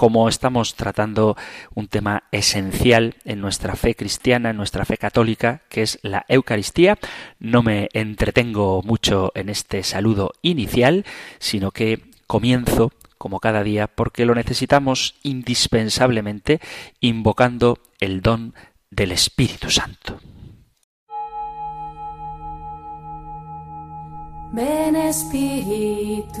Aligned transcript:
como 0.00 0.30
estamos 0.30 0.76
tratando 0.76 1.36
un 1.74 1.86
tema 1.86 2.22
esencial 2.32 3.16
en 3.26 3.42
nuestra 3.42 3.76
fe 3.76 3.94
cristiana, 3.94 4.48
en 4.48 4.56
nuestra 4.56 4.86
fe 4.86 4.96
católica, 4.96 5.60
que 5.68 5.82
es 5.82 5.98
la 6.00 6.24
Eucaristía, 6.26 6.98
no 7.38 7.62
me 7.62 7.90
entretengo 7.92 8.80
mucho 8.82 9.30
en 9.34 9.50
este 9.50 9.82
saludo 9.82 10.32
inicial, 10.40 11.04
sino 11.38 11.70
que 11.70 12.00
comienzo 12.26 12.92
como 13.18 13.40
cada 13.40 13.62
día 13.62 13.88
porque 13.88 14.24
lo 14.24 14.34
necesitamos 14.34 15.16
indispensablemente 15.22 16.62
invocando 17.00 17.76
el 17.98 18.22
don 18.22 18.54
del 18.90 19.12
Espíritu 19.12 19.68
Santo. 19.68 20.18
Ven 24.54 24.96
Espíritu. 24.96 26.40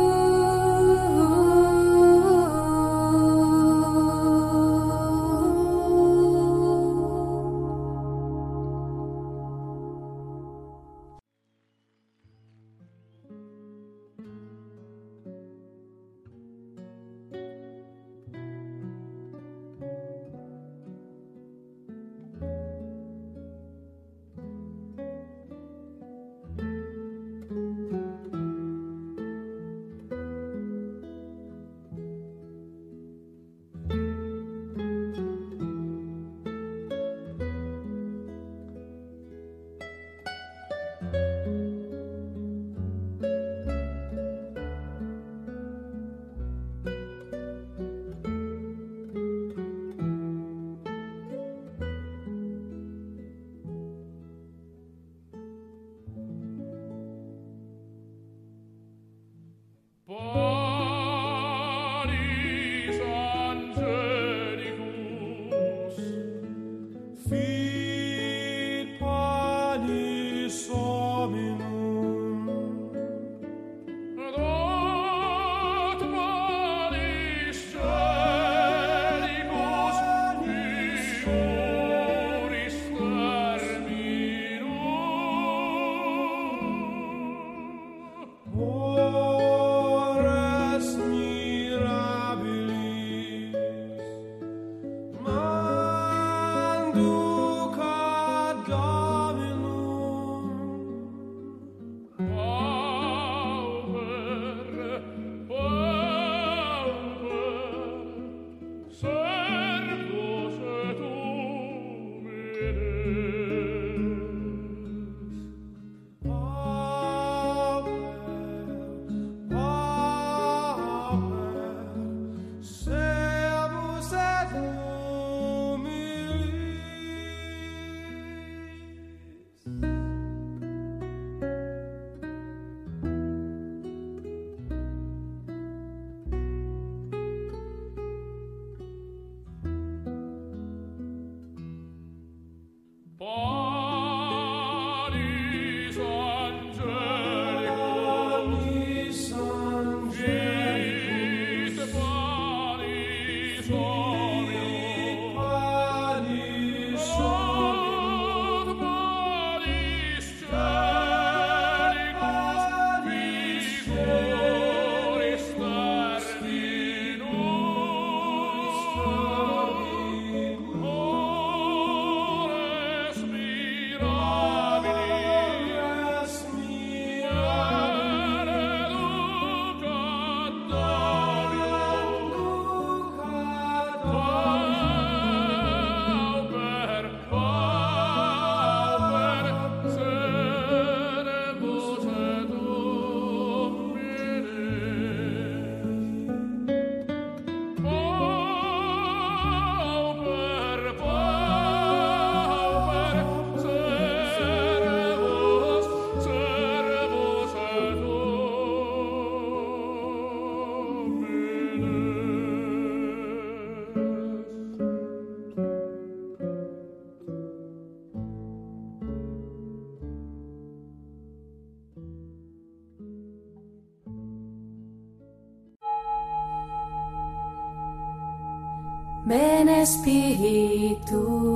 Espíritu. 229.81 231.50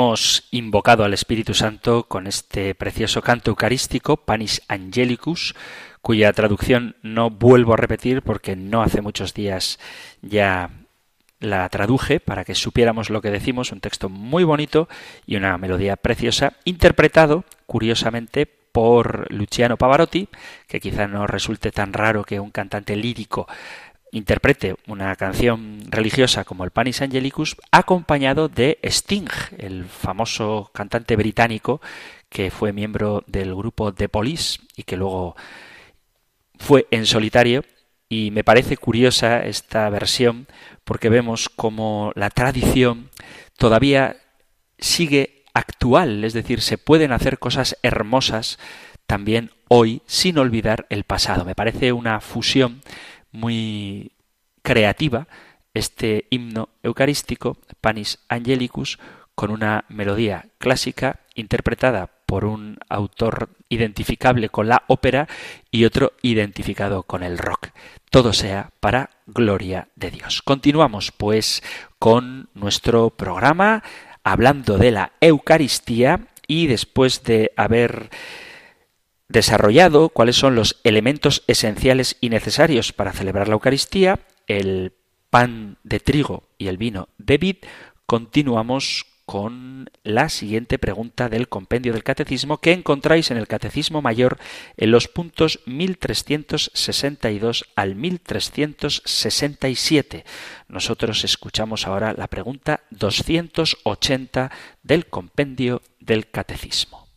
Hemos 0.00 0.44
invocado 0.50 1.04
al 1.04 1.12
Espíritu 1.12 1.52
Santo 1.52 2.04
con 2.04 2.26
este 2.26 2.74
precioso 2.74 3.20
canto 3.20 3.50
eucarístico, 3.50 4.16
Panis 4.16 4.62
Angelicus, 4.66 5.54
cuya 6.00 6.32
traducción 6.32 6.96
no 7.02 7.28
vuelvo 7.28 7.74
a 7.74 7.76
repetir 7.76 8.22
porque 8.22 8.56
no 8.56 8.80
hace 8.80 9.02
muchos 9.02 9.34
días 9.34 9.78
ya 10.22 10.70
la 11.38 11.68
traduje 11.68 12.18
para 12.18 12.46
que 12.46 12.54
supiéramos 12.54 13.10
lo 13.10 13.20
que 13.20 13.30
decimos, 13.30 13.72
un 13.72 13.80
texto 13.80 14.08
muy 14.08 14.42
bonito 14.42 14.88
y 15.26 15.36
una 15.36 15.58
melodía 15.58 15.96
preciosa, 15.96 16.54
interpretado, 16.64 17.44
curiosamente, 17.66 18.46
por 18.46 19.30
Luciano 19.30 19.76
Pavarotti, 19.76 20.28
que 20.66 20.80
quizá 20.80 21.08
no 21.08 21.26
resulte 21.26 21.72
tan 21.72 21.92
raro 21.92 22.24
que 22.24 22.40
un 22.40 22.50
cantante 22.50 22.96
lírico 22.96 23.46
interprete 24.12 24.76
una 24.86 25.14
canción 25.16 25.80
religiosa 25.88 26.44
como 26.44 26.64
el 26.64 26.70
Panis 26.70 27.02
Angelicus 27.02 27.56
acompañado 27.70 28.48
de 28.48 28.78
Sting, 28.82 29.28
el 29.58 29.84
famoso 29.84 30.70
cantante 30.72 31.16
británico 31.16 31.80
que 32.28 32.50
fue 32.50 32.72
miembro 32.72 33.24
del 33.26 33.54
grupo 33.54 33.92
The 33.92 34.08
Police 34.08 34.60
y 34.76 34.84
que 34.84 34.96
luego 34.96 35.36
fue 36.58 36.86
en 36.90 37.06
solitario 37.06 37.64
y 38.08 38.30
me 38.32 38.44
parece 38.44 38.76
curiosa 38.76 39.44
esta 39.44 39.88
versión 39.88 40.46
porque 40.84 41.08
vemos 41.08 41.48
como 41.48 42.12
la 42.16 42.30
tradición 42.30 43.10
todavía 43.56 44.16
sigue 44.78 45.44
actual, 45.54 46.24
es 46.24 46.32
decir, 46.32 46.60
se 46.60 46.78
pueden 46.78 47.12
hacer 47.12 47.38
cosas 47.38 47.76
hermosas 47.82 48.58
también 49.06 49.50
hoy 49.68 50.02
sin 50.06 50.38
olvidar 50.38 50.86
el 50.90 51.04
pasado. 51.04 51.44
Me 51.44 51.54
parece 51.54 51.92
una 51.92 52.20
fusión 52.20 52.82
muy 53.32 54.12
creativa 54.62 55.28
este 55.74 56.26
himno 56.30 56.68
eucarístico, 56.82 57.56
Panis 57.80 58.18
Angelicus, 58.28 58.98
con 59.34 59.50
una 59.50 59.84
melodía 59.88 60.46
clásica 60.58 61.20
interpretada 61.34 62.10
por 62.26 62.44
un 62.44 62.78
autor 62.88 63.50
identificable 63.68 64.50
con 64.50 64.68
la 64.68 64.84
ópera 64.86 65.28
y 65.70 65.84
otro 65.84 66.12
identificado 66.22 67.02
con 67.04 67.22
el 67.22 67.38
rock. 67.38 67.68
Todo 68.10 68.32
sea 68.32 68.70
para 68.80 69.10
gloria 69.26 69.88
de 69.96 70.10
Dios. 70.10 70.42
Continuamos 70.42 71.12
pues 71.12 71.62
con 71.98 72.48
nuestro 72.54 73.10
programa 73.10 73.82
hablando 74.22 74.78
de 74.78 74.90
la 74.90 75.12
Eucaristía 75.20 76.26
y 76.46 76.66
después 76.66 77.22
de 77.24 77.52
haber 77.56 78.10
desarrollado 79.30 80.10
cuáles 80.10 80.36
son 80.36 80.54
los 80.56 80.78
elementos 80.84 81.42
esenciales 81.46 82.18
y 82.20 82.28
necesarios 82.30 82.92
para 82.92 83.12
celebrar 83.12 83.48
la 83.48 83.54
Eucaristía, 83.54 84.20
el 84.48 84.92
pan 85.30 85.78
de 85.84 86.00
trigo 86.00 86.42
y 86.58 86.66
el 86.66 86.76
vino 86.76 87.08
de 87.16 87.38
vid, 87.38 87.56
continuamos 88.06 89.06
con 89.24 89.88
la 90.02 90.28
siguiente 90.28 90.80
pregunta 90.80 91.28
del 91.28 91.48
compendio 91.48 91.92
del 91.92 92.02
catecismo 92.02 92.58
que 92.58 92.72
encontráis 92.72 93.30
en 93.30 93.36
el 93.36 93.46
catecismo 93.46 94.02
mayor 94.02 94.38
en 94.76 94.90
los 94.90 95.06
puntos 95.06 95.60
1362 95.66 97.66
al 97.76 97.94
1367. 97.94 100.24
Nosotros 100.66 101.22
escuchamos 101.22 101.86
ahora 101.86 102.14
la 102.14 102.26
pregunta 102.26 102.80
280 102.90 104.50
del 104.82 105.06
compendio 105.06 105.82
del 106.00 106.28
catecismo. 106.28 107.09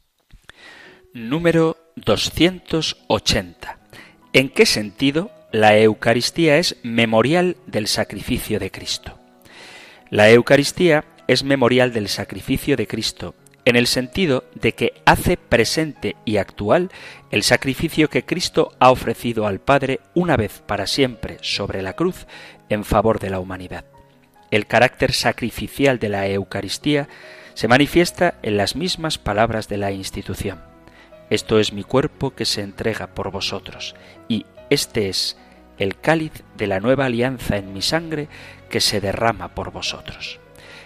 Número 1.15 1.77
280. 1.95 3.77
¿En 4.33 4.50
qué 4.50 4.65
sentido 4.65 5.30
la 5.51 5.77
Eucaristía 5.77 6.57
es 6.57 6.77
memorial 6.81 7.56
del 7.68 7.86
sacrificio 7.86 8.57
de 8.57 8.71
Cristo? 8.71 9.19
La 10.10 10.31
Eucaristía 10.31 11.06
es 11.27 11.44
memorial 11.44 11.94
del 11.94 12.07
sacrificio 12.07 12.75
de 12.75 12.88
Cristo 12.88 13.36
en 13.63 13.75
el 13.75 13.86
sentido 13.86 14.44
de 14.56 14.71
que 14.71 14.94
hace 15.06 15.38
presente 15.38 16.15
y 16.25 16.38
actual 16.38 16.89
el 17.30 17.44
sacrificio 17.44 18.10
que 18.10 18.25
Cristo 18.25 18.71
ha 18.80 18.89
ofrecido 18.89 19.45
al 19.45 19.60
Padre 19.60 20.00
una 20.15 20.36
vez 20.36 20.63
para 20.65 20.88
siempre 20.88 21.38
sobre 21.42 21.83
la 21.83 21.94
cruz 21.94 22.25
en 22.69 22.83
favor 22.83 23.19
de 23.19 23.30
la 23.30 23.39
humanidad. 23.39 23.86
El 24.50 24.65
carácter 24.65 25.13
sacrificial 25.13 26.00
de 26.00 26.10
la 26.10 26.27
Eucaristía 26.27 27.07
se 27.54 27.68
manifiesta 27.68 28.39
en 28.42 28.57
las 28.57 28.75
mismas 28.75 29.19
palabras 29.19 29.68
de 29.68 29.77
la 29.77 29.92
institución. 29.92 30.73
Esto 31.34 31.58
es 31.58 31.74
mi 31.74 31.84
cuerpo 31.84 32.36
que 32.36 32.46
se 32.46 32.62
entrega 32.62 33.08
por 33.08 33.32
vosotros, 33.32 33.96
y 34.28 34.46
este 34.70 35.10
es 35.10 35.36
el 35.80 36.00
cáliz 36.00 36.44
de 36.58 36.68
la 36.68 36.80
nueva 36.80 37.06
alianza 37.06 37.58
en 37.58 37.74
mi 37.74 37.82
sangre 37.82 38.28
que 38.70 38.80
se 38.80 39.02
derrama 39.02 39.56
por 39.56 39.72
vosotros. 39.72 40.40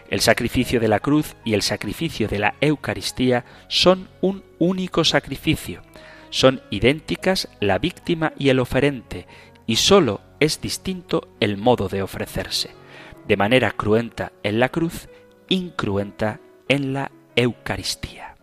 El 0.09 0.21
sacrificio 0.21 0.79
de 0.79 0.87
la 0.87 1.01
cruz 1.01 1.35
y 1.43 1.53
el 1.53 1.63
sacrificio 1.63 2.29
de 2.29 2.39
la 2.39 2.55
Eucaristía 2.61 3.43
son 3.67 4.07
un 4.21 4.45
único 4.57 5.03
sacrificio. 5.03 5.81
Son 6.29 6.61
idénticas 6.69 7.49
la 7.59 7.77
víctima 7.77 8.31
y 8.39 8.47
el 8.47 8.61
oferente, 8.61 9.27
y 9.65 9.75
sólo 9.75 10.21
es 10.39 10.61
distinto 10.61 11.27
el 11.41 11.57
modo 11.57 11.89
de 11.89 12.03
ofrecerse. 12.03 12.69
De 13.27 13.35
manera 13.35 13.71
cruenta 13.71 14.31
en 14.43 14.61
la 14.61 14.69
cruz, 14.69 15.09
incruenta 15.49 16.39
en 16.69 16.93
la 16.93 17.11
Eucaristía. 17.35 18.36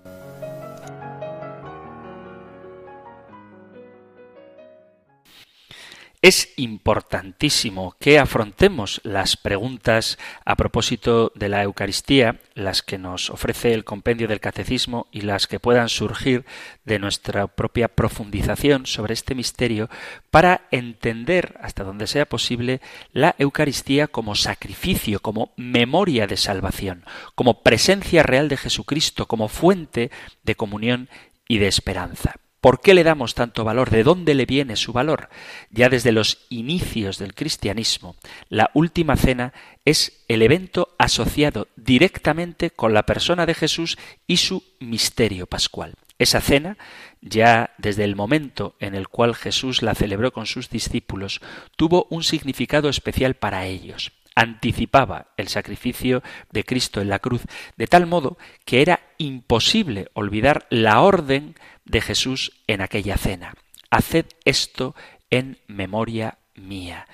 Es 6.24 6.54
importantísimo 6.56 7.96
que 8.00 8.18
afrontemos 8.18 9.02
las 9.04 9.36
preguntas 9.36 10.18
a 10.46 10.56
propósito 10.56 11.30
de 11.34 11.50
la 11.50 11.62
Eucaristía, 11.62 12.40
las 12.54 12.80
que 12.80 12.96
nos 12.96 13.28
ofrece 13.28 13.74
el 13.74 13.84
compendio 13.84 14.26
del 14.26 14.40
Catecismo 14.40 15.06
y 15.12 15.20
las 15.20 15.46
que 15.46 15.60
puedan 15.60 15.90
surgir 15.90 16.46
de 16.86 16.98
nuestra 16.98 17.46
propia 17.46 17.88
profundización 17.88 18.86
sobre 18.86 19.12
este 19.12 19.34
misterio, 19.34 19.90
para 20.30 20.62
entender, 20.70 21.58
hasta 21.60 21.84
donde 21.84 22.06
sea 22.06 22.24
posible, 22.24 22.80
la 23.12 23.34
Eucaristía 23.38 24.06
como 24.06 24.34
sacrificio, 24.34 25.20
como 25.20 25.52
memoria 25.58 26.26
de 26.26 26.38
salvación, 26.38 27.04
como 27.34 27.60
presencia 27.62 28.22
real 28.22 28.48
de 28.48 28.56
Jesucristo, 28.56 29.26
como 29.26 29.48
fuente 29.48 30.10
de 30.42 30.54
comunión 30.54 31.10
y 31.48 31.58
de 31.58 31.68
esperanza. 31.68 32.36
¿Por 32.64 32.80
qué 32.80 32.94
le 32.94 33.04
damos 33.04 33.34
tanto 33.34 33.62
valor? 33.62 33.90
¿De 33.90 34.02
dónde 34.02 34.32
le 34.32 34.46
viene 34.46 34.76
su 34.76 34.94
valor? 34.94 35.28
Ya 35.68 35.90
desde 35.90 36.12
los 36.12 36.46
inicios 36.48 37.18
del 37.18 37.34
cristianismo, 37.34 38.16
la 38.48 38.70
última 38.72 39.16
cena 39.16 39.52
es 39.84 40.24
el 40.28 40.40
evento 40.40 40.94
asociado 40.96 41.68
directamente 41.76 42.70
con 42.70 42.94
la 42.94 43.02
persona 43.02 43.44
de 43.44 43.52
Jesús 43.52 43.98
y 44.26 44.38
su 44.38 44.64
misterio 44.80 45.46
pascual. 45.46 45.92
Esa 46.18 46.40
cena, 46.40 46.78
ya 47.20 47.74
desde 47.76 48.04
el 48.04 48.16
momento 48.16 48.76
en 48.80 48.94
el 48.94 49.08
cual 49.08 49.34
Jesús 49.34 49.82
la 49.82 49.94
celebró 49.94 50.32
con 50.32 50.46
sus 50.46 50.70
discípulos, 50.70 51.42
tuvo 51.76 52.06
un 52.08 52.24
significado 52.24 52.88
especial 52.88 53.34
para 53.34 53.66
ellos 53.66 54.10
anticipaba 54.34 55.28
el 55.36 55.48
sacrificio 55.48 56.22
de 56.50 56.64
Cristo 56.64 57.00
en 57.00 57.08
la 57.08 57.20
cruz, 57.20 57.42
de 57.76 57.86
tal 57.86 58.06
modo 58.06 58.36
que 58.64 58.82
era 58.82 59.00
imposible 59.18 60.08
olvidar 60.14 60.66
la 60.70 61.00
orden 61.00 61.54
de 61.84 62.00
Jesús 62.00 62.52
en 62.66 62.80
aquella 62.80 63.16
cena. 63.16 63.54
Haced 63.90 64.26
esto 64.44 64.94
en 65.30 65.58
memoria 65.66 66.38
mía. 66.54 67.06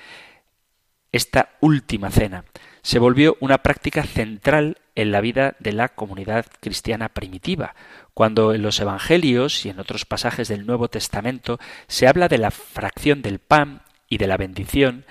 Esta 1.13 1.51
última 1.61 2.11
cena 2.11 2.45
se 2.83 2.99
volvió 2.99 3.37
una 3.41 3.59
práctica 3.59 4.05
central 4.05 4.79
en 4.95 5.13
la 5.13 5.21
vida 5.21 5.57
de 5.59 5.73
la 5.73 5.89
comunidad 5.89 6.47
cristiana 6.61 7.09
primitiva, 7.09 7.75
cuando 8.15 8.55
en 8.55 8.63
los 8.63 8.81
Evangelios 8.81 9.65
y 9.65 9.71
en 9.71 9.81
otros 9.81 10.05
pasajes 10.05 10.49
del 10.49 10.67
Nuevo 10.67 10.89
Testamento 10.89 11.59
se 11.89 12.07
habla 12.07 12.29
de 12.29 12.39
la 12.39 12.51
fracción 12.51 13.23
del 13.23 13.39
pan 13.39 13.83
y 14.09 14.19
de 14.19 14.27
la 14.27 14.37
bendición, 14.37 15.05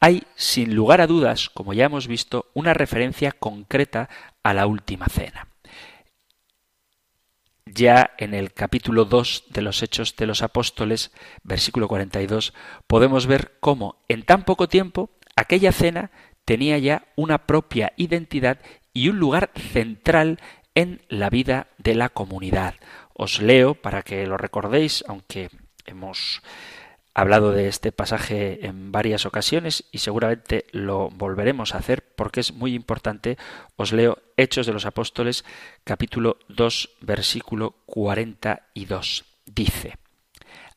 hay, 0.00 0.24
sin 0.34 0.74
lugar 0.74 1.00
a 1.00 1.06
dudas, 1.06 1.48
como 1.48 1.72
ya 1.72 1.86
hemos 1.86 2.06
visto, 2.06 2.50
una 2.54 2.74
referencia 2.74 3.32
concreta 3.32 4.08
a 4.42 4.52
la 4.52 4.66
última 4.66 5.06
cena. 5.06 5.48
Ya 7.66 8.12
en 8.18 8.32
el 8.32 8.52
capítulo 8.52 9.04
2 9.04 9.46
de 9.50 9.60
los 9.60 9.82
Hechos 9.82 10.14
de 10.14 10.26
los 10.26 10.42
Apóstoles, 10.42 11.10
versículo 11.42 11.88
42, 11.88 12.54
podemos 12.86 13.26
ver 13.26 13.56
cómo 13.58 13.96
en 14.06 14.22
tan 14.22 14.44
poco 14.44 14.68
tiempo 14.68 15.10
aquella 15.34 15.72
cena 15.72 16.12
tenía 16.44 16.78
ya 16.78 17.08
una 17.16 17.46
propia 17.46 17.92
identidad 17.96 18.60
y 18.92 19.08
un 19.08 19.18
lugar 19.18 19.50
central 19.56 20.38
en 20.76 21.02
la 21.08 21.28
vida 21.28 21.66
de 21.78 21.96
la 21.96 22.08
comunidad. 22.08 22.76
Os 23.14 23.42
leo 23.42 23.74
para 23.74 24.02
que 24.02 24.26
lo 24.28 24.36
recordéis, 24.36 25.04
aunque 25.08 25.50
hemos 25.86 26.42
hablado 27.16 27.52
de 27.52 27.66
este 27.66 27.92
pasaje 27.92 28.66
en 28.66 28.92
varias 28.92 29.24
ocasiones 29.24 29.84
y 29.90 29.98
seguramente 29.98 30.66
lo 30.72 31.08
volveremos 31.08 31.74
a 31.74 31.78
hacer 31.78 32.04
porque 32.14 32.40
es 32.40 32.52
muy 32.52 32.74
importante. 32.74 33.38
Os 33.76 33.94
leo 33.94 34.18
Hechos 34.36 34.66
de 34.66 34.74
los 34.74 34.84
Apóstoles 34.84 35.42
capítulo 35.82 36.36
2 36.48 36.90
versículo 37.00 37.76
42. 37.86 39.24
Dice, 39.46 39.96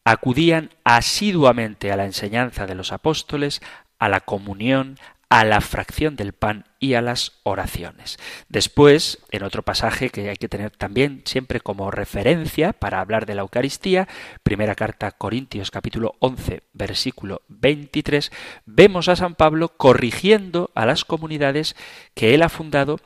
acudían 0.06 0.70
asiduamente 0.86 1.92
a 1.92 1.98
la 1.98 2.06
enseñanza 2.06 2.66
de 2.66 2.76
los 2.76 2.94
apóstoles, 2.94 3.62
a 4.00 4.08
la 4.08 4.22
comunión, 4.22 4.98
a 5.30 5.46
la 5.46 5.62
fracción 5.62 6.16
del 6.16 6.34
pan 6.34 6.66
y 6.80 6.96
a 6.96 7.02
las 7.02 7.34
oraciones. 7.44 8.18
Después, 8.50 9.20
en 9.30 9.44
otro 9.44 9.62
pasaje 9.62 10.10
que 10.10 10.28
hay 10.30 10.38
que 10.38 10.50
tener 10.50 10.72
también 10.72 11.22
siempre 11.26 11.60
como 11.60 11.92
referencia 11.92 12.74
para 12.74 13.00
hablar 13.00 13.28
de 13.28 13.36
la 13.36 13.42
Eucaristía, 13.42 14.08
primera 14.42 14.74
carta 14.74 15.08
a 15.08 15.12
Corintios 15.12 15.70
capítulo 15.70 16.16
11 16.20 16.64
versículo 16.74 17.44
23, 17.48 18.32
vemos 18.66 19.08
a 19.08 19.16
San 19.16 19.36
Pablo 19.36 19.78
corrigiendo 19.78 20.72
a 20.74 20.88
las 20.88 21.06
comunidades 21.06 21.76
que 22.16 22.34
él 22.34 22.42
ha 22.42 22.50
fundado 22.50 23.00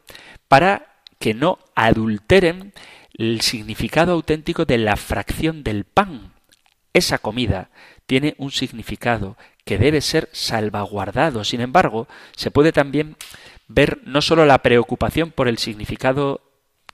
para 0.47 1.01
que 1.19 1.33
no 1.33 1.59
adulteren 1.75 2.73
el 3.13 3.41
significado 3.41 4.13
auténtico 4.13 4.65
de 4.65 4.77
la 4.77 4.95
fracción 4.95 5.63
del 5.63 5.83
pan. 5.83 6.33
Esa 6.93 7.17
comida 7.17 7.69
tiene 8.05 8.35
un 8.37 8.51
significado 8.51 9.37
que 9.65 9.77
debe 9.77 10.01
ser 10.01 10.29
salvaguardado. 10.31 11.43
Sin 11.43 11.61
embargo, 11.61 12.07
se 12.35 12.51
puede 12.51 12.71
también 12.71 13.15
ver 13.67 13.99
no 14.05 14.21
sólo 14.21 14.45
la 14.45 14.59
preocupación 14.59 15.31
por 15.31 15.47
el 15.47 15.57
significado 15.57 16.41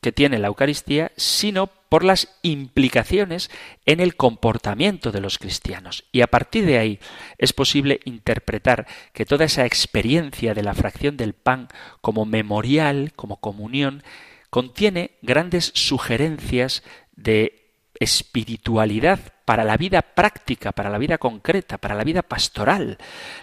que 0.01 0.11
tiene 0.11 0.39
la 0.39 0.47
Eucaristía, 0.47 1.11
sino 1.17 1.67
por 1.89 2.05
las 2.05 2.37
implicaciones 2.41 3.49
en 3.85 3.99
el 3.99 4.15
comportamiento 4.15 5.11
de 5.11 5.21
los 5.21 5.37
cristianos. 5.39 6.05
Y 6.11 6.21
a 6.21 6.27
partir 6.27 6.65
de 6.65 6.77
ahí 6.77 6.99
es 7.37 7.51
posible 7.51 7.99
interpretar 8.05 8.87
que 9.11 9.25
toda 9.25 9.45
esa 9.45 9.65
experiencia 9.65 10.53
de 10.53 10.63
la 10.63 10.73
fracción 10.73 11.17
del 11.17 11.33
pan 11.33 11.67
como 12.01 12.25
memorial, 12.25 13.11
como 13.15 13.37
comunión, 13.37 14.03
contiene 14.49 15.11
grandes 15.21 15.71
sugerencias 15.75 16.83
de 17.15 17.58
espiritualidad 17.99 19.19
para 19.45 19.63
la 19.63 19.77
vida 19.77 20.01
práctica, 20.01 20.71
para 20.71 20.89
la 20.89 20.97
vida 20.97 21.17
concreta, 21.17 21.77
para 21.77 21.95
la 21.95 22.03
vida 22.03 22.21
pastoral. 22.21 22.97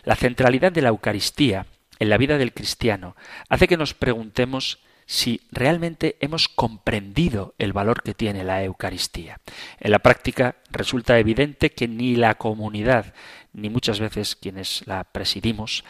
La 0.04 0.16
centralidad 0.16 0.72
de 0.72 0.82
la 0.82 0.88
Eucaristía 0.88 1.66
en 1.98 2.10
la 2.10 2.18
vida 2.18 2.38
del 2.38 2.52
cristiano 2.52 3.16
hace 3.48 3.68
que 3.68 3.76
nos 3.76 3.94
preguntemos 3.94 4.78
si 5.06 5.40
realmente 5.52 6.16
hemos 6.20 6.48
comprendido 6.48 7.54
el 7.58 7.72
valor 7.72 8.02
que 8.02 8.14
tiene 8.14 8.42
la 8.42 8.64
Eucaristía. 8.64 9.40
En 9.78 9.92
la 9.92 10.00
práctica 10.00 10.56
resulta 10.70 11.18
evidente 11.18 11.70
que 11.70 11.86
ni 11.86 12.16
la 12.16 12.34
comunidad, 12.34 13.14
ni 13.52 13.70
muchas 13.70 14.00
veces 14.00 14.34
quienes 14.34 14.82
la 14.86 15.04
presidimos, 15.04 15.84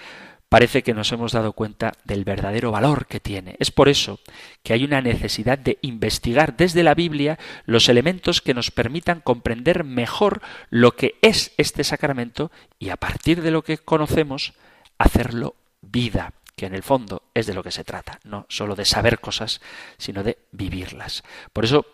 parece 0.48 0.82
que 0.82 0.94
nos 0.94 1.10
hemos 1.12 1.32
dado 1.32 1.52
cuenta 1.52 1.92
del 2.04 2.24
verdadero 2.24 2.70
valor 2.70 3.06
que 3.06 3.20
tiene. 3.20 3.56
Es 3.58 3.70
por 3.70 3.88
eso 3.88 4.20
que 4.62 4.72
hay 4.72 4.84
una 4.84 5.00
necesidad 5.00 5.58
de 5.58 5.78
investigar 5.82 6.56
desde 6.56 6.82
la 6.82 6.94
Biblia 6.94 7.38
los 7.64 7.88
elementos 7.88 8.40
que 8.40 8.54
nos 8.54 8.70
permitan 8.70 9.20
comprender 9.20 9.84
mejor 9.84 10.42
lo 10.70 10.92
que 10.92 11.16
es 11.22 11.52
este 11.56 11.84
sacramento 11.84 12.50
y 12.78 12.90
a 12.90 12.96
partir 12.96 13.42
de 13.42 13.50
lo 13.50 13.62
que 13.62 13.78
conocemos 13.78 14.54
hacerlo 14.98 15.56
vida, 15.80 16.32
que 16.56 16.66
en 16.66 16.74
el 16.74 16.82
fondo 16.82 17.22
es 17.34 17.46
de 17.46 17.54
lo 17.54 17.62
que 17.62 17.70
se 17.70 17.84
trata, 17.84 18.20
no 18.24 18.46
solo 18.48 18.76
de 18.76 18.84
saber 18.84 19.18
cosas, 19.20 19.60
sino 19.98 20.22
de 20.22 20.38
vivirlas. 20.52 21.22
Por 21.52 21.64
eso 21.64 21.86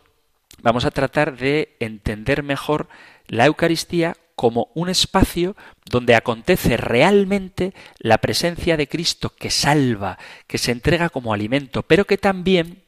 vamos 0.62 0.84
a 0.84 0.90
tratar 0.90 1.36
de 1.36 1.76
entender 1.80 2.42
mejor 2.42 2.88
la 3.26 3.46
Eucaristía 3.46 4.16
como 4.34 4.70
un 4.74 4.88
espacio 4.88 5.56
donde 5.84 6.14
acontece 6.14 6.76
realmente 6.76 7.74
la 7.98 8.18
presencia 8.18 8.76
de 8.76 8.88
Cristo 8.88 9.30
que 9.30 9.50
salva, 9.50 10.18
que 10.46 10.58
se 10.58 10.72
entrega 10.72 11.08
como 11.08 11.32
alimento, 11.32 11.82
pero 11.82 12.04
que 12.04 12.18
también 12.18 12.82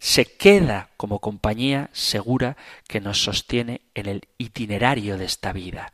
se 0.00 0.24
queda 0.24 0.88
como 0.96 1.18
compañía 1.18 1.90
segura 1.92 2.56
que 2.88 3.00
nos 3.00 3.22
sostiene 3.22 3.82
en 3.94 4.06
el 4.06 4.22
itinerario 4.38 5.18
de 5.18 5.26
esta 5.26 5.52
vida. 5.52 5.92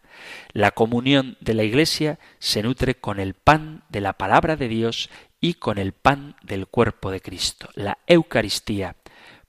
La 0.52 0.70
comunión 0.70 1.36
de 1.40 1.54
la 1.54 1.64
Iglesia 1.64 2.18
se 2.38 2.62
nutre 2.62 2.94
con 2.94 3.18
el 3.18 3.34
pan 3.34 3.82
de 3.88 4.00
la 4.00 4.12
palabra 4.12 4.56
de 4.56 4.68
Dios 4.68 5.10
y 5.40 5.54
con 5.54 5.78
el 5.78 5.92
pan 5.92 6.36
del 6.42 6.68
cuerpo 6.68 7.10
de 7.10 7.20
Cristo. 7.20 7.68
La 7.74 7.98
Eucaristía 8.06 8.96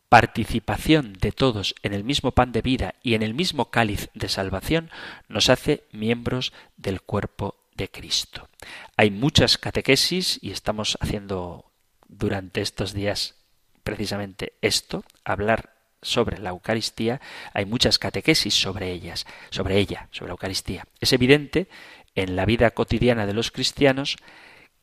participación 0.09 1.13
de 1.13 1.31
todos 1.31 1.75
en 1.83 1.93
el 1.93 2.03
mismo 2.03 2.31
pan 2.31 2.51
de 2.51 2.61
vida 2.61 2.95
y 3.03 3.13
en 3.13 3.23
el 3.23 3.33
mismo 3.33 3.69
cáliz 3.69 4.09
de 4.13 4.29
salvación 4.29 4.89
nos 5.27 5.49
hace 5.49 5.83
miembros 5.91 6.53
del 6.77 7.01
cuerpo 7.01 7.55
de 7.75 7.89
Cristo. 7.89 8.49
Hay 8.95 9.11
muchas 9.11 9.57
catequesis 9.57 10.39
y 10.41 10.51
estamos 10.51 10.97
haciendo 11.01 11.71
durante 12.07 12.61
estos 12.61 12.93
días 12.93 13.35
precisamente 13.83 14.53
esto, 14.61 15.03
hablar 15.23 15.75
sobre 16.01 16.39
la 16.39 16.49
Eucaristía, 16.49 17.21
hay 17.53 17.65
muchas 17.65 17.99
catequesis 17.99 18.53
sobre 18.53 18.91
ellas, 18.91 19.25
sobre 19.49 19.77
ella, 19.77 20.09
sobre 20.11 20.29
la 20.29 20.33
Eucaristía. 20.33 20.85
Es 20.99 21.13
evidente 21.13 21.67
en 22.15 22.35
la 22.35 22.45
vida 22.45 22.71
cotidiana 22.71 23.25
de 23.25 23.33
los 23.33 23.51
cristianos 23.51 24.17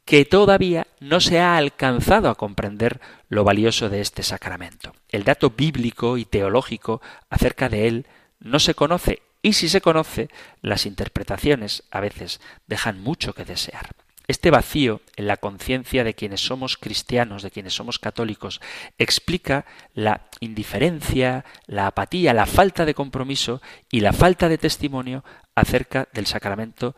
que 0.05 0.25
todavía 0.25 0.87
no 1.01 1.21
se 1.21 1.41
ha 1.41 1.57
alcanzado 1.57 2.29
a 2.29 2.35
comprender 2.35 3.01
lo 3.29 3.45
valioso 3.45 3.89
de 3.89 4.01
este 4.01 4.23
sacramento. 4.23 4.95
El 5.09 5.25
dato 5.25 5.51
bíblico 5.51 6.19
y 6.19 6.25
teológico 6.25 7.01
acerca 7.31 7.69
de 7.69 7.89
él 7.89 8.07
no 8.39 8.59
se 8.59 8.75
conoce 8.75 9.23
y 9.45 9.55
si 9.55 9.69
se 9.69 9.83
conoce, 9.83 10.31
las 10.63 10.87
interpretaciones 10.87 11.83
a 11.91 12.01
veces 12.01 12.41
dejan 12.67 13.01
mucho 13.01 13.35
que 13.35 13.45
desear. 13.45 13.91
Este 14.27 14.51
vacío 14.51 15.03
en 15.17 15.27
la 15.27 15.37
conciencia 15.37 16.03
de 16.03 16.15
quienes 16.15 16.41
somos 16.41 16.79
cristianos, 16.79 17.43
de 17.43 17.51
quienes 17.51 17.75
somos 17.75 17.99
católicos, 17.99 18.63
explica 18.97 19.67
la 19.93 20.23
indiferencia, 20.41 21.45
la 21.67 21.89
apatía, 21.89 22.33
la 22.33 22.47
falta 22.47 22.87
de 22.87 22.95
compromiso 22.95 23.61
y 23.91 24.01
la 24.01 24.15
falta 24.15 24.49
de 24.49 24.57
testimonio 24.57 25.25
acerca 25.55 26.09
del 26.15 26.25
sacramento 26.25 26.97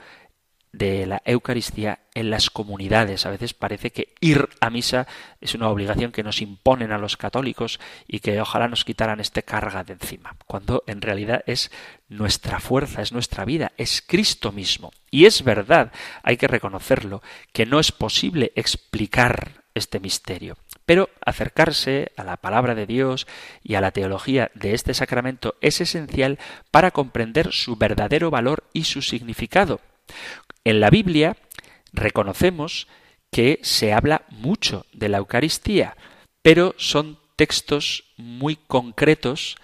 de 0.76 1.06
la 1.06 1.22
Eucaristía 1.24 2.00
en 2.14 2.30
las 2.30 2.50
comunidades. 2.50 3.26
A 3.26 3.30
veces 3.30 3.54
parece 3.54 3.90
que 3.90 4.14
ir 4.20 4.48
a 4.60 4.70
misa 4.70 5.06
es 5.40 5.54
una 5.54 5.68
obligación 5.68 6.12
que 6.12 6.22
nos 6.22 6.42
imponen 6.42 6.92
a 6.92 6.98
los 6.98 7.16
católicos 7.16 7.80
y 8.06 8.20
que 8.20 8.40
ojalá 8.40 8.68
nos 8.68 8.84
quitaran 8.84 9.20
este 9.20 9.42
carga 9.42 9.84
de 9.84 9.94
encima, 9.94 10.36
cuando 10.46 10.82
en 10.86 11.00
realidad 11.00 11.42
es 11.46 11.70
nuestra 12.08 12.60
fuerza, 12.60 13.02
es 13.02 13.12
nuestra 13.12 13.44
vida, 13.44 13.72
es 13.76 14.02
Cristo 14.06 14.52
mismo. 14.52 14.92
Y 15.10 15.24
es 15.24 15.42
verdad, 15.44 15.92
hay 16.22 16.36
que 16.36 16.48
reconocerlo, 16.48 17.22
que 17.52 17.66
no 17.66 17.80
es 17.80 17.92
posible 17.92 18.52
explicar 18.54 19.64
este 19.74 20.00
misterio. 20.00 20.56
Pero 20.84 21.10
acercarse 21.24 22.12
a 22.16 22.24
la 22.24 22.36
palabra 22.36 22.74
de 22.74 22.86
Dios 22.86 23.26
y 23.62 23.74
a 23.74 23.80
la 23.80 23.90
teología 23.90 24.50
de 24.54 24.74
este 24.74 24.94
sacramento 24.94 25.56
es 25.60 25.80
esencial 25.80 26.38
para 26.70 26.92
comprender 26.92 27.52
su 27.52 27.76
verdadero 27.76 28.30
valor 28.30 28.64
y 28.72 28.84
su 28.84 29.02
significado. 29.02 29.80
En 30.66 30.80
la 30.80 30.90
Biblia 30.90 31.36
reconocemos 31.92 32.88
que 33.30 33.60
se 33.62 33.92
habla 33.92 34.22
mucho 34.30 34.84
de 34.92 35.08
la 35.08 35.18
Eucaristía, 35.18 35.96
pero 36.42 36.74
son 36.76 37.20
textos 37.36 38.02
muy 38.16 38.56
concretos 38.56 39.58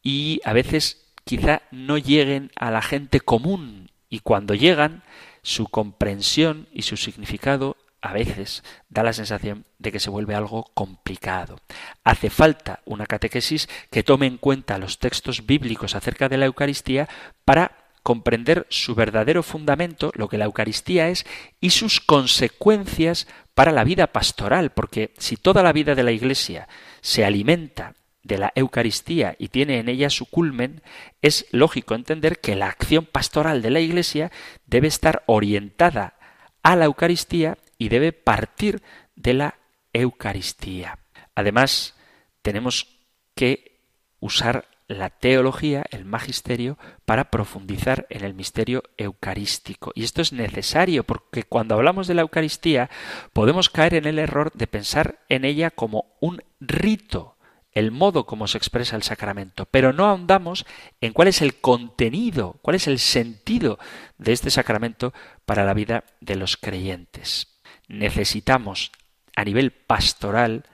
y 0.00 0.40
a 0.44 0.52
veces 0.52 1.12
quizá 1.24 1.62
no 1.72 1.98
lleguen 1.98 2.52
a 2.54 2.70
la 2.70 2.82
gente 2.82 3.18
común 3.18 3.90
y 4.08 4.20
cuando 4.20 4.54
llegan 4.54 5.02
su 5.42 5.66
comprensión 5.66 6.68
y 6.72 6.82
su 6.82 6.96
significado 6.96 7.76
a 8.00 8.12
veces 8.12 8.62
da 8.88 9.02
la 9.02 9.12
sensación 9.12 9.64
de 9.80 9.90
que 9.90 9.98
se 9.98 10.10
vuelve 10.10 10.36
algo 10.36 10.70
complicado. 10.74 11.58
Hace 12.04 12.30
falta 12.30 12.78
una 12.84 13.06
catequesis 13.06 13.68
que 13.90 14.04
tome 14.04 14.26
en 14.26 14.38
cuenta 14.38 14.78
los 14.78 15.00
textos 15.00 15.46
bíblicos 15.46 15.96
acerca 15.96 16.28
de 16.28 16.36
la 16.36 16.46
Eucaristía 16.46 17.08
para 17.44 17.83
comprender 18.04 18.66
su 18.68 18.94
verdadero 18.94 19.42
fundamento, 19.42 20.12
lo 20.14 20.28
que 20.28 20.36
la 20.36 20.44
Eucaristía 20.44 21.08
es, 21.08 21.24
y 21.58 21.70
sus 21.70 22.00
consecuencias 22.00 23.26
para 23.54 23.72
la 23.72 23.82
vida 23.82 24.08
pastoral, 24.08 24.72
porque 24.72 25.14
si 25.18 25.38
toda 25.38 25.62
la 25.62 25.72
vida 25.72 25.94
de 25.94 26.02
la 26.02 26.12
Iglesia 26.12 26.68
se 27.00 27.24
alimenta 27.24 27.94
de 28.22 28.36
la 28.36 28.52
Eucaristía 28.54 29.36
y 29.38 29.48
tiene 29.48 29.78
en 29.78 29.88
ella 29.88 30.10
su 30.10 30.26
culmen, 30.26 30.82
es 31.22 31.46
lógico 31.50 31.94
entender 31.94 32.40
que 32.40 32.56
la 32.56 32.66
acción 32.66 33.06
pastoral 33.06 33.62
de 33.62 33.70
la 33.70 33.80
Iglesia 33.80 34.30
debe 34.66 34.88
estar 34.88 35.22
orientada 35.24 36.14
a 36.62 36.76
la 36.76 36.84
Eucaristía 36.84 37.56
y 37.78 37.88
debe 37.88 38.12
partir 38.12 38.82
de 39.16 39.32
la 39.32 39.54
Eucaristía. 39.94 40.98
Además, 41.34 41.94
tenemos 42.42 42.98
que 43.34 43.80
usar 44.20 44.68
la 44.98 45.10
teología, 45.10 45.84
el 45.90 46.04
magisterio, 46.04 46.78
para 47.04 47.30
profundizar 47.30 48.06
en 48.10 48.24
el 48.24 48.34
misterio 48.34 48.82
eucarístico. 48.96 49.92
Y 49.94 50.04
esto 50.04 50.22
es 50.22 50.32
necesario 50.32 51.04
porque 51.04 51.44
cuando 51.44 51.74
hablamos 51.74 52.06
de 52.06 52.14
la 52.14 52.22
Eucaristía 52.22 52.90
podemos 53.32 53.70
caer 53.70 53.94
en 53.94 54.06
el 54.06 54.18
error 54.18 54.52
de 54.54 54.66
pensar 54.66 55.20
en 55.28 55.44
ella 55.44 55.70
como 55.70 56.16
un 56.20 56.42
rito. 56.60 57.32
el 57.72 57.90
modo 57.90 58.24
como 58.24 58.46
se 58.46 58.56
expresa 58.56 58.94
el 58.94 59.02
sacramento, 59.02 59.66
pero 59.66 59.92
no 59.92 60.06
ahondamos 60.06 60.64
en 61.00 61.12
cuál 61.12 61.26
es 61.26 61.42
el 61.42 61.56
contenido, 61.56 62.56
cuál 62.62 62.76
es 62.76 62.86
el 62.86 63.00
sentido 63.00 63.80
de 64.16 64.32
este 64.32 64.50
sacramento 64.50 65.12
para 65.44 65.64
la 65.64 65.74
vida 65.74 66.04
de 66.20 66.36
los 66.36 66.56
creyentes. 66.56 67.58
Necesitamos, 67.88 68.92
a 69.34 69.44
nivel 69.44 69.72
pastoral, 69.72 70.66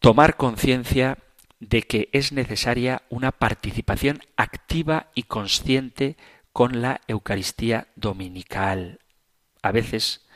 tomar 0.00 0.36
conciencia 0.36 1.18
de 1.60 1.82
que 1.82 2.08
es 2.12 2.32
necesaria 2.32 3.02
una 3.08 3.32
participación 3.32 4.20
activa 4.36 5.10
y 5.14 5.24
consciente 5.24 6.16
con 6.52 6.82
la 6.82 7.00
Eucaristía 7.08 7.88
dominical. 7.96 9.00
A 9.62 9.72
veces 9.72 10.26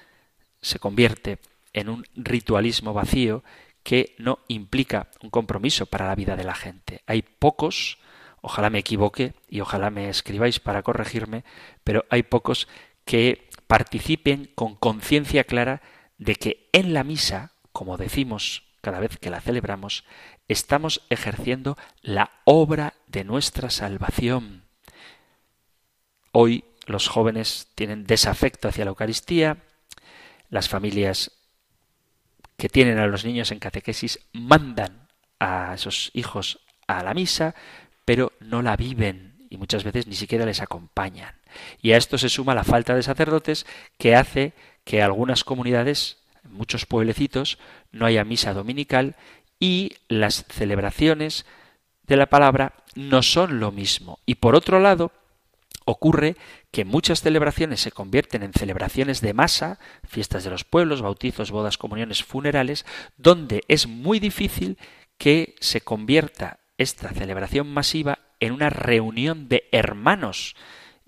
se 0.61 0.79
convierte 0.79 1.39
en 1.73 1.89
un 1.89 2.05
ritualismo 2.15 2.93
vacío 2.93 3.45
que 3.83 4.15
no 4.19 4.41
implica 4.49 5.09
un 5.23 5.31
compromiso 5.31 5.87
para 5.87 6.07
la 6.07 6.15
vida 6.15 6.37
de 6.37 6.45
la 6.45 6.55
gente. 6.55 7.03
Hay 7.07 7.23
pocos, 7.23 7.99
ojalá 8.41 8.71
me 8.71 8.79
equivoque 8.79 9.35
y 9.49 9.61
ojalá 9.61 9.91
me 9.91 10.09
escribáis 10.09 10.61
para 10.61 10.83
corregirme, 10.83 11.45
pero 11.85 12.05
hay 12.11 12.23
pocos 12.23 12.69
que 13.05 13.49
participen 13.67 14.51
con 14.55 14.75
conciencia 14.75 15.45
clara 15.45 15.83
de 16.19 16.35
que 16.35 16.69
en 16.73 16.95
la 16.95 17.05
misa, 17.05 17.53
como 17.73 17.97
decimos 17.97 18.65
cada 18.81 19.01
vez 19.01 19.19
que 19.19 19.31
la 19.31 19.41
celebramos, 19.41 20.05
estamos 20.49 21.03
ejerciendo 21.11 21.77
la 22.03 22.31
obra 22.45 22.95
de 23.07 23.25
nuestra 23.25 23.71
salvación. 23.71 24.65
Hoy 26.33 26.65
los 26.87 27.09
jóvenes 27.09 27.69
tienen 27.75 28.05
desafecto 28.05 28.69
hacia 28.69 28.85
la 28.85 28.91
Eucaristía, 28.91 29.59
las 30.51 30.69
familias 30.69 31.33
que 32.57 32.69
tienen 32.69 32.99
a 32.99 33.07
los 33.07 33.25
niños 33.25 33.53
en 33.53 33.61
catequesis 33.61 34.21
mandan 34.33 35.09
a 35.39 35.75
esos 35.75 36.11
hijos 36.15 36.61
a 36.87 37.03
la 37.03 37.15
misa, 37.15 37.55
pero 38.05 38.33
no 38.41 38.63
la 38.63 38.77
viven 38.77 39.47
y 39.51 39.59
muchas 39.59 39.85
veces 39.85 40.07
ni 40.07 40.15
siquiera 40.15 40.47
les 40.47 40.61
acompañan. 40.61 41.35
Y 41.81 41.93
a 41.93 41.97
esto 41.97 42.19
se 42.19 42.29
suma 42.29 42.55
la 42.55 42.65
falta 42.65 42.95
de 42.95 43.03
sacerdotes 43.03 43.67
que 43.99 44.17
hace 44.17 44.55
que 44.85 45.03
algunas 45.03 45.45
comunidades, 45.45 46.19
muchos 46.45 46.87
pueblecitos, 46.87 47.59
no 47.93 48.07
haya 48.07 48.25
misa 48.25 48.55
dominical 48.55 49.17
y 49.61 49.97
las 50.09 50.45
celebraciones 50.49 51.47
de 52.03 52.17
la 52.17 52.27
palabra 52.27 52.75
no 52.95 53.23
son 53.23 53.61
lo 53.61 53.73
mismo. 53.73 54.19
Y 54.27 54.37
por 54.37 54.55
otro 54.55 54.81
lado, 54.81 55.13
ocurre 55.85 56.37
que 56.71 56.85
muchas 56.85 57.23
celebraciones 57.23 57.81
se 57.81 57.93
convierten 57.93 58.43
en 58.43 58.53
celebraciones 58.53 59.21
de 59.21 59.35
masa, 59.35 59.79
fiestas 60.07 60.45
de 60.45 60.51
los 60.51 60.65
pueblos, 60.65 61.03
bautizos, 61.03 61.51
bodas, 61.51 61.79
comuniones, 61.79 62.23
funerales, 62.23 62.85
donde 63.17 63.63
es 63.69 63.87
muy 63.87 64.21
difícil 64.21 64.79
que 65.17 65.55
se 65.61 65.81
convierta 65.81 66.61
esta 66.77 67.11
celebración 67.11 67.73
masiva 67.73 68.21
en 68.41 68.53
una 68.53 68.71
reunión 68.71 69.49
de 69.49 69.69
hermanos 69.73 70.55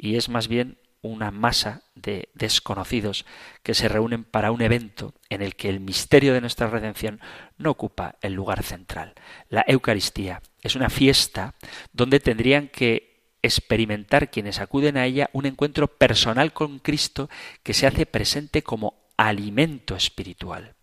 y 0.02 0.16
es 0.16 0.28
más 0.30 0.48
bien 0.48 0.78
una 1.02 1.30
masa 1.30 1.82
de 1.94 2.28
desconocidos 2.34 3.24
que 3.62 3.74
se 3.74 3.88
reúnen 3.88 4.24
para 4.24 4.52
un 4.52 4.60
evento 4.60 5.14
en 5.28 5.42
el 5.42 5.56
que 5.56 5.68
el 5.68 5.80
misterio 5.80 6.34
de 6.34 6.40
nuestra 6.40 6.68
redención 6.68 7.20
no 7.56 7.70
ocupa 7.70 8.16
el 8.20 8.34
lugar 8.34 8.62
central. 8.62 9.14
La 9.48 9.64
Eucaristía 9.66 10.42
es 10.62 10.76
una 10.76 10.90
fiesta 10.90 11.54
donde 11.92 12.20
tendrían 12.20 12.68
que 12.68 13.10
experimentar 13.42 14.30
quienes 14.30 14.60
acuden 14.60 14.96
a 14.96 15.06
ella 15.06 15.30
un 15.32 15.46
encuentro 15.46 15.86
personal 15.88 16.52
con 16.52 16.78
Cristo 16.78 17.30
que 17.62 17.74
se 17.74 17.86
hace 17.86 18.04
presente 18.04 18.62
como 18.62 19.00
alimento 19.16 19.96
espiritual. 19.96 20.74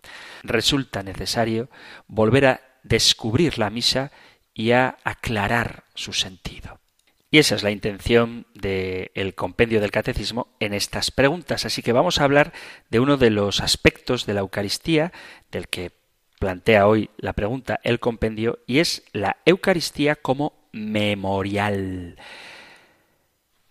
Resulta 0.43 1.03
necesario 1.03 1.69
volver 2.07 2.45
a 2.45 2.61
descubrir 2.83 3.59
la 3.59 3.69
misa 3.69 4.11
y 4.53 4.71
a 4.71 4.97
aclarar 5.03 5.83
su 5.93 6.13
sentido. 6.13 6.79
Y 7.29 7.39
esa 7.39 7.55
es 7.55 7.63
la 7.63 7.71
intención 7.71 8.47
del 8.53 9.35
compendio 9.35 9.81
del 9.81 9.91
catecismo 9.91 10.55
en 10.59 10.73
estas 10.73 11.11
preguntas. 11.11 11.65
Así 11.65 11.81
que 11.81 11.91
vamos 11.91 12.19
a 12.19 12.23
hablar 12.23 12.53
de 12.89 13.01
uno 13.01 13.17
de 13.17 13.31
los 13.31 13.59
aspectos 13.59 14.25
de 14.25 14.33
la 14.33 14.39
Eucaristía, 14.39 15.11
del 15.51 15.67
que 15.67 15.91
plantea 16.39 16.87
hoy 16.87 17.09
la 17.17 17.33
pregunta 17.33 17.79
el 17.83 17.99
compendio, 17.99 18.59
y 18.65 18.79
es 18.79 19.03
la 19.11 19.37
Eucaristía 19.45 20.15
como 20.15 20.69
memorial. 20.71 22.17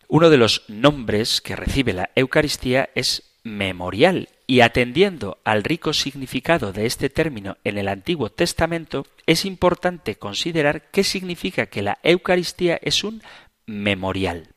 Uno 0.09 0.29
de 0.29 0.37
los 0.37 0.65
nombres 0.69 1.41
que 1.41 1.57
recibe 1.57 1.95
la 1.95 2.11
Eucaristía 2.15 2.91
es 2.95 3.37
memorial 3.43 4.29
y 4.47 4.61
atendiendo 4.61 5.39
al 5.45 5.65
rico 5.65 5.93
significado 5.93 6.73
de 6.73 6.87
este 6.87 7.11
término 7.11 7.57
en 7.65 7.79
el 7.79 7.89
Antiguo 7.89 8.31
Testamento, 8.31 9.07
es 9.27 9.45
importante 9.45 10.17
considerar 10.17 10.91
qué 10.91 11.03
significa 11.03 11.67
que 11.67 11.83
la 11.83 11.99
Eucaristía 12.03 12.79
es 12.83 13.03
un 13.03 13.23
memorial. 13.67 14.49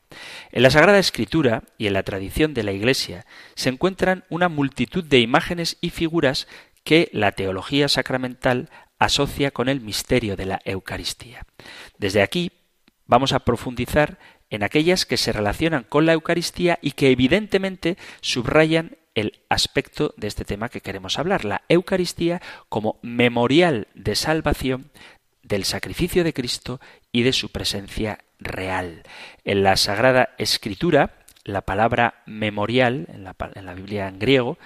En 0.50 0.62
la 0.62 0.70
Sagrada 0.70 0.98
Escritura 0.98 1.64
y 1.78 1.86
en 1.86 1.92
la 1.92 2.02
tradición 2.02 2.54
de 2.54 2.62
la 2.62 2.72
Iglesia 2.72 3.26
se 3.54 3.68
encuentran 3.68 4.24
una 4.28 4.48
multitud 4.48 5.04
de 5.04 5.20
imágenes 5.20 5.76
y 5.80 5.90
figuras 5.90 6.48
que 6.84 7.08
la 7.12 7.32
teología 7.32 7.88
sacramental 7.88 8.70
asocia 8.98 9.50
con 9.50 9.68
el 9.68 9.80
misterio 9.80 10.36
de 10.36 10.46
la 10.46 10.60
Eucaristía. 10.64 11.46
Desde 11.98 12.22
aquí 12.22 12.52
vamos 13.06 13.32
a 13.32 13.40
profundizar 13.40 14.18
en 14.50 14.62
aquellas 14.62 15.06
que 15.06 15.16
se 15.16 15.32
relacionan 15.32 15.84
con 15.88 16.06
la 16.06 16.12
Eucaristía 16.12 16.78
y 16.82 16.92
que 16.92 17.10
evidentemente 17.10 17.96
subrayan 18.20 18.96
el 19.14 19.40
aspecto 19.48 20.14
de 20.16 20.28
este 20.28 20.44
tema 20.44 20.68
que 20.68 20.80
queremos 20.80 21.18
hablar, 21.18 21.44
la 21.44 21.62
Eucaristía 21.68 22.40
como 22.68 22.98
memorial 23.02 23.88
de 23.94 24.14
salvación 24.14 24.90
del 25.42 25.64
sacrificio 25.64 26.22
de 26.22 26.32
Cristo 26.32 26.80
y 27.12 27.22
de 27.22 27.32
su 27.32 27.50
presencia 27.50 28.18
real. 28.38 29.02
En 29.44 29.62
la 29.62 29.76
Sagrada 29.76 30.30
Escritura, 30.38 31.24
la 31.44 31.62
palabra 31.62 32.22
memorial, 32.26 33.06
en 33.12 33.24
la, 33.24 33.36
en 33.54 33.66
la 33.66 33.74
Biblia 33.74 34.08
en 34.08 34.18
griego, 34.18 34.58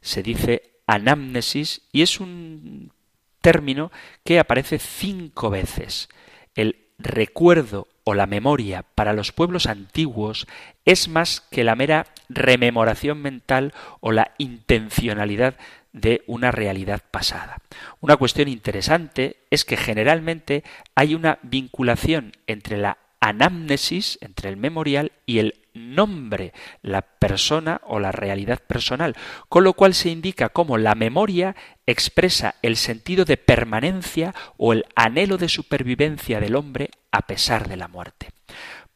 se 0.00 0.22
dice 0.22 0.72
anamnesis 0.86 1.82
y 1.92 2.02
es 2.02 2.20
un 2.20 2.92
término 3.40 3.90
que 4.24 4.38
aparece 4.38 4.78
cinco 4.78 5.50
veces. 5.50 6.08
El 6.54 6.76
recuerdo 6.98 7.88
o 8.04 8.14
la 8.14 8.26
memoria 8.26 8.84
para 8.94 9.12
los 9.12 9.32
pueblos 9.32 9.66
antiguos 9.66 10.46
es 10.84 11.08
más 11.08 11.40
que 11.40 11.64
la 11.64 11.76
mera 11.76 12.06
rememoración 12.28 13.20
mental 13.20 13.72
o 14.00 14.12
la 14.12 14.32
intencionalidad 14.38 15.56
de 15.92 16.22
una 16.26 16.50
realidad 16.50 17.02
pasada. 17.10 17.58
Una 18.00 18.16
cuestión 18.16 18.48
interesante 18.48 19.36
es 19.50 19.64
que 19.64 19.76
generalmente 19.76 20.64
hay 20.94 21.14
una 21.14 21.38
vinculación 21.42 22.32
entre 22.46 22.78
la 22.78 22.98
anamnesis, 23.20 24.18
entre 24.20 24.48
el 24.48 24.56
memorial 24.56 25.12
y 25.26 25.38
el 25.38 25.54
nombre, 25.74 26.52
la 26.82 27.02
persona 27.02 27.80
o 27.84 28.00
la 28.00 28.12
realidad 28.12 28.60
personal, 28.60 29.16
con 29.48 29.64
lo 29.64 29.74
cual 29.74 29.94
se 29.94 30.10
indica 30.10 30.48
cómo 30.48 30.76
la 30.76 30.94
memoria 30.94 31.54
expresa 31.86 32.56
el 32.62 32.76
sentido 32.76 33.24
de 33.24 33.36
permanencia 33.36 34.34
o 34.56 34.72
el 34.72 34.86
anhelo 34.96 35.38
de 35.38 35.48
supervivencia 35.48 36.40
del 36.40 36.56
hombre 36.56 36.90
a 37.10 37.22
pesar 37.22 37.68
de 37.68 37.76
la 37.76 37.88
muerte. 37.88 38.30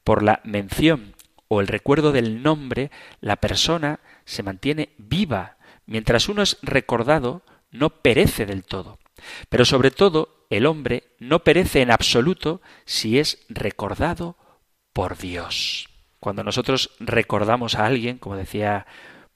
Por 0.02 0.22
la 0.22 0.40
mención 0.44 1.14
o 1.48 1.60
el 1.60 1.68
recuerdo 1.68 2.12
del 2.12 2.42
nombre, 2.42 2.90
la 3.20 3.36
persona 3.36 4.00
se 4.24 4.42
mantiene 4.42 4.90
viva. 4.98 5.55
Mientras 5.86 6.28
uno 6.28 6.42
es 6.42 6.58
recordado, 6.62 7.42
no 7.70 7.90
perece 7.90 8.46
del 8.46 8.64
todo. 8.64 8.98
Pero 9.48 9.64
sobre 9.64 9.90
todo, 9.90 10.46
el 10.50 10.66
hombre 10.66 11.04
no 11.18 11.42
perece 11.44 11.80
en 11.80 11.90
absoluto 11.90 12.60
si 12.84 13.18
es 13.18 13.44
recordado 13.48 14.36
por 14.92 15.16
Dios. 15.16 15.88
Cuando 16.20 16.42
nosotros 16.42 16.90
recordamos 16.98 17.74
a 17.76 17.86
alguien, 17.86 18.18
como 18.18 18.36
decía 18.36 18.86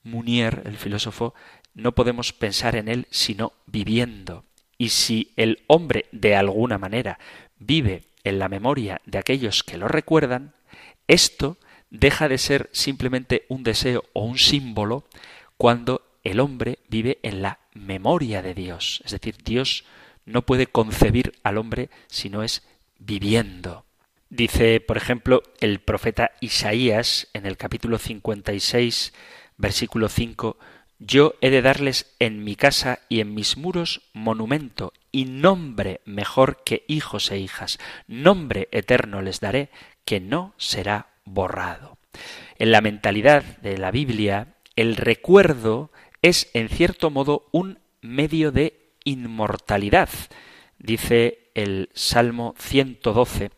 Munier, 0.02 0.62
el 0.64 0.76
filósofo, 0.76 1.34
no 1.74 1.92
podemos 1.92 2.32
pensar 2.32 2.76
en 2.76 2.88
él 2.88 3.06
sino 3.10 3.52
viviendo. 3.66 4.44
Y 4.78 4.88
si 4.90 5.32
el 5.36 5.62
hombre 5.66 6.06
de 6.10 6.34
alguna 6.34 6.78
manera 6.78 7.18
vive 7.58 8.04
en 8.24 8.38
la 8.38 8.48
memoria 8.48 9.00
de 9.04 9.18
aquellos 9.18 9.62
que 9.62 9.78
lo 9.78 9.88
recuerdan, 9.88 10.54
esto 11.06 11.58
deja 11.90 12.28
de 12.28 12.38
ser 12.38 12.70
simplemente 12.72 13.44
un 13.48 13.62
deseo 13.62 14.04
o 14.12 14.24
un 14.24 14.38
símbolo 14.38 15.04
cuando 15.56 16.02
el 16.24 16.40
hombre 16.40 16.78
vive 16.88 17.18
en 17.22 17.42
la 17.42 17.60
memoria 17.74 18.42
de 18.42 18.54
Dios. 18.54 19.02
Es 19.04 19.12
decir, 19.12 19.36
Dios 19.44 19.84
no 20.24 20.42
puede 20.42 20.66
concebir 20.66 21.32
al 21.42 21.58
hombre 21.58 21.90
si 22.08 22.30
no 22.30 22.42
es 22.42 22.62
viviendo. 22.98 23.84
Dice, 24.28 24.80
por 24.80 24.96
ejemplo, 24.96 25.42
el 25.60 25.80
profeta 25.80 26.32
Isaías 26.40 27.28
en 27.32 27.46
el 27.46 27.56
capítulo 27.56 27.98
56, 27.98 29.12
versículo 29.56 30.08
5, 30.08 30.56
Yo 31.00 31.34
he 31.40 31.50
de 31.50 31.62
darles 31.62 32.14
en 32.20 32.44
mi 32.44 32.54
casa 32.54 33.00
y 33.08 33.20
en 33.20 33.34
mis 33.34 33.56
muros 33.56 34.02
monumento 34.12 34.92
y 35.10 35.24
nombre 35.24 36.00
mejor 36.04 36.62
que 36.62 36.84
hijos 36.86 37.32
e 37.32 37.38
hijas, 37.38 37.78
nombre 38.06 38.68
eterno 38.70 39.20
les 39.20 39.40
daré 39.40 39.70
que 40.04 40.20
no 40.20 40.54
será 40.58 41.08
borrado. 41.24 41.98
En 42.56 42.70
la 42.70 42.80
mentalidad 42.80 43.42
de 43.58 43.78
la 43.78 43.90
Biblia, 43.90 44.54
el 44.76 44.96
recuerdo 44.96 45.90
es 46.22 46.50
en 46.54 46.68
cierto 46.68 47.10
modo 47.10 47.48
un 47.52 47.78
medio 48.00 48.52
de 48.52 48.94
inmortalidad. 49.04 50.08
Dice 50.78 51.50
el 51.54 51.90
Salmo 51.94 52.54
112, 52.58 53.50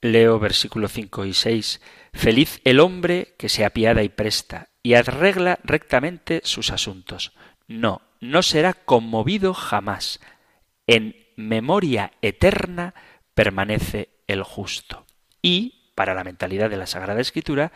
leo 0.00 0.38
versículo 0.38 0.88
5 0.88 1.24
y 1.24 1.34
6, 1.34 1.80
Feliz 2.12 2.60
el 2.64 2.80
hombre 2.80 3.34
que 3.38 3.48
se 3.48 3.64
apiada 3.64 4.02
y 4.02 4.08
presta 4.08 4.68
y 4.82 4.94
arregla 4.94 5.58
rectamente 5.64 6.40
sus 6.44 6.70
asuntos. 6.70 7.32
No, 7.66 8.00
no 8.20 8.42
será 8.42 8.72
conmovido 8.72 9.52
jamás. 9.52 10.20
En 10.86 11.16
memoria 11.36 12.12
eterna 12.22 12.94
permanece 13.34 14.10
el 14.26 14.42
justo. 14.42 15.04
Y, 15.42 15.92
para 15.94 16.14
la 16.14 16.24
mentalidad 16.24 16.70
de 16.70 16.76
la 16.76 16.86
Sagrada 16.86 17.20
Escritura, 17.20 17.72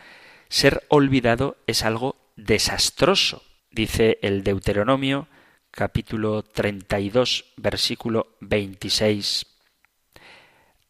ser 0.49 0.85
olvidado 0.89 1.57
es 1.67 1.83
algo 1.83 2.15
desastroso. 2.35 3.43
Dice 3.71 4.19
el 4.21 4.43
Deuteronomio 4.43 5.29
capítulo 5.71 6.43
32 6.43 7.53
versículo 7.55 8.35
26. 8.41 9.45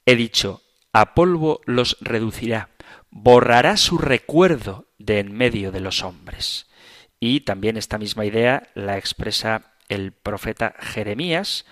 He 0.08 0.16
dicho, 0.16 0.64
a 0.92 1.14
polvo 1.14 1.62
los 1.66 1.98
reducirá, 2.02 2.70
borrará 3.12 3.78
su 3.78 4.00
recuerdo 4.00 4.88
de 4.98 5.20
en 5.20 5.32
medio 5.32 5.72
de 5.72 5.80
los 5.80 6.02
hombres. 6.02 6.72
Y 7.20 7.42
también 7.42 7.78
esta 7.78 8.00
misma 8.00 8.26
idea 8.26 8.68
la 8.74 8.98
expresa 8.98 9.76
el 9.88 10.12
profeta 10.12 10.74
Jeremías 10.80 11.68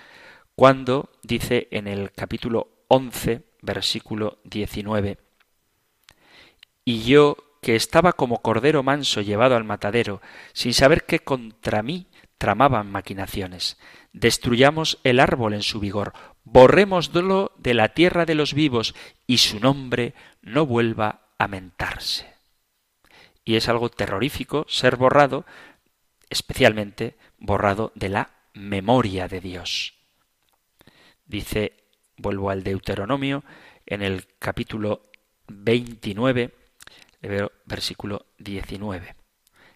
cuando 0.54 1.10
dice 1.24 1.70
en 1.72 1.88
el 1.88 2.12
capítulo 2.12 2.84
11, 2.88 3.46
versículo 3.64 4.38
19, 4.44 5.18
Y 6.86 7.02
yo, 7.02 7.36
que 7.62 7.76
estaba 7.76 8.14
como 8.14 8.42
cordero 8.42 8.84
manso 8.84 9.22
llevado 9.22 9.56
al 9.56 9.64
matadero, 9.64 10.22
sin 10.54 10.74
saber 10.74 11.06
que 11.06 11.20
contra 11.20 11.84
mí 11.84 12.08
tramaban 12.38 12.92
maquinaciones. 12.92 13.78
Destruyamos 14.14 15.00
el 15.04 15.20
árbol 15.20 15.54
en 15.54 15.62
su 15.62 15.80
vigor, 15.80 16.14
borrémoslo 16.44 17.52
de 17.58 17.74
la 17.74 17.90
tierra 17.90 18.26
de 18.26 18.36
los 18.36 18.54
vivos, 18.54 18.96
y 19.28 19.40
su 19.40 19.60
nombre 19.60 20.14
no 20.42 20.66
vuelva 20.66 21.34
a 21.38 21.48
mentarse. 21.48 22.34
Y 23.44 23.56
es 23.56 23.68
algo 23.68 23.90
terrorífico 23.90 24.66
ser 24.68 24.96
borrado, 24.96 25.46
especialmente 26.30 27.18
borrado 27.38 27.92
de 27.96 28.10
la 28.10 28.32
memoria 28.54 29.28
de 29.28 29.42
Dios. 29.42 29.96
Dice, 31.26 31.74
vuelvo 32.18 32.50
al 32.50 32.64
Deuteronomio, 32.64 33.44
en 33.86 34.02
el 34.02 34.28
capítulo 34.40 35.10
29, 35.48 36.54
versículo 37.66 38.26
19. 38.38 39.16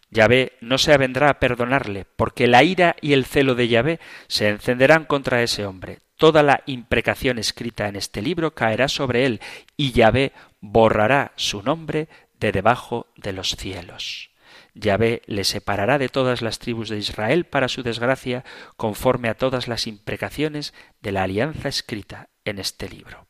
Yahvé 0.09 0.53
no 0.61 0.77
se 0.77 0.93
avendrá 0.93 1.29
a 1.29 1.39
perdonarle, 1.39 2.05
porque 2.15 2.47
la 2.47 2.63
ira 2.63 2.95
y 3.01 3.13
el 3.13 3.25
celo 3.25 3.55
de 3.55 3.67
Yahvé 3.67 3.99
se 4.27 4.47
encenderán 4.49 5.05
contra 5.05 5.41
ese 5.41 5.65
hombre. 5.65 5.99
Toda 6.17 6.43
la 6.43 6.61
imprecación 6.67 7.39
escrita 7.39 7.87
en 7.87 7.95
este 7.95 8.21
libro 8.21 8.53
caerá 8.53 8.87
sobre 8.87 9.25
él, 9.25 9.41
y 9.75 9.91
Yahvé 9.91 10.31
borrará 10.61 11.33
su 11.35 11.63
nombre 11.63 12.07
de 12.39 12.51
debajo 12.51 13.07
de 13.17 13.33
los 13.33 13.49
cielos. 13.51 14.29
Yahvé 14.75 15.23
le 15.25 15.43
separará 15.43 15.97
de 15.97 16.09
todas 16.09 16.41
las 16.41 16.59
tribus 16.59 16.89
de 16.89 16.97
Israel 16.97 17.45
para 17.45 17.67
su 17.67 17.81
desgracia, 17.81 18.43
conforme 18.77 19.29
a 19.29 19.35
todas 19.35 19.67
las 19.67 19.87
imprecaciones 19.87 20.73
de 21.01 21.11
la 21.11 21.23
alianza 21.23 21.69
escrita 21.69 22.29
en 22.45 22.59
este 22.59 22.87
libro. 22.87 23.27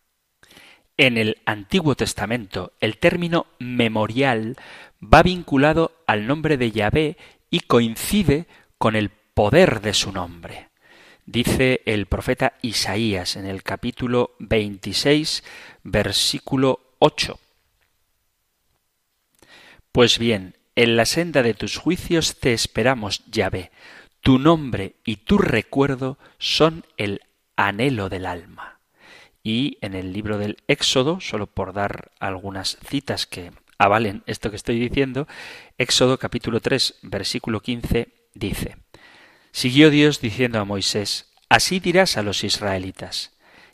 En 0.97 1.17
el 1.17 1.41
Antiguo 1.45 1.95
Testamento, 1.95 2.73
el 2.79 2.99
término 2.99 3.47
memorial 3.57 4.55
va 5.01 5.23
vinculado 5.23 6.03
al 6.05 6.27
nombre 6.27 6.57
de 6.57 6.71
Yahvé 6.71 7.17
y 7.49 7.61
coincide 7.61 8.45
con 8.77 8.95
el 8.95 9.09
poder 9.09 9.81
de 9.81 9.95
su 9.95 10.11
nombre. 10.11 10.69
Dice 11.25 11.81
el 11.85 12.05
profeta 12.05 12.53
Isaías 12.61 13.37
en 13.37 13.47
el 13.47 13.63
capítulo 13.63 14.35
26, 14.39 15.43
versículo 15.83 16.81
8. 16.99 17.39
Pues 19.91 20.19
bien, 20.19 20.55
en 20.75 20.95
la 20.95 21.05
senda 21.05 21.41
de 21.41 21.55
tus 21.55 21.77
juicios 21.77 22.39
te 22.39 22.53
esperamos, 22.53 23.23
Yahvé. 23.31 23.71
Tu 24.21 24.37
nombre 24.37 24.95
y 25.03 25.17
tu 25.17 25.39
recuerdo 25.39 26.19
son 26.37 26.85
el 26.97 27.21
anhelo 27.55 28.09
del 28.09 28.25
alma. 28.27 28.72
Y 29.43 29.77
en 29.81 29.93
el 29.93 30.13
libro 30.13 30.37
del 30.37 30.57
Éxodo, 30.67 31.19
solo 31.19 31.47
por 31.47 31.73
dar 31.73 32.11
algunas 32.19 32.77
citas 32.87 33.27
que 33.27 33.51
avalen 33.77 34.23
esto 34.25 34.49
que 34.49 34.55
estoy 34.55 34.79
diciendo, 34.79 35.27
Éxodo 35.77 36.17
capítulo 36.17 36.61
3, 36.61 36.99
versículo 37.01 37.59
15 37.59 38.13
dice, 38.33 38.77
Siguió 39.51 39.89
Dios 39.89 40.21
diciendo 40.21 40.59
a 40.59 40.65
Moisés, 40.65 41.33
Así 41.49 41.81
dirás 41.81 42.17
a 42.17 42.23
los 42.23 42.43
israelitas, 42.45 43.33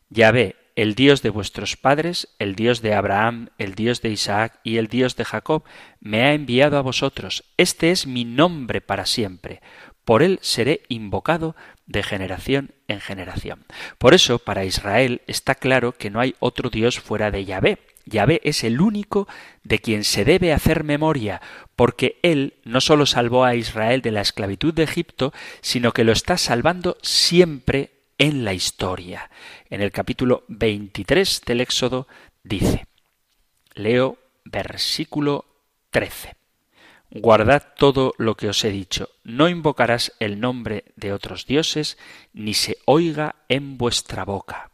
Yahvé, 0.10 0.56
el 0.76 0.96
Dios 0.96 1.22
de 1.22 1.30
vuestros 1.30 1.78
padres, 1.78 2.30
el 2.40 2.56
Dios 2.56 2.82
de 2.82 2.94
Abraham, 2.94 3.50
el 3.58 3.76
Dios 3.76 4.02
de 4.02 4.10
Isaac 4.10 4.60
y 4.64 4.78
el 4.78 4.88
Dios 4.88 5.16
de 5.18 5.26
Jacob, 5.26 5.64
me 6.00 6.24
ha 6.24 6.34
enviado 6.34 6.78
a 6.78 6.82
vosotros. 6.82 7.44
Este 7.58 7.92
es 7.92 8.08
mi 8.08 8.26
nombre 8.26 8.82
para 8.82 9.06
siempre. 9.06 9.62
Por 10.10 10.24
él 10.24 10.40
seré 10.42 10.82
invocado 10.88 11.56
de 11.86 12.02
generación 12.02 12.72
en 12.88 13.00
generación. 13.00 13.64
Por 14.00 14.16
eso, 14.16 14.40
para 14.40 14.66
Israel 14.66 15.22
está 15.28 15.54
claro 15.54 15.92
que 15.92 16.10
no 16.10 16.20
hay 16.20 16.34
otro 16.40 16.72
Dios 16.72 17.00
fuera 17.00 17.30
de 17.30 17.46
Yahvé. 17.46 17.78
Yahvé 18.08 18.42
es 18.44 18.64
el 18.64 18.82
único 18.82 19.28
de 19.62 19.78
quien 19.78 20.04
se 20.04 20.26
debe 20.26 20.52
hacer 20.52 20.84
memoria, 20.84 21.44
porque 21.76 22.18
Él 22.24 22.56
no 22.64 22.82
sólo 22.82 23.06
salvó 23.06 23.46
a 23.46 23.54
Israel 23.54 24.02
de 24.02 24.10
la 24.10 24.22
esclavitud 24.22 24.74
de 24.74 24.82
Egipto, 24.82 25.32
sino 25.62 25.92
que 25.92 26.04
lo 26.04 26.12
está 26.12 26.40
salvando 26.40 26.98
siempre 27.04 27.92
en 28.18 28.44
la 28.44 28.56
historia. 28.56 29.30
En 29.70 29.84
el 29.84 29.92
capítulo 29.92 30.44
23 30.48 31.44
del 31.46 31.62
Éxodo 31.62 32.08
dice, 32.44 32.88
leo 33.76 34.18
versículo 34.44 35.46
13. 35.92 36.39
Guardad 37.12 37.64
todo 37.76 38.14
lo 38.18 38.36
que 38.36 38.50
os 38.50 38.64
he 38.64 38.70
dicho, 38.70 39.10
no 39.24 39.50
invocarás 39.50 40.14
el 40.20 40.40
nombre 40.40 40.86
de 40.96 41.12
otros 41.12 41.48
dioses, 41.48 41.98
ni 42.34 42.54
se 42.54 42.78
oiga 42.86 43.36
en 43.48 43.80
vuestra 43.80 44.26
boca. 44.26 44.70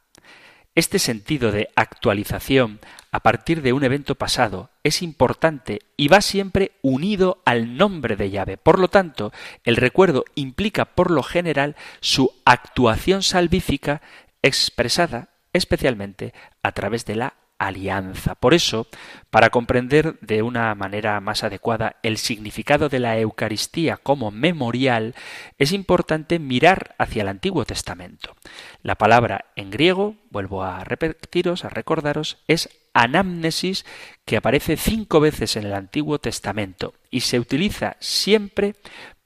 Este 0.75 0.99
sentido 0.99 1.53
de 1.53 1.69
actualización 1.77 2.81
a 3.09 3.21
partir 3.21 3.61
de 3.61 3.71
un 3.71 3.85
evento 3.85 4.15
pasado 4.15 4.71
es 4.83 5.01
importante 5.01 5.79
y 5.95 6.09
va 6.09 6.19
siempre 6.19 6.73
unido 6.81 7.41
al 7.45 7.77
nombre 7.77 8.17
de 8.17 8.29
llave. 8.29 8.57
Por 8.57 8.79
lo 8.79 8.89
tanto, 8.89 9.31
el 9.63 9.77
recuerdo 9.77 10.25
implica 10.35 10.83
por 10.83 11.11
lo 11.11 11.23
general 11.23 11.77
su 12.01 12.33
actuación 12.43 13.23
salvífica 13.23 14.01
expresada 14.41 15.29
especialmente 15.53 16.33
a 16.61 16.73
través 16.73 17.05
de 17.05 17.15
la 17.15 17.35
alianza. 17.57 18.35
Por 18.35 18.53
eso, 18.53 18.87
para 19.29 19.49
comprender 19.49 20.19
de 20.21 20.41
una 20.41 20.73
manera 20.75 21.19
más 21.19 21.43
adecuada 21.43 21.97
el 22.03 22.17
significado 22.17 22.89
de 22.89 22.99
la 22.99 23.17
Eucaristía 23.17 23.97
como 23.97 24.31
memorial, 24.31 25.15
es 25.57 25.71
importante 25.71 26.39
mirar 26.39 26.95
hacia 26.97 27.21
el 27.21 27.29
Antiguo 27.29 27.65
Testamento. 27.65 28.35
La 28.81 28.95
palabra 28.95 29.45
en 29.55 29.71
griego, 29.71 30.15
vuelvo 30.29 30.63
a 30.63 30.83
repetiros, 30.83 31.65
a 31.65 31.69
recordaros, 31.69 32.37
es 32.47 32.69
anamnesis, 32.93 33.85
que 34.25 34.37
aparece 34.37 34.77
cinco 34.77 35.19
veces 35.19 35.55
en 35.55 35.65
el 35.65 35.73
Antiguo 35.73 36.19
Testamento 36.19 36.93
y 37.11 37.21
se 37.21 37.39
utiliza 37.39 37.97
siempre 37.99 38.75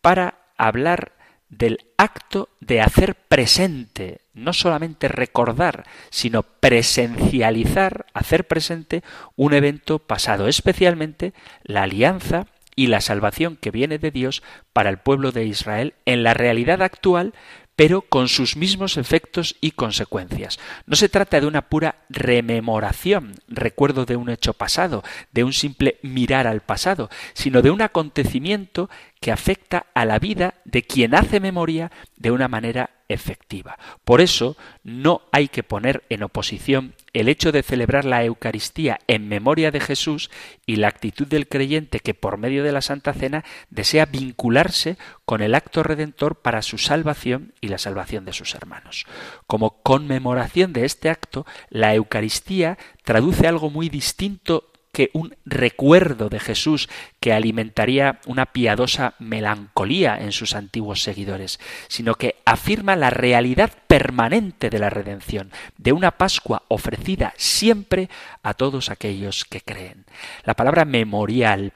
para 0.01 0.39
hablar 0.57 1.13
del 1.49 1.85
acto 1.97 2.49
de 2.59 2.81
hacer 2.81 3.15
presente, 3.15 4.21
no 4.33 4.53
solamente 4.53 5.07
recordar, 5.07 5.85
sino 6.09 6.43
presencializar, 6.43 8.05
hacer 8.13 8.47
presente 8.47 9.03
un 9.35 9.53
evento 9.53 9.99
pasado, 9.99 10.47
especialmente 10.47 11.33
la 11.63 11.83
alianza 11.83 12.47
y 12.75 12.87
la 12.87 13.01
salvación 13.01 13.57
que 13.57 13.71
viene 13.71 13.97
de 13.97 14.11
Dios 14.11 14.43
para 14.71 14.89
el 14.89 14.99
pueblo 14.99 15.31
de 15.31 15.45
Israel 15.45 15.95
en 16.05 16.23
la 16.23 16.33
realidad 16.33 16.81
actual, 16.81 17.33
pero 17.79 18.01
con 18.01 18.27
sus 18.27 18.57
mismos 18.57 18.97
efectos 18.97 19.55
y 19.61 19.71
consecuencias. 19.71 20.59
No 20.85 20.97
se 20.97 21.07
trata 21.07 21.39
de 21.39 21.47
una 21.47 21.69
pura 21.69 21.95
rememoración, 22.09 23.35
recuerdo 23.47 24.05
de 24.05 24.17
un 24.17 24.29
hecho 24.29 24.53
pasado, 24.53 25.01
de 25.31 25.45
un 25.45 25.53
simple 25.53 25.97
mirar 26.01 26.45
al 26.45 26.59
pasado, 26.59 27.09
sino 27.33 27.61
de 27.61 27.71
un 27.71 27.81
acontecimiento 27.81 28.89
que 29.19 29.31
afecta 29.31 29.87
a 29.93 30.05
la 30.05 30.19
vida 30.19 30.55
de 30.65 30.83
quien 30.83 31.13
hace 31.13 31.39
memoria 31.39 31.91
de 32.15 32.31
una 32.31 32.47
manera 32.47 32.91
efectiva. 33.09 33.77
Por 34.05 34.21
eso 34.21 34.55
no 34.83 35.23
hay 35.31 35.47
que 35.47 35.63
poner 35.63 36.03
en 36.09 36.23
oposición 36.23 36.93
el 37.11 37.27
hecho 37.27 37.51
de 37.51 37.63
celebrar 37.63 38.05
la 38.05 38.23
Eucaristía 38.23 38.99
en 39.07 39.27
memoria 39.27 39.71
de 39.71 39.79
Jesús 39.79 40.29
y 40.67 40.75
la 40.75 40.89
actitud 40.89 41.27
del 41.27 41.47
creyente 41.47 41.99
que 41.99 42.13
por 42.13 42.37
medio 42.37 42.63
de 42.63 42.71
la 42.71 42.81
Santa 42.81 43.13
Cena 43.13 43.43
desea 43.71 44.05
vincularse 44.05 44.97
con 45.25 45.41
el 45.41 45.55
acto 45.55 45.81
redentor 45.81 46.35
para 46.35 46.61
su 46.61 46.77
salvación 46.77 47.53
y 47.61 47.69
la 47.69 47.79
salvación 47.79 48.25
de 48.25 48.33
sus 48.33 48.53
hermanos. 48.53 49.05
Como 49.47 49.81
conmemoración 49.81 50.71
de 50.71 50.85
este 50.85 51.09
acto, 51.09 51.47
la 51.69 51.95
Eucaristía 51.95 52.77
traduce 53.03 53.47
algo 53.47 53.71
muy 53.71 53.89
distinto 53.89 54.68
que 54.99 55.11
un 55.13 55.33
recuerdo 55.45 56.27
de 56.27 56.41
Jesús 56.41 56.89
que 57.21 57.31
alimentaría 57.31 58.19
una 58.25 58.47
piadosa 58.47 59.13
melancolía 59.17 60.17
en 60.19 60.33
sus 60.33 60.55
antiguos 60.55 61.01
seguidores, 61.01 61.57
sino 61.87 62.15
que 62.15 62.35
afirma 62.43 62.97
la 62.97 63.09
realidad 63.09 63.71
permanente 63.87 64.69
de 64.69 64.77
la 64.77 64.89
redención, 64.89 65.53
de 65.77 65.93
una 65.93 66.11
Pascua 66.11 66.63
ofrecida 66.67 67.33
siempre 67.37 68.09
a 68.43 68.55
todos 68.55 68.89
aquellos 68.89 69.45
que 69.45 69.61
creen. 69.61 70.03
La 70.43 70.53
palabra 70.53 70.83
memorial 70.83 71.71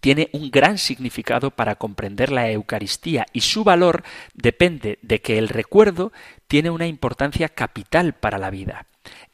tiene 0.00 0.28
un 0.32 0.50
gran 0.50 0.76
significado 0.78 1.52
para 1.52 1.76
comprender 1.76 2.32
la 2.32 2.50
Eucaristía 2.50 3.26
y 3.32 3.42
su 3.42 3.62
valor 3.62 4.02
depende 4.34 4.98
de 5.02 5.20
que 5.20 5.38
el 5.38 5.50
recuerdo 5.50 6.10
tiene 6.48 6.70
una 6.70 6.88
importancia 6.88 7.48
capital 7.48 8.14
para 8.14 8.38
la 8.38 8.50
vida. 8.50 8.86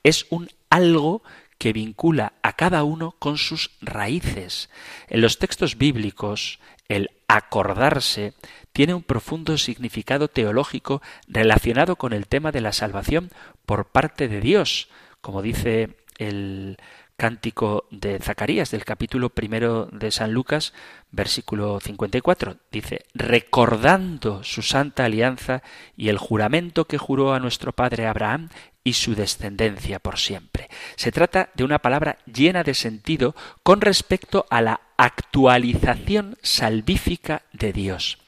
Es 0.03 0.27
un 0.29 0.51
algo 0.69 1.23
que 1.59 1.73
vincula 1.73 2.35
a 2.43 2.55
cada 2.55 2.85
uno 2.85 3.15
con 3.19 3.39
sus 3.39 3.71
raíces. 3.81 4.71
En 5.09 5.21
los 5.21 5.39
textos 5.39 5.79
bíblicos, 5.79 6.61
el 6.89 7.11
acordarse 7.29 8.35
tiene 8.73 8.95
un 8.95 9.03
profundo 9.03 9.57
significado 9.59 10.29
teológico 10.29 11.03
relacionado 11.27 11.97
con 11.97 12.13
el 12.13 12.27
tema 12.27 12.53
de 12.53 12.61
la 12.61 12.73
salvación 12.73 13.31
por 13.65 13.87
parte 13.87 14.29
de 14.29 14.41
Dios, 14.41 14.89
como 15.21 15.43
dice 15.43 15.97
el 16.19 16.77
cántico 17.17 17.87
de 17.91 18.19
Zacarías 18.19 18.71
del 18.71 18.85
capítulo 18.85 19.31
primero 19.31 19.87
de 19.87 20.11
San 20.11 20.33
Lucas, 20.33 20.75
versículo 21.11 21.81
54. 21.81 22.57
Dice, 22.71 23.07
recordando 23.15 24.45
su 24.45 24.63
santa 24.63 25.07
alianza 25.07 25.63
y 25.97 26.11
el 26.11 26.19
juramento 26.19 26.87
que 26.87 26.99
juró 26.99 27.33
a 27.33 27.41
nuestro 27.41 27.73
padre 27.73 28.07
Abraham 28.07 28.51
y 28.87 28.93
su 28.93 29.17
descendencia 29.17 29.99
por 29.99 30.17
siempre. 30.17 30.71
Se 30.95 31.11
trata 31.11 31.51
de 31.55 31.65
una 31.65 31.81
palabra 31.81 32.19
llena 32.25 32.63
de 32.63 32.73
sentido 32.73 33.35
con 33.65 33.81
respecto 33.81 34.47
a 34.49 34.63
la 34.63 34.81
actualización 34.97 36.39
salvífica 36.41 37.43
de 37.53 37.73
Dios. 37.73 38.19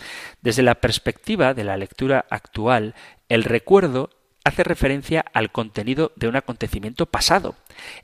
Desde 0.42 0.64
la 0.64 0.74
perspectiva 0.74 1.54
de 1.54 1.62
la 1.62 1.76
lectura 1.76 2.26
actual, 2.28 2.96
el 3.28 3.44
recuerdo 3.44 4.10
hace 4.42 4.64
referencia 4.64 5.24
al 5.32 5.52
contenido 5.52 6.10
de 6.16 6.26
un 6.26 6.34
acontecimiento 6.34 7.06
pasado. 7.06 7.54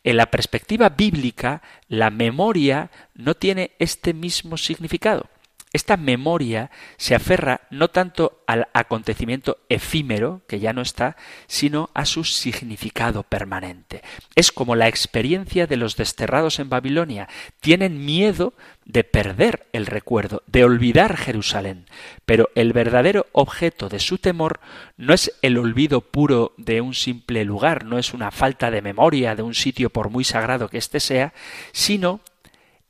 En 0.04 0.16
la 0.16 0.26
perspectiva 0.26 0.90
bíblica, 0.90 1.60
la 1.88 2.10
memoria 2.10 2.92
no 3.14 3.34
tiene 3.34 3.72
este 3.80 4.14
mismo 4.14 4.58
significado. 4.58 5.28
Esta 5.74 5.96
memoria 5.96 6.70
se 6.98 7.16
aferra 7.16 7.62
no 7.68 7.88
tanto 7.88 8.44
al 8.46 8.68
acontecimiento 8.74 9.58
efímero, 9.68 10.42
que 10.46 10.60
ya 10.60 10.72
no 10.72 10.82
está, 10.82 11.16
sino 11.48 11.90
a 11.94 12.04
su 12.04 12.22
significado 12.22 13.24
permanente. 13.24 14.00
Es 14.36 14.52
como 14.52 14.76
la 14.76 14.86
experiencia 14.86 15.66
de 15.66 15.76
los 15.76 15.96
desterrados 15.96 16.60
en 16.60 16.68
Babilonia. 16.68 17.28
Tienen 17.58 18.04
miedo 18.04 18.54
de 18.84 19.02
perder 19.02 19.66
el 19.72 19.86
recuerdo, 19.86 20.44
de 20.46 20.62
olvidar 20.62 21.16
Jerusalén. 21.16 21.86
Pero 22.24 22.50
el 22.54 22.72
verdadero 22.72 23.26
objeto 23.32 23.88
de 23.88 23.98
su 23.98 24.18
temor 24.18 24.60
no 24.96 25.12
es 25.12 25.32
el 25.42 25.58
olvido 25.58 26.02
puro 26.02 26.54
de 26.56 26.82
un 26.82 26.94
simple 26.94 27.44
lugar, 27.44 27.84
no 27.84 27.98
es 27.98 28.14
una 28.14 28.30
falta 28.30 28.70
de 28.70 28.80
memoria 28.80 29.34
de 29.34 29.42
un 29.42 29.54
sitio 29.54 29.90
por 29.90 30.08
muy 30.08 30.22
sagrado 30.22 30.68
que 30.68 30.78
éste 30.78 31.00
sea, 31.00 31.34
sino 31.72 32.20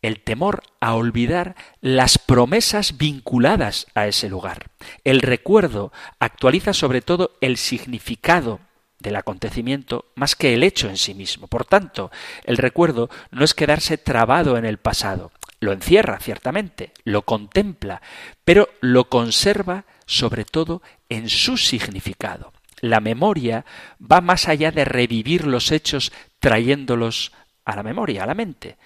el 0.05 0.21
temor 0.21 0.63
a 0.81 0.95
olvidar 0.97 1.57
las 1.81 2.19
promesas 2.19 2.99
vinculadas 2.99 3.87
a 3.95 4.07
ese 4.07 4.29
lugar. 4.29 4.67
El 5.03 5.23
recuerdo 5.23 5.93
actualiza 6.19 6.75
sobre 6.75 7.01
todo 7.01 7.39
el 7.41 7.57
significado 7.57 8.61
del 8.99 9.17
acontecimiento 9.17 10.05
más 10.15 10.37
que 10.37 10.53
el 10.53 10.63
hecho 10.63 10.91
en 10.91 10.99
sí 10.99 11.15
mismo. 11.15 11.47
Por 11.47 11.65
tanto, 11.65 12.11
el 12.45 12.59
recuerdo 12.59 13.09
no 13.31 13.45
es 13.45 13.55
quedarse 13.55 13.97
trabado 13.97 14.59
en 14.59 14.67
el 14.67 14.77
pasado. 14.77 15.33
Lo 15.59 15.73
encierra, 15.73 16.21
ciertamente, 16.21 16.93
lo 17.05 17.23
contempla, 17.23 18.03
pero 18.45 18.69
lo 18.83 19.09
conserva 19.09 19.87
sobre 20.05 20.45
todo 20.45 20.83
en 21.09 21.31
su 21.31 21.57
significado. 21.57 22.53
La 22.83 23.01
memoria 23.01 23.65
va 23.99 24.21
más 24.21 24.49
allá 24.49 24.71
de 24.71 24.85
revivir 24.85 25.47
los 25.47 25.73
hechos 25.73 26.13
trayéndolos 26.41 27.33
a 27.65 27.75
la 27.75 27.83
memoria, 27.83 28.25
a 28.25 28.27
la 28.27 28.35
mente, 28.35 28.77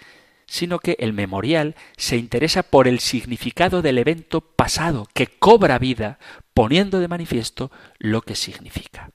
sino 0.49 0.79
que 0.79 0.97
el 0.99 1.13
memorial 1.13 1.77
se 1.97 2.17
interesa 2.17 2.63
por 2.65 2.89
el 2.89 3.01
significado 3.01 3.83
del 3.83 3.99
evento 3.99 4.41
pasado, 4.41 5.07
que 5.13 5.27
cobra 5.27 5.79
vida, 5.79 6.19
poniendo 6.55 6.99
de 6.99 7.07
manifiesto 7.07 7.71
lo 7.99 8.23
que 8.23 8.35
significa. 8.35 9.11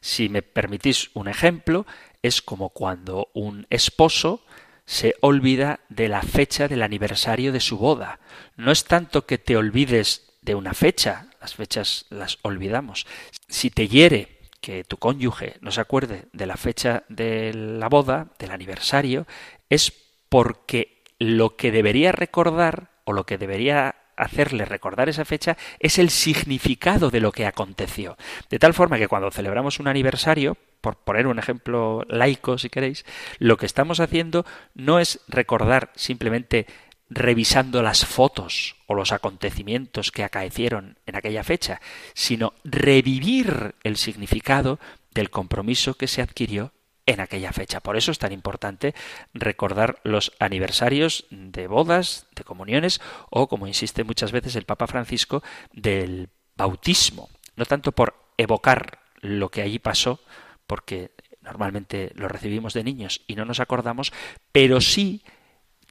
Si 0.00 0.28
me 0.28 0.42
permitís 0.42 1.10
un 1.14 1.26
ejemplo, 1.26 1.86
es 2.22 2.42
como 2.42 2.68
cuando 2.68 3.30
un 3.32 3.66
esposo 3.70 4.44
se 4.84 5.14
olvida 5.20 5.80
de 5.88 6.08
la 6.08 6.22
fecha 6.22 6.68
del 6.68 6.82
aniversario 6.82 7.50
de 7.50 7.60
su 7.60 7.78
boda. 7.78 8.20
No 8.56 8.70
es 8.70 8.84
tanto 8.84 9.26
que 9.26 9.38
te 9.38 9.56
olvides 9.56 10.34
de 10.42 10.54
una 10.54 10.74
fecha, 10.74 11.28
las 11.40 11.54
fechas 11.54 12.06
las 12.10 12.38
olvidamos. 12.42 13.06
Si 13.48 13.70
te 13.70 13.88
hiere 13.88 14.38
que 14.60 14.84
tu 14.84 14.96
cónyuge 14.96 15.56
no 15.60 15.70
se 15.70 15.80
acuerde 15.80 16.26
de 16.32 16.46
la 16.46 16.56
fecha 16.56 17.04
de 17.08 17.52
la 17.54 17.88
boda, 17.88 18.28
del 18.38 18.50
aniversario, 18.50 19.26
es 19.68 19.92
porque 20.28 21.02
lo 21.18 21.56
que 21.56 21.72
debería 21.72 22.12
recordar 22.12 22.90
o 23.04 23.12
lo 23.12 23.24
que 23.24 23.38
debería 23.38 23.96
hacerle 24.16 24.64
recordar 24.64 25.08
esa 25.08 25.24
fecha 25.24 25.56
es 25.78 25.98
el 25.98 26.10
significado 26.10 27.10
de 27.10 27.20
lo 27.20 27.32
que 27.32 27.46
aconteció. 27.46 28.16
De 28.50 28.58
tal 28.58 28.74
forma 28.74 28.98
que 28.98 29.08
cuando 29.08 29.30
celebramos 29.30 29.78
un 29.78 29.88
aniversario, 29.88 30.56
por 30.80 30.96
poner 30.96 31.26
un 31.26 31.38
ejemplo 31.38 32.04
laico 32.08 32.58
si 32.58 32.68
queréis, 32.68 33.04
lo 33.38 33.56
que 33.56 33.66
estamos 33.66 34.00
haciendo 34.00 34.44
no 34.74 34.98
es 34.98 35.20
recordar 35.28 35.92
simplemente 35.94 36.66
revisando 37.10 37.82
las 37.82 38.04
fotos 38.04 38.76
o 38.86 38.94
los 38.94 39.12
acontecimientos 39.12 40.12
que 40.12 40.24
acaecieron 40.24 40.98
en 41.06 41.16
aquella 41.16 41.42
fecha, 41.42 41.80
sino 42.12 42.52
revivir 42.64 43.76
el 43.82 43.96
significado 43.96 44.78
del 45.12 45.30
compromiso 45.30 45.94
que 45.94 46.06
se 46.06 46.20
adquirió 46.20 46.72
en 47.08 47.20
aquella 47.20 47.52
fecha. 47.52 47.80
Por 47.80 47.96
eso 47.96 48.12
es 48.12 48.18
tan 48.18 48.32
importante 48.32 48.94
recordar 49.32 49.98
los 50.04 50.32
aniversarios 50.38 51.24
de 51.30 51.66
bodas, 51.66 52.26
de 52.36 52.44
comuniones 52.44 53.00
o, 53.30 53.48
como 53.48 53.66
insiste 53.66 54.04
muchas 54.04 54.30
veces 54.30 54.56
el 54.56 54.66
Papa 54.66 54.86
Francisco, 54.86 55.42
del 55.72 56.28
bautismo. 56.54 57.30
No 57.56 57.64
tanto 57.64 57.92
por 57.92 58.14
evocar 58.36 58.98
lo 59.22 59.48
que 59.48 59.62
allí 59.62 59.78
pasó, 59.78 60.20
porque 60.66 61.12
normalmente 61.40 62.12
lo 62.14 62.28
recibimos 62.28 62.74
de 62.74 62.84
niños 62.84 63.22
y 63.26 63.36
no 63.36 63.46
nos 63.46 63.60
acordamos, 63.60 64.12
pero 64.52 64.82
sí 64.82 65.22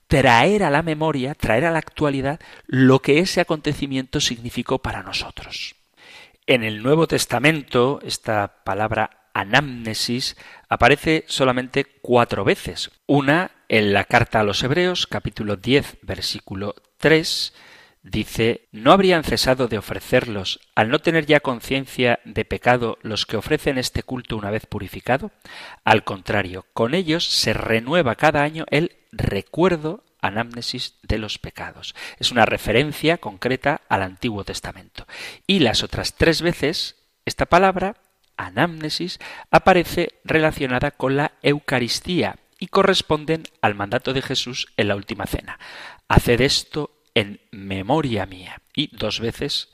traer 0.05 0.63
a 0.63 0.69
la 0.69 0.83
memoria, 0.83 1.33
traer 1.33 1.65
a 1.65 1.71
la 1.71 1.79
actualidad 1.79 2.39
lo 2.67 2.99
que 2.99 3.17
ese 3.17 3.41
acontecimiento 3.41 4.21
significó 4.21 4.77
para 4.77 5.01
nosotros. 5.01 5.75
En 6.45 6.63
el 6.63 6.83
Nuevo 6.83 7.07
Testamento, 7.07 7.99
esta 8.03 8.63
palabra 8.63 9.16
anamnesis 9.37 10.35
aparece 10.67 11.23
solamente 11.27 11.85
cuatro 12.01 12.43
veces. 12.43 12.89
Una 13.05 13.51
en 13.69 13.93
la 13.93 14.05
carta 14.05 14.39
a 14.39 14.43
los 14.43 14.63
Hebreos, 14.63 15.05
capítulo 15.05 15.57
10, 15.57 15.99
versículo 16.01 16.75
3, 16.97 17.53
dice, 18.01 18.67
¿no 18.71 18.91
habrían 18.91 19.23
cesado 19.23 19.67
de 19.67 19.77
ofrecerlos 19.77 20.59
al 20.73 20.89
no 20.89 20.99
tener 20.99 21.27
ya 21.27 21.39
conciencia 21.39 22.19
de 22.25 22.45
pecado 22.45 22.97
los 23.03 23.27
que 23.27 23.37
ofrecen 23.37 23.77
este 23.77 24.01
culto 24.01 24.37
una 24.37 24.49
vez 24.49 24.65
purificado? 24.65 25.31
Al 25.83 26.03
contrario, 26.03 26.65
con 26.73 26.95
ellos 26.95 27.23
se 27.27 27.53
renueva 27.53 28.15
cada 28.15 28.41
año 28.41 28.65
el 28.71 28.97
recuerdo 29.11 30.03
anamnesis 30.19 30.95
de 31.03 31.19
los 31.19 31.37
pecados. 31.37 31.93
Es 32.17 32.31
una 32.31 32.47
referencia 32.47 33.19
concreta 33.19 33.81
al 33.87 34.01
Antiguo 34.01 34.43
Testamento. 34.43 35.05
Y 35.45 35.59
las 35.59 35.83
otras 35.83 36.15
tres 36.15 36.41
veces, 36.41 36.95
esta 37.23 37.45
palabra 37.45 37.97
anamnesis 38.37 39.19
aparece 39.51 40.19
relacionada 40.23 40.91
con 40.91 41.17
la 41.17 41.33
Eucaristía 41.41 42.37
y 42.59 42.67
corresponden 42.67 43.43
al 43.61 43.75
mandato 43.75 44.13
de 44.13 44.21
Jesús 44.21 44.67
en 44.77 44.87
la 44.87 44.95
última 44.95 45.25
cena. 45.25 45.59
Haced 46.07 46.41
esto 46.41 46.91
en 47.13 47.41
memoria 47.51 48.25
mía. 48.25 48.61
Y 48.75 48.95
dos 48.95 49.19
veces 49.19 49.69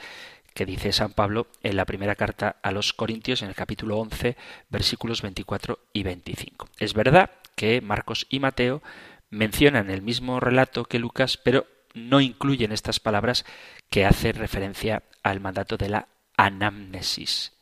que 0.53 0.65
dice 0.65 0.91
San 0.91 1.13
Pablo 1.13 1.47
en 1.63 1.75
la 1.75 1.85
primera 1.85 2.15
carta 2.15 2.57
a 2.61 2.71
los 2.71 2.93
Corintios 2.93 3.41
en 3.41 3.49
el 3.49 3.55
capítulo 3.55 3.97
11 3.97 4.37
versículos 4.69 5.21
24 5.21 5.79
y 5.93 6.03
25. 6.03 6.69
Es 6.79 6.93
verdad 6.93 7.31
que 7.55 7.81
Marcos 7.81 8.27
y 8.29 8.39
Mateo 8.39 8.81
mencionan 9.29 9.89
el 9.89 10.01
mismo 10.01 10.39
relato 10.39 10.85
que 10.85 10.99
Lucas, 10.99 11.37
pero 11.37 11.65
no 11.93 12.21
incluyen 12.21 12.71
estas 12.71 12.99
palabras 12.99 13.45
que 13.89 14.05
hace 14.05 14.31
referencia 14.31 15.03
al 15.23 15.39
mandato 15.39 15.77
de 15.77 15.89
la 15.89 16.07
anamnesis. 16.37 17.52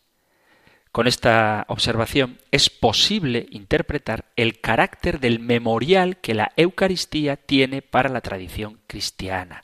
Con 0.92 1.08
esta 1.08 1.66
observación 1.70 2.40
es 2.52 2.70
posible 2.70 3.48
interpretar 3.50 4.26
el 4.36 4.60
carácter 4.60 5.22
del 5.22 5.40
memorial 5.40 6.18
que 6.18 6.34
la 6.34 6.52
Eucaristía 6.58 7.38
tiene 7.38 7.82
para 7.82 8.10
la 8.10 8.20
tradición 8.20 8.82
cristiana. 8.88 9.64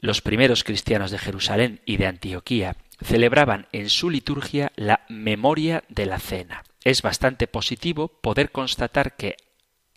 Los 0.00 0.20
primeros 0.20 0.62
cristianos 0.62 1.10
de 1.10 1.18
Jerusalén 1.18 1.80
y 1.86 1.96
de 1.96 2.06
Antioquía 2.06 2.76
celebraban 3.02 3.66
en 3.72 3.88
su 3.88 4.10
liturgia 4.10 4.72
la 4.76 5.06
memoria 5.08 5.84
de 5.88 6.06
la 6.06 6.18
cena. 6.18 6.62
es 6.84 7.00
bastante 7.00 7.46
positivo 7.46 8.08
poder 8.08 8.52
constatar 8.52 9.16
que 9.16 9.36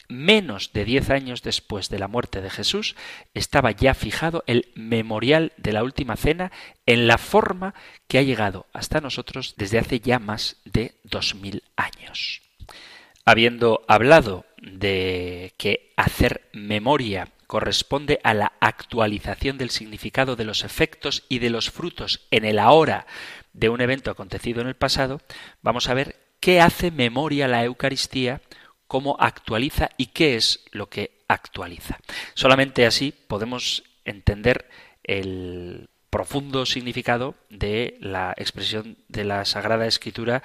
menos 0.08 0.72
de 0.74 0.86
diez 0.86 1.10
años 1.10 1.42
después 1.42 1.90
de 1.90 2.00
la 2.00 2.08
muerte 2.08 2.42
de 2.42 2.50
Jesús, 2.50 2.96
estaba 3.34 3.72
ya 3.72 3.94
fijado 3.94 4.44
el 4.48 4.70
memorial 4.76 5.54
de 5.58 5.74
la 5.74 5.84
última 5.84 6.16
cena 6.16 6.52
en 6.86 7.08
la 7.08 7.18
forma 7.18 7.74
que 8.08 8.18
ha 8.18 8.24
llegado 8.24 8.68
hasta 8.74 9.02
nosotros 9.02 9.56
desde 9.58 9.80
hace 9.80 10.00
ya 10.00 10.20
más 10.20 10.58
de 10.66 10.96
dos 11.04 11.36
mil 11.36 11.64
años. 11.76 12.42
Habiendo 13.26 13.84
hablado 13.88 14.46
de 14.62 15.54
que 15.58 15.94
hacer 15.98 16.50
memoria 16.54 17.30
corresponde 17.46 18.20
a 18.24 18.34
la 18.34 18.54
actualización 18.60 19.58
del 19.58 19.70
significado 19.70 20.36
de 20.36 20.46
los 20.46 20.64
efectos 20.64 21.24
y 21.30 21.40
de 21.40 21.50
los 21.50 21.72
frutos 21.72 22.28
en 22.32 22.46
el 22.46 22.60
ahora 22.60 23.08
de 23.54 23.70
un 23.70 23.82
evento 23.82 24.12
acontecido 24.12 24.62
en 24.62 24.68
el 24.68 24.76
pasado, 24.76 25.22
vamos 25.62 25.90
a 25.90 25.94
ver 25.94 26.16
qué 26.40 26.62
hace 26.62 26.92
memoria 26.92 27.48
la 27.48 27.64
Eucaristía 27.64 28.42
cómo 28.88 29.18
actualiza 29.20 29.90
y 29.98 30.08
qué 30.08 30.36
es 30.36 30.64
lo 30.72 30.90
que 30.90 31.24
actualiza. 31.28 32.00
Solamente 32.34 32.86
así 32.86 33.14
podemos 33.28 33.84
entender 34.06 34.70
el 35.04 35.90
profundo 36.10 36.66
significado 36.66 37.36
de 37.50 37.98
la 38.00 38.34
expresión 38.38 38.98
de 39.08 39.24
la 39.24 39.46
Sagrada 39.46 39.88
Escritura 39.88 40.44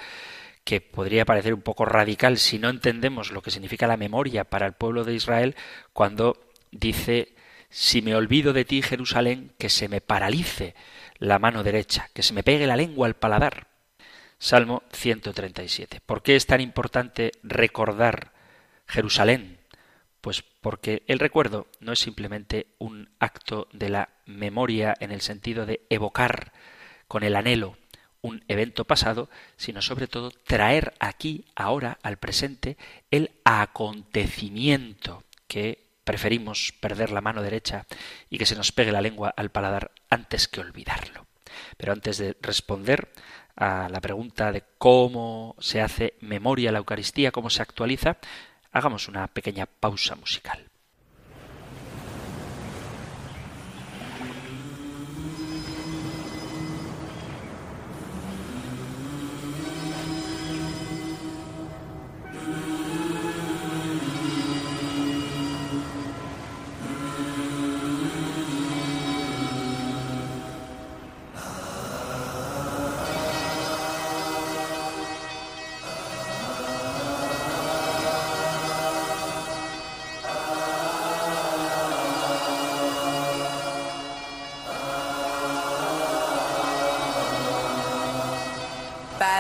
que 0.65 0.81
podría 0.81 1.25
parecer 1.25 1.55
un 1.55 1.63
poco 1.63 1.85
radical 1.85 2.39
si 2.39 2.59
no 2.59 2.69
entendemos 2.69 3.33
lo 3.33 3.43
que 3.43 3.51
significa 3.51 3.87
la 3.87 3.97
memoria 3.97 4.45
para 4.45 4.67
el 4.67 4.75
pueblo 4.75 5.05
de 5.05 5.15
Israel 5.15 5.57
cuando 5.93 6.37
dice 6.71 7.35
si 7.73 8.03
me 8.03 8.15
olvido 8.15 8.53
de 8.53 8.67
ti, 8.67 8.83
Jerusalén, 8.83 9.53
que 9.59 9.71
se 9.71 9.89
me 9.89 10.03
paralice 10.03 10.75
la 11.19 11.39
mano 11.39 11.63
derecha, 11.63 12.11
que 12.13 12.23
se 12.23 12.35
me 12.35 12.43
pegue 12.43 12.67
la 12.67 12.77
lengua 12.77 13.07
al 13.07 13.15
paladar. 13.15 13.72
Salmo 14.43 14.83
137. 14.93 16.01
¿Por 16.05 16.21
qué 16.21 16.35
es 16.35 16.47
tan 16.47 16.61
importante 16.61 17.31
recordar 17.45 18.33
Jerusalén? 18.89 19.61
Pues 20.21 20.43
porque 20.43 21.05
el 21.07 21.21
recuerdo 21.21 21.69
no 21.79 21.93
es 21.93 22.01
simplemente 22.01 22.67
un 22.79 23.11
acto 23.21 23.69
de 23.73 23.89
la 23.89 24.09
memoria 24.27 24.97
en 24.99 25.13
el 25.13 25.21
sentido 25.21 25.65
de 25.65 25.87
evocar 25.91 26.53
con 27.07 27.23
el 27.23 27.37
anhelo 27.37 27.77
un 28.21 28.43
evento 28.49 28.85
pasado, 28.85 29.31
sino 29.57 29.81
sobre 29.81 30.09
todo 30.09 30.33
traer 30.33 30.95
aquí, 30.99 31.45
ahora, 31.55 32.01
al 32.03 32.17
presente, 32.17 32.77
el 33.13 33.31
acontecimiento 33.45 35.23
que 35.47 35.87
preferimos 36.03 36.75
perder 36.81 37.13
la 37.13 37.21
mano 37.21 37.43
derecha 37.43 37.87
y 38.29 38.39
que 38.39 38.47
se 38.47 38.57
nos 38.57 38.73
pegue 38.73 38.91
la 38.91 39.03
lengua 39.03 39.33
al 39.37 39.53
paladar 39.53 39.93
antes 40.11 40.49
que 40.49 40.59
olvidarlo. 40.59 41.29
Pero 41.77 41.93
antes 41.93 42.19
de 42.19 42.37
responder 42.41 43.13
a 43.57 43.89
la 43.89 44.01
pregunta 44.01 44.53
de 44.53 44.65
cómo 44.79 45.57
se 45.59 45.81
hace 45.81 46.15
memoria 46.21 46.73
la 46.73 46.79
Eucaristía, 46.79 47.33
cómo 47.33 47.51
se 47.51 47.63
actualiza, 47.63 48.19
Hagamos 48.73 49.07
una 49.07 49.29
pequeña 49.29 49.67
pausa 49.67 50.15
musical. 50.15 50.72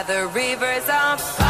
The 0.06 0.26
rivers 0.28 0.88
of 0.88 1.41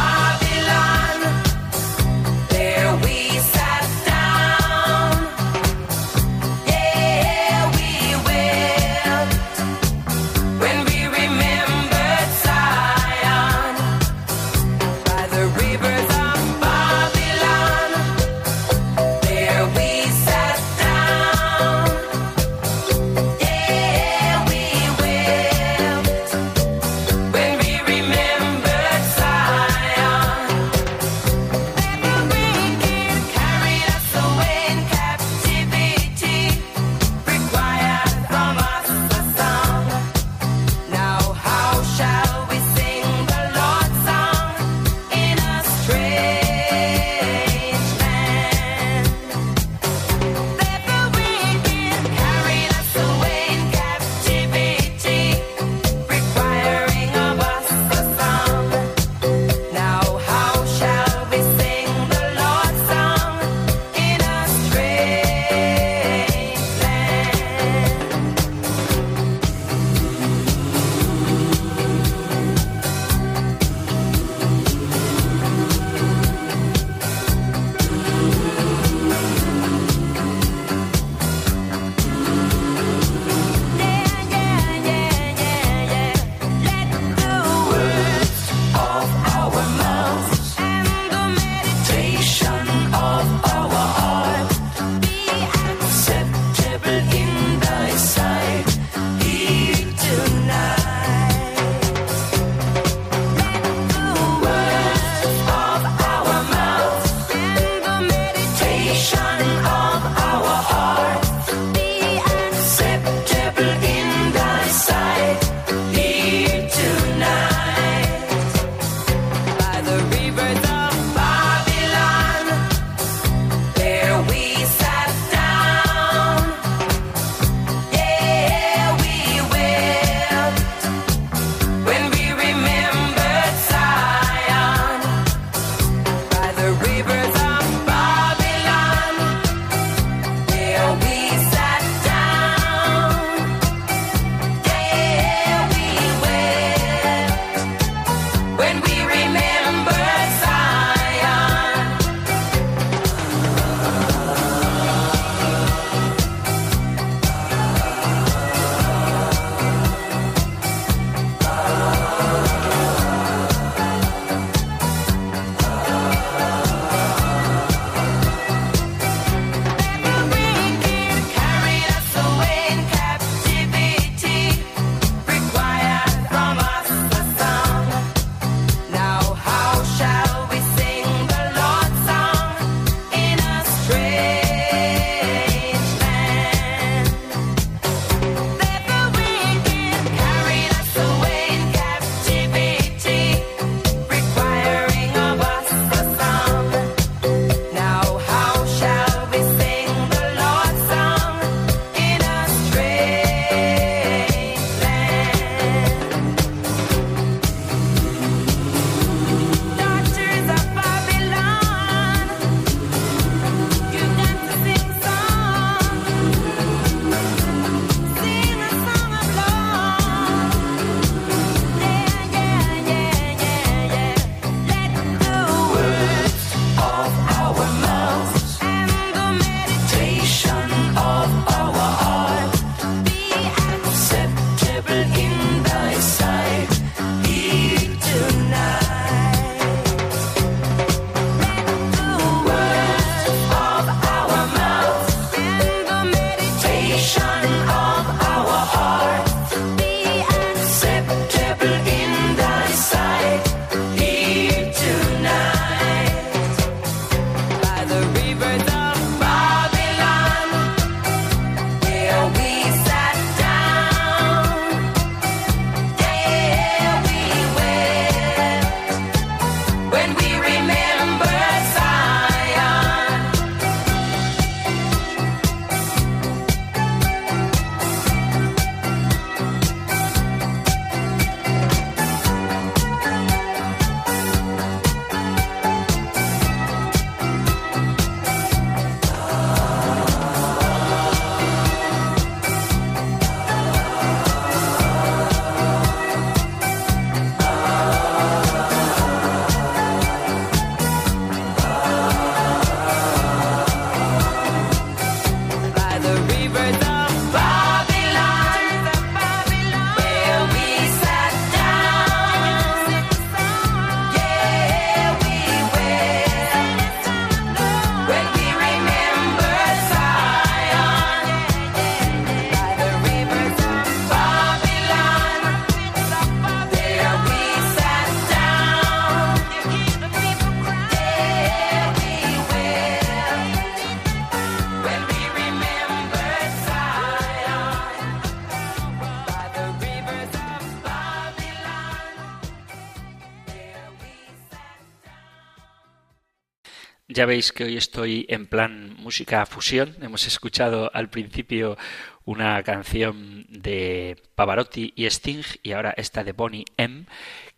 Ya 347.22 347.26
veis 347.26 347.52
que 347.52 347.62
hoy 347.62 347.76
estoy 347.76 348.26
en 348.28 348.48
plan 348.48 348.96
música 348.98 349.46
fusión. 349.46 349.94
Hemos 350.02 350.26
escuchado 350.26 350.90
al 350.92 351.08
principio 351.08 351.78
una 352.24 352.60
canción 352.64 353.46
de 353.48 354.20
Pavarotti 354.34 354.92
y 354.96 355.06
Sting 355.06 355.44
y 355.62 355.70
ahora 355.70 355.94
esta 355.96 356.24
de 356.24 356.32
Bonnie 356.32 356.64
M 356.78 357.06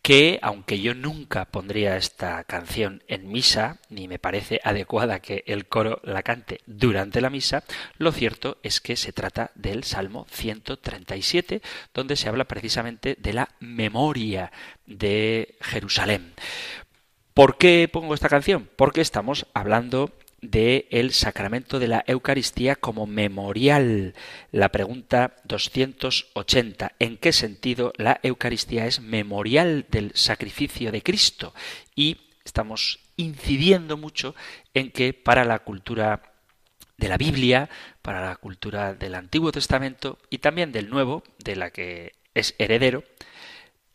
que 0.04 0.38
aunque 0.42 0.82
yo 0.82 0.92
nunca 0.92 1.46
pondría 1.46 1.96
esta 1.96 2.44
canción 2.44 3.02
en 3.08 3.26
misa, 3.26 3.78
ni 3.88 4.06
me 4.06 4.18
parece 4.18 4.60
adecuada 4.62 5.20
que 5.20 5.44
el 5.46 5.64
coro 5.64 6.02
la 6.04 6.22
cante 6.22 6.60
durante 6.66 7.22
la 7.22 7.30
misa, 7.30 7.64
lo 7.96 8.12
cierto 8.12 8.58
es 8.62 8.82
que 8.82 8.96
se 8.96 9.14
trata 9.14 9.50
del 9.54 9.82
Salmo 9.82 10.26
137, 10.30 11.62
donde 11.94 12.16
se 12.16 12.28
habla 12.28 12.44
precisamente 12.44 13.16
de 13.18 13.32
la 13.32 13.48
memoria 13.60 14.52
de 14.84 15.56
Jerusalén. 15.62 16.34
¿Por 17.34 17.58
qué 17.58 17.88
pongo 17.92 18.14
esta 18.14 18.28
canción? 18.28 18.70
Porque 18.76 19.00
estamos 19.00 19.46
hablando 19.54 20.12
del 20.40 20.86
el 20.90 21.12
sacramento 21.12 21.80
de 21.80 21.88
la 21.88 22.04
Eucaristía 22.06 22.76
como 22.76 23.08
memorial. 23.08 24.14
La 24.52 24.68
pregunta 24.68 25.34
280. 25.42 26.92
¿En 27.00 27.16
qué 27.16 27.32
sentido 27.32 27.92
la 27.96 28.20
Eucaristía 28.22 28.86
es 28.86 29.00
memorial 29.00 29.84
del 29.90 30.12
sacrificio 30.14 30.92
de 30.92 31.02
Cristo? 31.02 31.54
Y 31.96 32.18
estamos 32.44 33.00
incidiendo 33.16 33.96
mucho 33.96 34.36
en 34.72 34.92
que 34.92 35.12
para 35.12 35.44
la 35.44 35.58
cultura 35.58 36.22
de 36.98 37.08
la 37.08 37.16
Biblia, 37.16 37.68
para 38.00 38.24
la 38.24 38.36
cultura 38.36 38.94
del 38.94 39.16
Antiguo 39.16 39.50
Testamento 39.50 40.18
y 40.30 40.38
también 40.38 40.70
del 40.70 40.88
Nuevo, 40.88 41.24
de 41.42 41.56
la 41.56 41.70
que 41.70 42.12
es 42.32 42.54
heredero, 42.58 43.02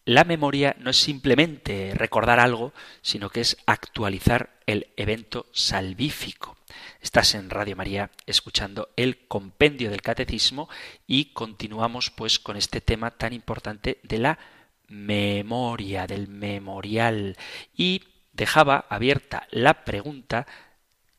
la 0.10 0.24
memoria 0.24 0.76
no 0.80 0.90
es 0.90 0.98
simplemente 0.98 1.94
recordar 1.94 2.40
algo, 2.40 2.74
sino 3.04 3.30
que 3.30 3.42
es 3.42 3.58
actualizar 3.68 4.58
el 4.66 4.88
evento 4.98 5.46
salvífico. 5.52 6.58
Estás 7.00 7.36
en 7.36 7.52
Radio 7.52 7.76
María 7.76 8.10
escuchando 8.26 8.90
el 8.96 9.28
compendio 9.28 9.92
del 9.92 10.02
catecismo 10.02 10.68
y 11.06 11.26
continuamos 11.26 12.10
pues 12.10 12.40
con 12.40 12.58
este 12.58 12.82
tema 12.82 13.12
tan 13.12 13.34
importante 13.34 14.00
de 14.02 14.18
la 14.18 14.40
memoria, 14.88 16.08
del 16.08 16.28
memorial. 16.28 17.38
Y 17.78 18.02
dejaba 18.34 18.88
abierta 18.90 19.48
la 19.52 19.86
pregunta 19.86 20.48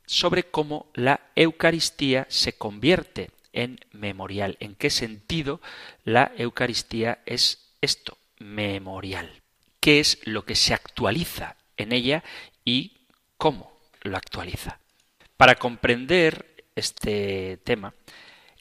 sobre 0.04 0.50
cómo 0.50 0.90
la 0.94 1.20
Eucaristía 1.36 2.26
se 2.28 2.54
convierte 2.54 3.30
en 3.52 3.78
memorial. 3.92 4.56
¿En 4.58 4.74
qué 4.74 4.90
sentido 4.90 5.60
la 6.02 6.32
Eucaristía 6.36 7.20
es 7.24 7.70
esto? 7.80 8.19
Memorial. 8.40 9.40
¿Qué 9.78 10.00
es 10.00 10.18
lo 10.24 10.44
que 10.44 10.56
se 10.56 10.74
actualiza 10.74 11.56
en 11.76 11.92
ella 11.92 12.24
y 12.64 13.06
cómo 13.36 13.78
lo 14.02 14.16
actualiza? 14.16 14.80
Para 15.36 15.54
comprender 15.54 16.64
este 16.74 17.58
tema 17.64 17.94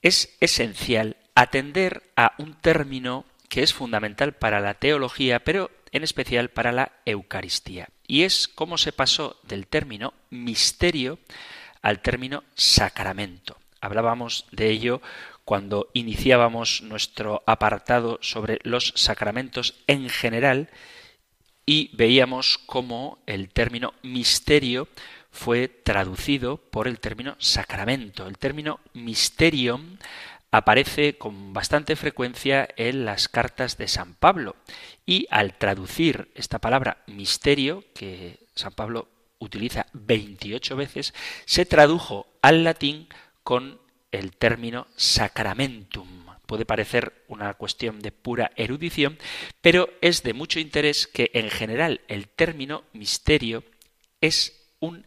es 0.02 0.38
esencial 0.40 1.18
atender 1.36 2.12
a 2.16 2.34
un 2.38 2.54
término 2.54 3.26
que 3.50 3.64
es 3.64 3.74
fundamental 3.74 4.34
para 4.34 4.60
la 4.60 4.76
teología, 4.76 5.40
pero 5.44 5.72
en 5.92 6.04
especial 6.04 6.50
para 6.50 6.72
la 6.72 6.92
Eucaristía, 7.06 7.90
y 8.08 8.24
es 8.24 8.48
cómo 8.48 8.78
se 8.78 8.94
pasó 8.94 9.40
del 9.44 9.68
término 9.68 10.14
misterio 10.30 11.20
al 11.82 12.02
término 12.02 12.44
sacramento. 12.56 13.58
Hablábamos 13.82 14.46
de 14.52 14.70
ello 14.70 15.02
cuando 15.50 15.90
iniciábamos 15.94 16.84
nuestro 16.84 17.42
apartado 17.48 18.20
sobre 18.22 18.60
los 18.62 18.94
sacramentos 18.96 19.74
en 19.88 20.08
general 20.08 20.70
y 21.66 21.90
veíamos 21.94 22.60
cómo 22.68 23.18
el 23.26 23.50
término 23.50 23.96
misterio 24.04 24.88
fue 25.32 25.68
traducido 25.68 26.58
por 26.58 26.88
el 26.88 27.00
término 27.00 27.36
sacramento. 27.40 28.28
El 28.28 28.38
término 28.38 28.80
mysterium 28.94 29.98
aparece 30.52 31.18
con 31.18 31.52
bastante 31.52 31.96
frecuencia 31.96 32.70
en 32.76 33.06
las 33.06 33.28
cartas 33.28 33.76
de 33.76 33.88
San 33.88 34.14
Pablo 34.14 34.56
y 35.04 35.26
al 35.32 35.58
traducir 35.58 36.30
esta 36.36 36.60
palabra 36.60 37.02
misterio, 37.08 37.84
que 37.96 38.38
San 38.54 38.74
Pablo 38.74 39.08
utiliza 39.40 39.88
28 39.94 40.76
veces, 40.76 41.16
se 41.46 41.66
tradujo 41.66 42.28
al 42.44 42.64
latín 42.64 43.08
con 43.44 43.80
el 44.12 44.36
término 44.36 44.88
sacramentum. 44.96 46.26
Puede 46.46 46.66
parecer 46.66 47.26
una 47.28 47.54
cuestión 47.54 48.00
de 48.00 48.12
pura 48.12 48.52
erudición, 48.56 49.20
pero 49.62 49.90
es 50.02 50.24
de 50.24 50.34
mucho 50.34 50.60
interés 50.60 51.06
que 51.06 51.30
en 51.34 51.50
general 51.50 52.02
el 52.08 52.28
término 52.28 52.84
misterio 52.94 53.64
es 54.20 54.68
un 54.80 55.06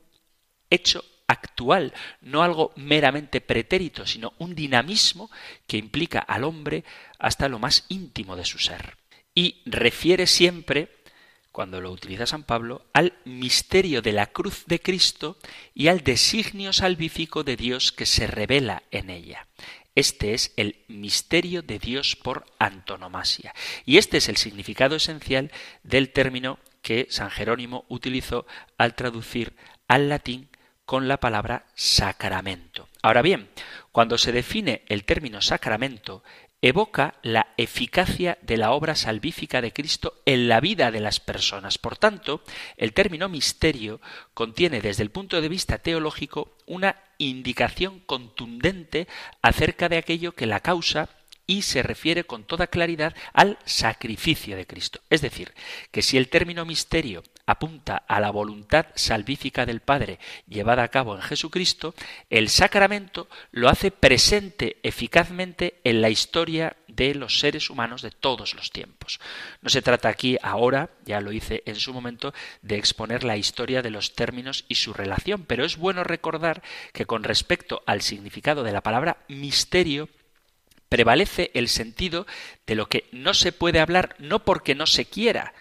hecho 0.70 1.04
actual, 1.26 1.92
no 2.20 2.42
algo 2.42 2.72
meramente 2.76 3.40
pretérito, 3.40 4.06
sino 4.06 4.34
un 4.38 4.54
dinamismo 4.54 5.30
que 5.66 5.78
implica 5.78 6.20
al 6.20 6.44
hombre 6.44 6.84
hasta 7.18 7.48
lo 7.48 7.58
más 7.58 7.86
íntimo 7.88 8.36
de 8.36 8.44
su 8.44 8.58
ser. 8.58 8.96
Y 9.34 9.62
refiere 9.64 10.26
siempre 10.26 11.01
cuando 11.52 11.80
lo 11.80 11.92
utiliza 11.92 12.26
San 12.26 12.42
Pablo, 12.42 12.86
al 12.94 13.12
misterio 13.24 14.02
de 14.02 14.12
la 14.12 14.26
cruz 14.26 14.64
de 14.66 14.80
Cristo 14.80 15.36
y 15.74 15.88
al 15.88 16.00
designio 16.00 16.72
salvífico 16.72 17.44
de 17.44 17.56
Dios 17.56 17.92
que 17.92 18.06
se 18.06 18.26
revela 18.26 18.82
en 18.90 19.10
ella. 19.10 19.46
Este 19.94 20.32
es 20.32 20.54
el 20.56 20.76
misterio 20.88 21.60
de 21.62 21.78
Dios 21.78 22.16
por 22.16 22.46
antonomasia. 22.58 23.54
Y 23.84 23.98
este 23.98 24.16
es 24.16 24.28
el 24.30 24.38
significado 24.38 24.96
esencial 24.96 25.52
del 25.82 26.10
término 26.10 26.58
que 26.80 27.06
San 27.10 27.30
Jerónimo 27.30 27.84
utilizó 27.88 28.46
al 28.78 28.94
traducir 28.94 29.54
al 29.88 30.08
latín 30.08 30.48
con 30.86 31.08
la 31.08 31.20
palabra 31.20 31.66
sacramento. 31.74 32.88
Ahora 33.02 33.22
bien, 33.22 33.50
cuando 33.92 34.16
se 34.16 34.32
define 34.32 34.82
el 34.88 35.04
término 35.04 35.42
sacramento, 35.42 36.24
evoca 36.62 37.16
la 37.22 37.48
eficacia 37.56 38.38
de 38.40 38.56
la 38.56 38.70
obra 38.70 38.94
salvífica 38.94 39.60
de 39.60 39.72
Cristo 39.72 40.22
en 40.24 40.48
la 40.48 40.60
vida 40.60 40.92
de 40.92 41.00
las 41.00 41.18
personas. 41.18 41.76
Por 41.76 41.96
tanto, 41.96 42.42
el 42.76 42.92
término 42.92 43.28
misterio 43.28 44.00
contiene 44.32 44.80
desde 44.80 45.02
el 45.02 45.10
punto 45.10 45.40
de 45.40 45.48
vista 45.48 45.78
teológico 45.78 46.56
una 46.66 46.96
indicación 47.18 48.00
contundente 48.00 49.08
acerca 49.42 49.88
de 49.88 49.98
aquello 49.98 50.32
que 50.32 50.46
la 50.46 50.60
causa 50.60 51.08
y 51.46 51.62
se 51.62 51.82
refiere 51.82 52.24
con 52.24 52.44
toda 52.44 52.66
claridad 52.66 53.14
al 53.32 53.58
sacrificio 53.64 54.56
de 54.56 54.66
Cristo. 54.66 55.00
Es 55.10 55.20
decir, 55.20 55.52
que 55.90 56.02
si 56.02 56.16
el 56.16 56.28
término 56.28 56.64
misterio 56.64 57.22
apunta 57.46 57.96
a 58.08 58.20
la 58.20 58.30
voluntad 58.30 58.86
salvífica 58.94 59.66
del 59.66 59.80
Padre 59.80 60.18
llevada 60.48 60.82
a 60.82 60.88
cabo 60.88 61.16
en 61.16 61.22
Jesucristo, 61.22 61.94
el 62.30 62.48
sacramento 62.48 63.28
lo 63.50 63.68
hace 63.68 63.90
presente 63.90 64.78
eficazmente 64.82 65.80
en 65.84 66.00
la 66.00 66.10
historia 66.10 66.76
de 66.88 67.14
los 67.14 67.38
seres 67.38 67.70
humanos 67.70 68.02
de 68.02 68.10
todos 68.10 68.54
los 68.54 68.70
tiempos. 68.70 69.18
No 69.60 69.70
se 69.70 69.82
trata 69.82 70.08
aquí 70.08 70.36
ahora, 70.42 70.90
ya 71.04 71.20
lo 71.20 71.32
hice 71.32 71.62
en 71.66 71.76
su 71.76 71.92
momento, 71.92 72.34
de 72.60 72.76
exponer 72.76 73.24
la 73.24 73.36
historia 73.36 73.82
de 73.82 73.90
los 73.90 74.14
términos 74.14 74.64
y 74.68 74.76
su 74.76 74.92
relación, 74.92 75.44
pero 75.46 75.64
es 75.64 75.76
bueno 75.76 76.04
recordar 76.04 76.62
que 76.92 77.06
con 77.06 77.24
respecto 77.24 77.82
al 77.86 78.02
significado 78.02 78.62
de 78.62 78.72
la 78.72 78.82
palabra 78.82 79.18
misterio, 79.28 80.08
prevalece 80.92 81.50
el 81.54 81.70
sentido 81.70 82.26
de 82.66 82.74
lo 82.74 82.86
que 82.90 83.08
no 83.12 83.32
se 83.32 83.50
puede 83.50 83.80
hablar 83.80 84.14
no 84.18 84.44
porque 84.44 84.74
no 84.74 84.84
se 84.86 85.06
quiera, 85.06 85.54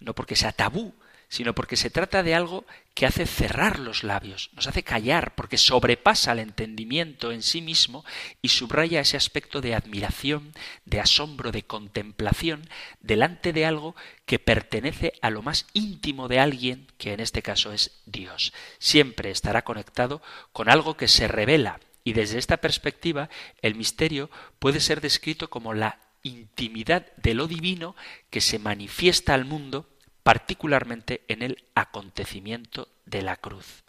no 0.00 0.12
porque 0.14 0.36
sea 0.36 0.52
tabú, 0.52 0.94
sino 1.30 1.54
porque 1.54 1.78
se 1.78 1.88
trata 1.88 2.22
de 2.22 2.34
algo 2.34 2.66
que 2.92 3.06
hace 3.06 3.24
cerrar 3.24 3.78
los 3.78 4.04
labios, 4.04 4.50
nos 4.52 4.66
hace 4.66 4.82
callar, 4.82 5.34
porque 5.34 5.56
sobrepasa 5.56 6.32
el 6.32 6.40
entendimiento 6.40 7.32
en 7.32 7.42
sí 7.42 7.62
mismo 7.62 8.04
y 8.42 8.50
subraya 8.50 9.00
ese 9.00 9.16
aspecto 9.16 9.62
de 9.62 9.74
admiración, 9.74 10.52
de 10.84 11.00
asombro, 11.00 11.52
de 11.52 11.62
contemplación 11.62 12.68
delante 13.00 13.54
de 13.54 13.64
algo 13.64 13.96
que 14.26 14.38
pertenece 14.38 15.14
a 15.22 15.30
lo 15.30 15.40
más 15.40 15.64
íntimo 15.72 16.28
de 16.28 16.38
alguien, 16.38 16.86
que 16.98 17.14
en 17.14 17.20
este 17.20 17.40
caso 17.40 17.72
es 17.72 18.02
Dios. 18.04 18.52
Siempre 18.78 19.30
estará 19.30 19.62
conectado 19.62 20.20
con 20.52 20.68
algo 20.68 20.98
que 20.98 21.08
se 21.08 21.28
revela 21.28 21.80
y 22.06 22.12
desde 22.12 22.38
esta 22.38 22.58
perspectiva 22.58 23.28
el 23.62 23.74
misterio 23.74 24.30
puede 24.60 24.78
ser 24.78 25.00
descrito 25.00 25.50
como 25.50 25.74
la 25.74 25.98
intimidad 26.22 27.04
de 27.16 27.34
lo 27.34 27.48
divino 27.48 27.96
que 28.30 28.40
se 28.40 28.60
manifiesta 28.60 29.34
al 29.34 29.44
mundo 29.44 29.90
particularmente 30.22 31.22
en 31.26 31.42
el 31.42 31.64
acontecimiento 31.74 32.86
de 33.06 33.22
la 33.22 33.34
cruz. 33.34 33.82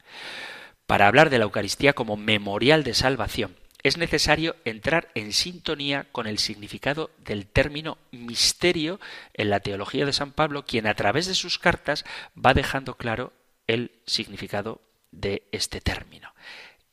Para 0.87 1.05
hablar 1.05 1.29
de 1.29 1.37
la 1.37 1.43
Eucaristía 1.43 1.93
como 1.93 2.17
memorial 2.17 2.83
de 2.83 2.95
salvación, 2.95 3.55
es 3.83 3.97
necesario 3.97 4.55
entrar 4.65 5.11
en 5.13 5.31
sintonía 5.31 6.07
con 6.11 6.25
el 6.25 6.39
significado 6.39 7.11
del 7.19 7.45
término 7.45 7.99
misterio 8.09 8.99
en 9.35 9.51
la 9.51 9.59
teología 9.59 10.07
de 10.07 10.13
San 10.13 10.31
Pablo, 10.31 10.65
quien 10.65 10.87
a 10.87 10.95
través 10.95 11.27
de 11.27 11.35
sus 11.35 11.59
cartas 11.59 12.03
va 12.35 12.55
dejando 12.55 12.95
claro 12.95 13.31
el 13.67 13.91
significado 14.07 14.81
de 15.11 15.43
este 15.51 15.81
término. 15.81 16.33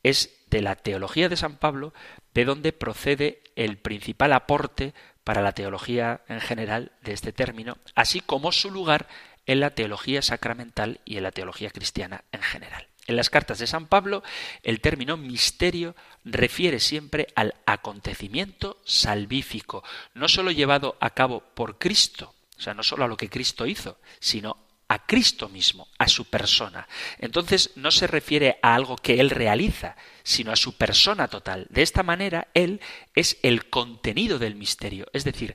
Es 0.03 0.44
de 0.55 0.63
la 0.63 0.77
teología 0.77 1.29
de 1.29 1.37
San 1.37 1.57
Pablo 1.57 1.93
de 2.33 2.45
donde 2.45 2.73
procede 2.73 3.43
el 3.57 3.77
principal 3.77 4.33
aporte 4.33 4.95
para 5.25 5.43
la 5.43 5.51
teología 5.51 6.21
en 6.29 6.41
general 6.41 6.93
de 7.03 7.13
este 7.13 7.33
término, 7.33 7.77
así 7.97 8.21
como 8.21 8.53
su 8.53 8.71
lugar 8.71 9.09
en 9.47 9.59
la 9.59 9.71
teología 9.71 10.23
sacramental 10.23 11.01
y 11.05 11.17
en 11.17 11.25
la 11.25 11.33
teología 11.33 11.71
cristiana 11.71 12.23
en 12.31 12.41
general. 12.41 12.87
En 13.09 13.17
las 13.17 13.31
cartas 13.31 13.59
de 13.59 13.67
San 13.67 13.87
Pablo, 13.89 14.23
el 14.63 14.81
término 14.81 15.17
misterio 15.17 15.97
refiere 16.25 16.79
siempre 16.79 17.27
al 17.35 17.57
acontecimiento 17.67 18.81
salvífico, 18.85 19.83
no 20.15 20.29
sólo 20.29 20.53
llevado 20.53 20.97
a 21.01 21.11
cabo 21.11 21.43
por 21.55 21.79
Cristo, 21.79 22.33
o 22.57 22.63
sea, 22.63 22.75
no 22.75 22.85
sólo 22.85 23.07
a 23.07 23.09
lo 23.09 23.17
que 23.17 23.29
Cristo 23.29 23.67
hizo, 23.67 23.99
sino 24.21 24.64
a 24.89 25.07
Cristo 25.07 25.49
mismo, 25.49 25.89
a 25.99 26.09
su 26.09 26.27
persona. 26.27 26.87
Entonces 27.19 27.73
no 27.77 27.91
se 27.91 28.07
refiere 28.07 28.59
a 28.63 28.75
algo 28.75 28.97
que 28.97 29.21
Él 29.21 29.31
realiza, 29.31 29.97
sino 30.23 30.53
a 30.53 30.57
su 30.57 30.77
persona 30.77 31.29
total. 31.29 31.67
De 31.71 31.83
esta 31.83 32.03
manera, 32.03 32.49
Él 32.55 32.81
es 33.15 33.39
el 33.43 33.69
contenido 33.69 34.39
del 34.39 34.55
misterio, 34.55 35.07
es 35.13 35.25
decir, 35.25 35.55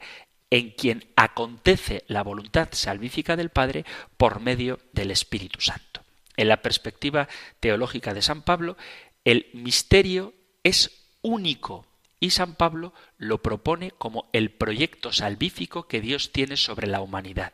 en 0.49 0.71
quien 0.71 1.05
acontece 1.15 2.03
la 2.07 2.23
voluntad 2.23 2.69
salvífica 2.71 3.35
del 3.35 3.49
Padre 3.49 3.85
por 4.17 4.39
medio 4.39 4.79
del 4.93 5.11
Espíritu 5.11 5.61
Santo. 5.61 6.03
En 6.37 6.47
la 6.47 6.61
perspectiva 6.61 7.27
teológica 7.59 8.13
de 8.13 8.21
San 8.21 8.41
Pablo, 8.41 8.77
el 9.25 9.47
misterio 9.53 10.33
es 10.63 11.05
único 11.21 11.85
y 12.19 12.31
San 12.31 12.55
Pablo 12.55 12.93
lo 13.17 13.41
propone 13.41 13.91
como 13.91 14.29
el 14.33 14.51
proyecto 14.51 15.11
salvífico 15.11 15.87
que 15.87 16.01
Dios 16.01 16.31
tiene 16.31 16.57
sobre 16.57 16.87
la 16.87 17.01
humanidad. 17.01 17.53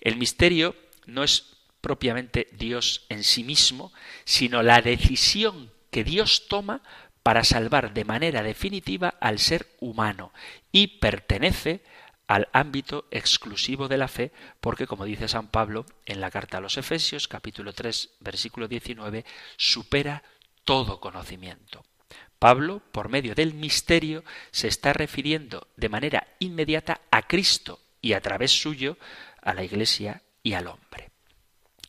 El 0.00 0.16
misterio 0.16 0.74
no 1.12 1.24
es 1.24 1.56
propiamente 1.80 2.48
Dios 2.52 3.06
en 3.08 3.24
sí 3.24 3.44
mismo, 3.44 3.92
sino 4.24 4.62
la 4.62 4.80
decisión 4.82 5.72
que 5.90 6.04
Dios 6.04 6.46
toma 6.48 6.82
para 7.22 7.44
salvar 7.44 7.92
de 7.92 8.04
manera 8.04 8.42
definitiva 8.42 9.14
al 9.20 9.38
ser 9.38 9.68
humano 9.80 10.32
y 10.72 10.98
pertenece 10.98 11.82
al 12.26 12.48
ámbito 12.52 13.06
exclusivo 13.10 13.88
de 13.88 13.98
la 13.98 14.08
fe, 14.08 14.32
porque 14.60 14.86
como 14.86 15.04
dice 15.04 15.26
San 15.26 15.48
Pablo 15.48 15.84
en 16.06 16.20
la 16.20 16.30
carta 16.30 16.58
a 16.58 16.60
los 16.60 16.78
Efesios, 16.78 17.26
capítulo 17.26 17.72
3, 17.72 18.10
versículo 18.20 18.68
19, 18.68 19.24
supera 19.56 20.22
todo 20.64 21.00
conocimiento. 21.00 21.84
Pablo, 22.38 22.80
por 22.92 23.08
medio 23.08 23.34
del 23.34 23.54
misterio, 23.54 24.24
se 24.50 24.68
está 24.68 24.92
refiriendo 24.92 25.66
de 25.76 25.88
manera 25.88 26.28
inmediata 26.38 27.00
a 27.10 27.26
Cristo 27.26 27.80
y 28.00 28.12
a 28.12 28.20
través 28.20 28.52
suyo 28.52 28.96
a 29.42 29.52
la 29.52 29.64
Iglesia 29.64 30.22
y 30.42 30.54
al 30.54 30.66
hombre. 30.66 31.10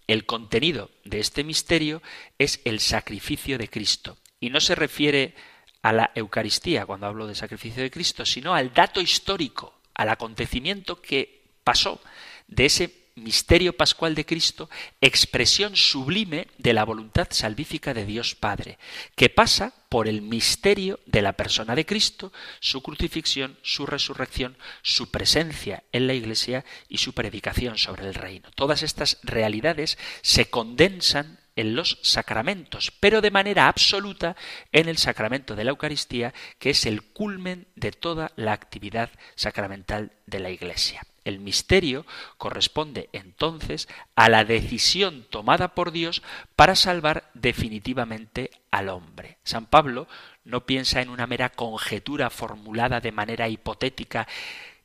El 0.08 0.26
contenido 0.26 0.92
de 1.06 1.20
este 1.20 1.44
misterio 1.44 2.02
es 2.38 2.62
el 2.66 2.80
sacrificio 2.80 3.58
de 3.58 3.70
Cristo, 3.70 4.18
y 4.40 4.50
no 4.50 4.60
se 4.60 4.76
refiere 4.76 5.36
a 5.82 5.94
la 5.94 6.12
Eucaristía 6.16 6.86
cuando 6.86 7.08
hablo 7.08 7.28
de 7.28 7.36
sacrificio 7.36 7.82
de 7.82 7.92
Cristo, 7.92 8.26
sino 8.26 8.54
al 8.54 8.74
dato 8.74 9.02
histórico 9.02 9.82
al 9.94 10.10
acontecimiento 10.10 11.02
que 11.02 11.44
pasó 11.64 12.02
de 12.48 12.66
ese 12.66 13.01
misterio 13.16 13.74
pascual 13.74 14.16
de 14.16 14.26
Cristo, 14.26 14.70
expresión 15.02 15.76
sublime 15.76 16.48
de 16.58 16.74
la 16.74 16.86
voluntad 16.86 17.28
salvífica 17.32 17.94
de 17.94 18.06
Dios 18.06 18.36
Padre, 18.36 18.78
que 19.16 19.30
pasa 19.30 19.74
por 19.90 20.08
el 20.08 20.22
misterio 20.22 21.00
de 21.06 21.22
la 21.22 21.34
persona 21.34 21.76
de 21.76 21.86
Cristo, 21.86 22.32
su 22.60 22.82
crucifixión, 22.82 23.58
su 23.62 23.86
resurrección, 23.86 24.58
su 24.82 25.12
presencia 25.12 25.84
en 25.92 26.08
la 26.08 26.14
Iglesia 26.14 26.64
y 26.88 27.00
su 27.00 27.14
predicación 27.14 27.78
sobre 27.78 28.08
el 28.08 28.14
reino. 28.14 28.50
Todas 28.56 28.84
estas 28.84 29.20
realidades 29.24 29.98
se 30.22 30.50
condensan 30.50 31.40
en 31.56 31.76
los 31.76 32.00
sacramentos, 32.02 32.92
pero 33.00 33.22
de 33.22 33.32
manera 33.32 33.68
absoluta 33.68 34.36
en 34.72 34.88
el 34.88 34.98
sacramento 34.98 35.56
de 35.56 35.66
la 35.66 35.72
Eucaristía, 35.72 36.34
que 36.60 36.70
es 36.70 36.86
el 36.86 37.04
culmen 37.04 37.68
de 37.76 37.92
toda 37.92 38.32
la 38.36 38.54
actividad 38.54 39.10
sacramental 39.36 40.14
de 40.26 40.40
la 40.40 40.50
Iglesia. 40.50 41.04
El 41.24 41.40
misterio 41.40 42.06
corresponde 42.38 43.10
entonces 43.14 43.88
a 44.16 44.30
la 44.30 44.44
decisión 44.44 45.26
tomada 45.30 45.76
por 45.76 45.92
Dios 45.92 46.24
para 46.56 46.76
salvar 46.76 47.30
definitivamente 47.34 48.52
al 48.72 48.90
hombre. 48.90 49.38
San 49.44 49.66
Pablo 49.66 50.08
no 50.44 50.66
piensa 50.66 51.02
en 51.02 51.10
una 51.10 51.28
mera 51.28 51.50
conjetura 51.50 52.30
formulada 52.30 53.02
de 53.02 53.12
manera 53.12 53.50
hipotética 53.50 54.28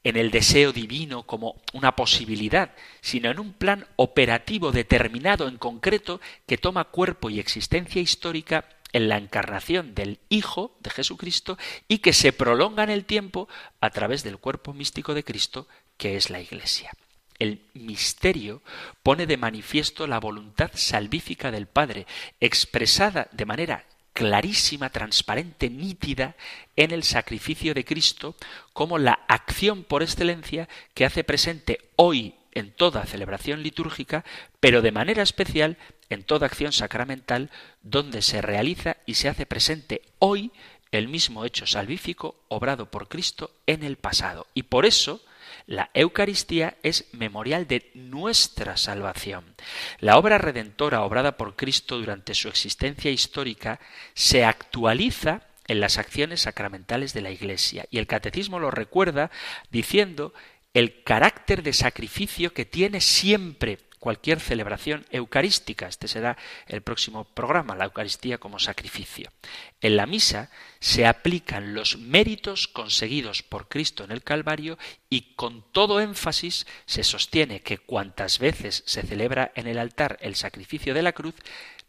en 0.05 0.17
el 0.17 0.31
deseo 0.31 0.73
divino 0.73 1.25
como 1.25 1.61
una 1.73 1.97
posibilidad, 1.97 2.71
sino 3.01 3.29
en 3.29 3.41
un 3.41 3.53
plan 3.53 3.89
operativo 3.97 4.71
determinado 4.71 5.49
en 5.49 5.57
concreto 5.57 6.21
que 6.47 6.59
toma 6.59 6.85
cuerpo 6.85 7.29
y 7.29 7.41
existencia 7.41 8.01
histórica 8.01 8.69
en 8.93 9.09
la 9.09 9.17
encarnación 9.17 9.95
del 9.95 10.21
Hijo 10.29 10.77
de 10.81 10.91
Jesucristo 10.91 11.59
y 11.89 11.99
que 11.99 12.13
se 12.13 12.33
prolonga 12.33 12.85
en 12.85 12.91
el 12.91 13.05
tiempo 13.05 13.49
a 13.81 13.91
través 13.91 14.23
del 14.23 14.39
cuerpo 14.39 14.73
místico 14.73 15.13
de 15.13 15.25
Cristo, 15.25 15.67
que 15.97 16.17
es 16.17 16.31
la 16.31 16.41
Iglesia. 16.41 16.93
El 17.39 17.61
misterio 17.75 18.63
pone 19.03 19.27
de 19.27 19.37
manifiesto 19.37 20.07
la 20.07 20.21
voluntad 20.21 20.71
salvífica 20.75 21.51
del 21.51 21.67
Padre, 21.67 22.07
expresada 22.41 23.29
de 23.33 23.45
manera 23.45 23.85
clarísima, 24.15 24.89
transparente, 24.89 25.69
nítida 25.69 26.37
en 26.75 26.91
el 26.91 27.03
sacrificio 27.03 27.75
de 27.75 27.85
Cristo 27.85 28.35
como 28.73 28.97
la 28.97 29.21
acción 29.29 29.85
por 29.85 30.03
excelencia 30.03 30.71
que 30.95 31.05
hace 31.05 31.23
presente 31.23 31.91
hoy 31.97 32.35
en 32.53 32.73
toda 32.73 33.05
celebración 33.05 33.63
litúrgica, 33.63 34.25
pero 34.59 34.81
de 34.81 34.91
manera 34.91 35.23
especial 35.23 35.77
en 36.09 36.23
toda 36.23 36.47
acción 36.47 36.73
sacramental 36.73 37.51
donde 37.83 38.23
se 38.23 38.41
realiza 38.41 38.97
y 39.05 39.15
se 39.15 39.29
hace 39.29 39.45
presente 39.45 40.01
hoy 40.19 40.51
el 40.93 41.09
mismo 41.09 41.45
hecho 41.45 41.67
salvífico 41.67 42.37
obrado 42.49 42.91
por 42.91 43.09
Cristo 43.09 43.51
en 43.67 43.83
el 43.83 43.97
pasado. 43.97 44.47
Y 44.55 44.63
por 44.63 44.87
eso 44.87 45.21
la 45.67 45.91
Eucaristía 45.95 46.77
es 46.83 47.07
memorial 47.13 47.67
de 47.67 47.91
nuestra 47.95 48.77
salvación. 48.77 49.45
La 49.99 50.17
obra 50.17 50.39
redentora 50.39 51.03
obrada 51.03 51.37
por 51.37 51.57
Cristo 51.57 51.99
durante 51.99 52.35
su 52.35 52.49
existencia 52.49 53.11
histórica 53.11 53.81
se 54.15 54.45
actualiza 54.45 55.43
en 55.67 55.81
las 55.81 55.99
acciones 55.99 56.43
sacramentales 56.43 57.13
de 57.13 57.23
la 57.23 57.31
Iglesia. 57.31 57.87
Y 57.91 57.99
el 57.99 58.07
Catecismo 58.07 58.61
lo 58.61 58.71
recuerda 58.71 59.31
diciendo 59.71 60.33
el 60.73 61.03
carácter 61.03 61.63
de 61.63 61.73
sacrificio 61.73 62.53
que 62.53 62.65
tiene 62.65 63.01
siempre 63.01 63.79
cualquier 64.07 64.39
celebración 64.39 65.05
eucarística. 65.11 65.89
Este 65.89 66.07
será 66.07 66.37
el 66.69 66.81
próximo 66.81 67.25
programa, 67.25 67.75
la 67.75 67.87
Eucaristía 67.87 68.39
como 68.39 68.61
sacrificio. 68.61 69.33
En 69.81 69.97
la 69.97 70.07
misa 70.07 70.49
se 70.79 71.07
aplican 71.09 71.75
los 71.75 71.99
méritos 71.99 72.69
conseguidos 72.69 73.43
por 73.43 73.67
Cristo 73.67 74.05
en 74.05 74.13
el 74.13 74.23
Calvario 74.23 74.79
y 75.11 75.35
con 75.35 75.65
todo 75.73 76.01
énfasis 76.01 76.69
se 76.85 77.03
sostiene 77.03 77.63
que 77.63 77.79
cuantas 77.79 78.39
veces 78.39 78.85
se 78.87 79.03
celebra 79.03 79.51
en 79.57 79.67
el 79.67 79.77
altar 79.77 80.19
el 80.21 80.37
sacrificio 80.37 80.95
de 80.95 81.03
la 81.03 81.11
cruz, 81.11 81.35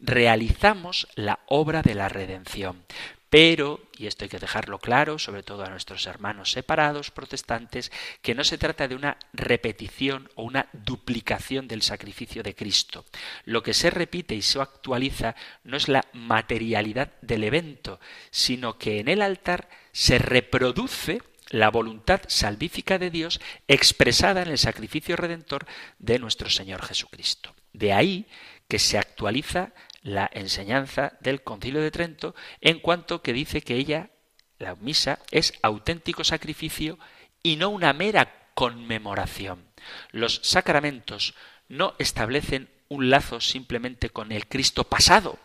realizamos 0.00 1.06
la 1.14 1.38
obra 1.46 1.82
de 1.82 1.94
la 1.94 2.08
redención. 2.08 2.82
Pero, 3.30 3.80
y 3.98 4.06
esto 4.06 4.24
hay 4.24 4.30
que 4.30 4.38
dejarlo 4.38 4.78
claro, 4.78 5.18
sobre 5.18 5.42
todo 5.42 5.64
a 5.64 5.70
nuestros 5.70 6.06
hermanos 6.06 6.52
separados 6.52 7.10
protestantes, 7.10 7.92
que 8.22 8.34
no 8.34 8.42
se 8.42 8.56
trata 8.56 8.88
de 8.88 8.94
una 8.94 9.18
repetición 9.32 10.30
o 10.34 10.44
una 10.44 10.68
duplicación 10.72 11.68
del 11.68 11.82
sacrificio 11.82 12.42
de 12.42 12.54
Cristo. 12.54 13.04
Lo 13.44 13.62
que 13.62 13.74
se 13.74 13.90
repite 13.90 14.34
y 14.34 14.42
se 14.42 14.60
actualiza 14.60 15.34
no 15.64 15.76
es 15.76 15.88
la 15.88 16.06
materialidad 16.14 17.12
del 17.20 17.44
evento, 17.44 18.00
sino 18.30 18.78
que 18.78 19.00
en 19.00 19.08
el 19.08 19.20
altar 19.20 19.68
se 19.92 20.18
reproduce 20.18 21.20
la 21.50 21.70
voluntad 21.70 22.20
salvífica 22.28 22.98
de 22.98 23.10
Dios 23.10 23.40
expresada 23.68 24.42
en 24.42 24.48
el 24.48 24.58
sacrificio 24.58 25.16
redentor 25.16 25.66
de 25.98 26.18
nuestro 26.18 26.50
Señor 26.50 26.82
Jesucristo. 26.82 27.54
De 27.72 27.92
ahí 27.92 28.26
que 28.68 28.78
se 28.78 28.98
actualiza 28.98 29.72
la 30.02 30.30
enseñanza 30.32 31.12
del 31.20 31.42
Concilio 31.42 31.80
de 31.80 31.90
Trento 31.90 32.34
en 32.60 32.78
cuanto 32.80 33.22
que 33.22 33.32
dice 33.32 33.62
que 33.62 33.74
ella, 33.76 34.10
la 34.58 34.74
misa, 34.76 35.18
es 35.30 35.54
auténtico 35.62 36.24
sacrificio 36.24 36.98
y 37.42 37.56
no 37.56 37.68
una 37.70 37.92
mera 37.92 38.50
conmemoración. 38.54 39.64
Los 40.10 40.40
sacramentos 40.42 41.34
no 41.68 41.94
establecen 41.98 42.68
un 42.88 43.10
lazo 43.10 43.40
simplemente 43.40 44.10
con 44.10 44.32
el 44.32 44.48
Cristo 44.48 44.84
pasado, 44.84 45.38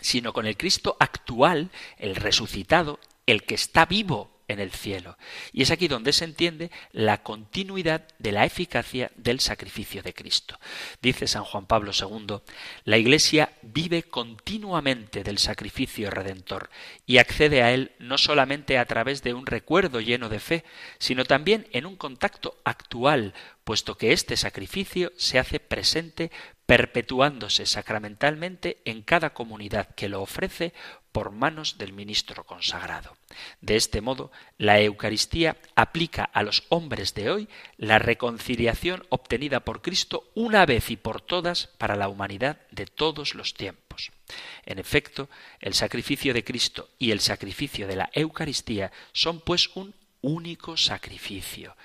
sino 0.00 0.32
con 0.32 0.46
el 0.46 0.56
Cristo 0.56 0.96
actual, 1.00 1.70
el 1.98 2.16
resucitado, 2.16 3.00
el 3.26 3.42
que 3.42 3.54
está 3.54 3.86
vivo 3.86 4.35
en 4.48 4.60
el 4.60 4.70
cielo. 4.70 5.16
Y 5.52 5.62
es 5.62 5.70
aquí 5.70 5.88
donde 5.88 6.12
se 6.12 6.24
entiende 6.24 6.70
la 6.92 7.22
continuidad 7.22 8.06
de 8.18 8.32
la 8.32 8.44
eficacia 8.44 9.10
del 9.16 9.40
sacrificio 9.40 10.02
de 10.02 10.14
Cristo. 10.14 10.58
Dice 11.02 11.26
San 11.26 11.44
Juan 11.44 11.66
Pablo 11.66 11.92
II, 11.92 12.38
la 12.84 12.98
Iglesia 12.98 13.52
vive 13.62 14.02
continuamente 14.04 15.22
del 15.22 15.38
sacrificio 15.38 16.10
redentor 16.10 16.70
y 17.06 17.18
accede 17.18 17.62
a 17.62 17.72
él 17.72 17.92
no 17.98 18.18
solamente 18.18 18.78
a 18.78 18.84
través 18.84 19.22
de 19.22 19.34
un 19.34 19.46
recuerdo 19.46 20.00
lleno 20.00 20.28
de 20.28 20.40
fe, 20.40 20.64
sino 20.98 21.24
también 21.24 21.66
en 21.72 21.86
un 21.86 21.96
contacto 21.96 22.58
actual, 22.64 23.34
puesto 23.64 23.96
que 23.96 24.12
este 24.12 24.36
sacrificio 24.36 25.12
se 25.16 25.38
hace 25.38 25.58
presente 25.58 26.30
perpetuándose 26.66 27.64
sacramentalmente 27.64 28.78
en 28.84 29.02
cada 29.02 29.30
comunidad 29.30 29.94
que 29.94 30.08
lo 30.08 30.20
ofrece 30.20 30.72
por 31.16 31.30
manos 31.30 31.78
del 31.78 31.94
ministro 31.94 32.44
consagrado. 32.44 33.16
De 33.62 33.76
este 33.76 34.02
modo, 34.02 34.30
la 34.58 34.82
Eucaristía 34.82 35.56
aplica 35.74 36.24
a 36.24 36.42
los 36.42 36.64
hombres 36.68 37.14
de 37.14 37.30
hoy 37.30 37.48
la 37.78 37.98
reconciliación 37.98 39.06
obtenida 39.08 39.60
por 39.60 39.80
Cristo 39.80 40.30
una 40.34 40.66
vez 40.66 40.90
y 40.90 40.98
por 40.98 41.22
todas 41.22 41.68
para 41.78 41.96
la 41.96 42.10
humanidad 42.10 42.60
de 42.70 42.84
todos 42.84 43.34
los 43.34 43.54
tiempos. 43.54 44.12
En 44.66 44.78
efecto, 44.78 45.30
el 45.58 45.72
sacrificio 45.72 46.34
de 46.34 46.44
Cristo 46.44 46.90
y 46.98 47.12
el 47.12 47.20
sacrificio 47.20 47.86
de 47.86 47.96
la 47.96 48.10
Eucaristía 48.12 48.92
son 49.12 49.40
pues 49.40 49.70
un 49.74 49.94
único 50.20 50.76
sacrificio. 50.76 51.78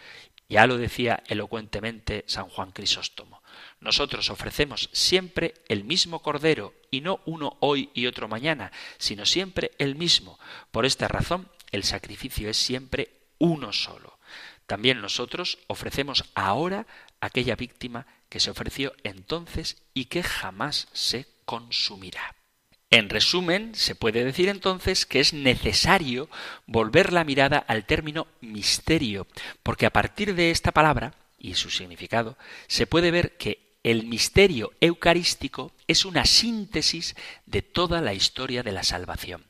Ya 0.49 0.67
lo 0.67 0.77
decía 0.77 1.23
elocuentemente 1.27 2.25
San 2.27 2.49
Juan 2.49 2.73
Crisóstomo. 2.73 3.40
Nosotros 3.79 4.29
ofrecemos 4.29 4.89
siempre 4.91 5.55
el 5.67 5.83
mismo 5.83 6.21
cordero, 6.21 6.73
y 6.89 7.01
no 7.01 7.21
uno 7.25 7.57
hoy 7.59 7.89
y 7.93 8.07
otro 8.07 8.27
mañana, 8.27 8.71
sino 8.97 9.25
siempre 9.25 9.71
el 9.77 9.95
mismo. 9.95 10.39
Por 10.71 10.85
esta 10.85 11.07
razón, 11.07 11.49
el 11.71 11.83
sacrificio 11.83 12.49
es 12.49 12.57
siempre 12.57 13.11
uno 13.39 13.73
solo. 13.73 14.19
También 14.67 15.01
nosotros 15.01 15.59
ofrecemos 15.67 16.25
ahora 16.35 16.87
aquella 17.19 17.55
víctima 17.55 18.05
que 18.29 18.39
se 18.39 18.51
ofreció 18.51 18.93
entonces 19.03 19.81
y 19.93 20.05
que 20.05 20.23
jamás 20.23 20.87
se 20.93 21.27
consumirá. 21.45 22.35
En 22.89 23.09
resumen, 23.09 23.73
se 23.73 23.95
puede 23.95 24.23
decir 24.25 24.49
entonces 24.49 25.05
que 25.05 25.21
es 25.21 25.33
necesario 25.33 26.29
volver 26.65 27.13
la 27.13 27.23
mirada 27.23 27.57
al 27.57 27.85
término 27.85 28.27
misterio, 28.41 29.27
porque 29.63 29.85
a 29.85 29.91
partir 29.91 30.35
de 30.35 30.51
esta 30.51 30.73
palabra 30.73 31.13
y 31.41 31.55
su 31.55 31.69
significado 31.69 32.37
se 32.67 32.87
puede 32.87 33.11
ver 33.11 33.37
que 33.37 33.71
el 33.83 34.05
misterio 34.05 34.73
eucarístico 34.79 35.73
es 35.87 36.05
una 36.05 36.25
síntesis 36.25 37.15
de 37.47 37.63
toda 37.63 38.01
la 38.01 38.13
historia 38.13 38.61
de 38.61 38.71
la 38.71 38.83
salvación 38.83 39.43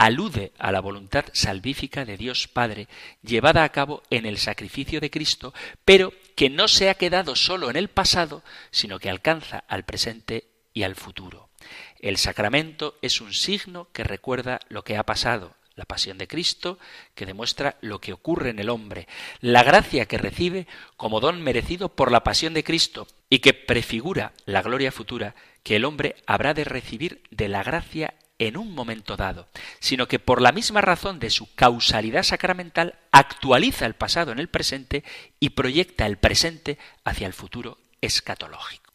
alude 0.00 0.52
a 0.58 0.72
la 0.72 0.80
voluntad 0.80 1.26
salvífica 1.34 2.06
de 2.06 2.16
Dios 2.16 2.48
Padre 2.48 2.88
llevada 3.22 3.64
a 3.64 3.68
cabo 3.68 4.02
en 4.08 4.24
el 4.24 4.38
sacrificio 4.38 4.98
de 4.98 5.10
Cristo, 5.10 5.52
pero 5.84 6.14
que 6.36 6.48
no 6.48 6.68
se 6.68 6.88
ha 6.88 6.94
quedado 6.94 7.36
solo 7.36 7.68
en 7.68 7.76
el 7.76 7.88
pasado, 7.88 8.42
sino 8.70 8.98
que 8.98 9.10
alcanza 9.10 9.62
al 9.68 9.84
presente 9.84 10.48
y 10.72 10.84
al 10.84 10.94
futuro. 10.94 11.50
El 11.98 12.16
sacramento 12.16 12.96
es 13.02 13.20
un 13.20 13.34
signo 13.34 13.88
que 13.92 14.02
recuerda 14.02 14.60
lo 14.70 14.84
que 14.84 14.96
ha 14.96 15.02
pasado, 15.04 15.54
la 15.80 15.86
pasión 15.86 16.18
de 16.18 16.28
Cristo, 16.28 16.78
que 17.14 17.24
demuestra 17.24 17.78
lo 17.80 18.00
que 18.00 18.12
ocurre 18.12 18.50
en 18.50 18.58
el 18.58 18.68
hombre, 18.68 19.08
la 19.40 19.62
gracia 19.62 20.04
que 20.04 20.18
recibe 20.18 20.66
como 20.98 21.20
don 21.20 21.40
merecido 21.40 21.88
por 21.88 22.12
la 22.12 22.22
pasión 22.22 22.52
de 22.52 22.62
Cristo 22.62 23.08
y 23.30 23.38
que 23.38 23.54
prefigura 23.54 24.34
la 24.44 24.60
gloria 24.60 24.92
futura 24.92 25.34
que 25.62 25.76
el 25.76 25.86
hombre 25.86 26.16
habrá 26.26 26.52
de 26.52 26.64
recibir 26.64 27.22
de 27.30 27.48
la 27.48 27.62
gracia 27.62 28.12
en 28.38 28.58
un 28.58 28.74
momento 28.74 29.16
dado, 29.16 29.48
sino 29.78 30.06
que 30.06 30.18
por 30.18 30.42
la 30.42 30.52
misma 30.52 30.82
razón 30.82 31.18
de 31.18 31.30
su 31.30 31.54
causalidad 31.54 32.24
sacramental 32.24 32.98
actualiza 33.10 33.86
el 33.86 33.94
pasado 33.94 34.32
en 34.32 34.38
el 34.38 34.48
presente 34.48 35.02
y 35.40 35.50
proyecta 35.50 36.04
el 36.04 36.18
presente 36.18 36.76
hacia 37.04 37.26
el 37.26 37.32
futuro 37.32 37.78
escatológico. 38.02 38.92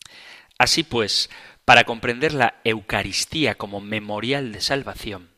Así 0.59 0.83
pues, 0.83 1.31
para 1.65 1.83
comprender 1.83 2.35
la 2.35 2.61
Eucaristía 2.63 3.55
como 3.55 3.81
memorial 3.81 4.51
de 4.51 4.61
salvación, 4.61 5.34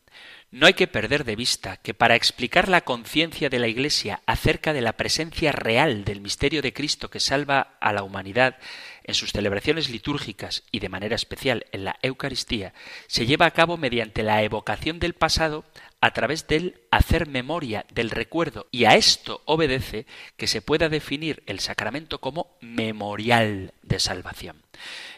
no 0.49 0.65
hay 0.65 0.73
que 0.73 0.87
perder 0.87 1.25
de 1.25 1.35
vista 1.35 1.77
que 1.77 1.93
para 1.93 2.15
explicar 2.15 2.69
la 2.69 2.81
conciencia 2.81 3.49
de 3.49 3.59
la 3.59 3.67
Iglesia 3.67 4.21
acerca 4.25 4.71
de 4.71 4.81
la 4.81 4.93
presencia 4.93 5.51
real 5.51 6.05
del 6.05 6.21
misterio 6.21 6.61
de 6.61 6.71
Cristo 6.71 7.09
que 7.09 7.19
salva 7.19 7.75
a 7.81 7.91
la 7.91 8.03
humanidad 8.03 8.57
en 9.03 9.13
sus 9.13 9.31
celebraciones 9.31 9.89
litúrgicas 9.89 10.63
y 10.71 10.79
de 10.79 10.89
manera 10.89 11.15
especial 11.15 11.65
en 11.71 11.83
la 11.85 11.97
Eucaristía, 12.01 12.73
se 13.07 13.25
lleva 13.25 13.45
a 13.45 13.51
cabo 13.51 13.77
mediante 13.77 14.23
la 14.23 14.41
evocación 14.43 14.99
del 14.99 15.13
pasado 15.13 15.65
a 15.99 16.11
través 16.11 16.47
del 16.47 16.81
hacer 16.91 17.27
memoria 17.27 17.85
del 17.91 18.09
recuerdo 18.09 18.67
y 18.71 18.85
a 18.85 18.95
esto 18.95 19.41
obedece 19.45 20.05
que 20.37 20.47
se 20.47 20.61
pueda 20.61 20.89
definir 20.89 21.43
el 21.45 21.59
sacramento 21.59 22.19
como 22.19 22.57
memorial 22.61 23.73
de 23.81 23.99
salvación. 23.99 24.61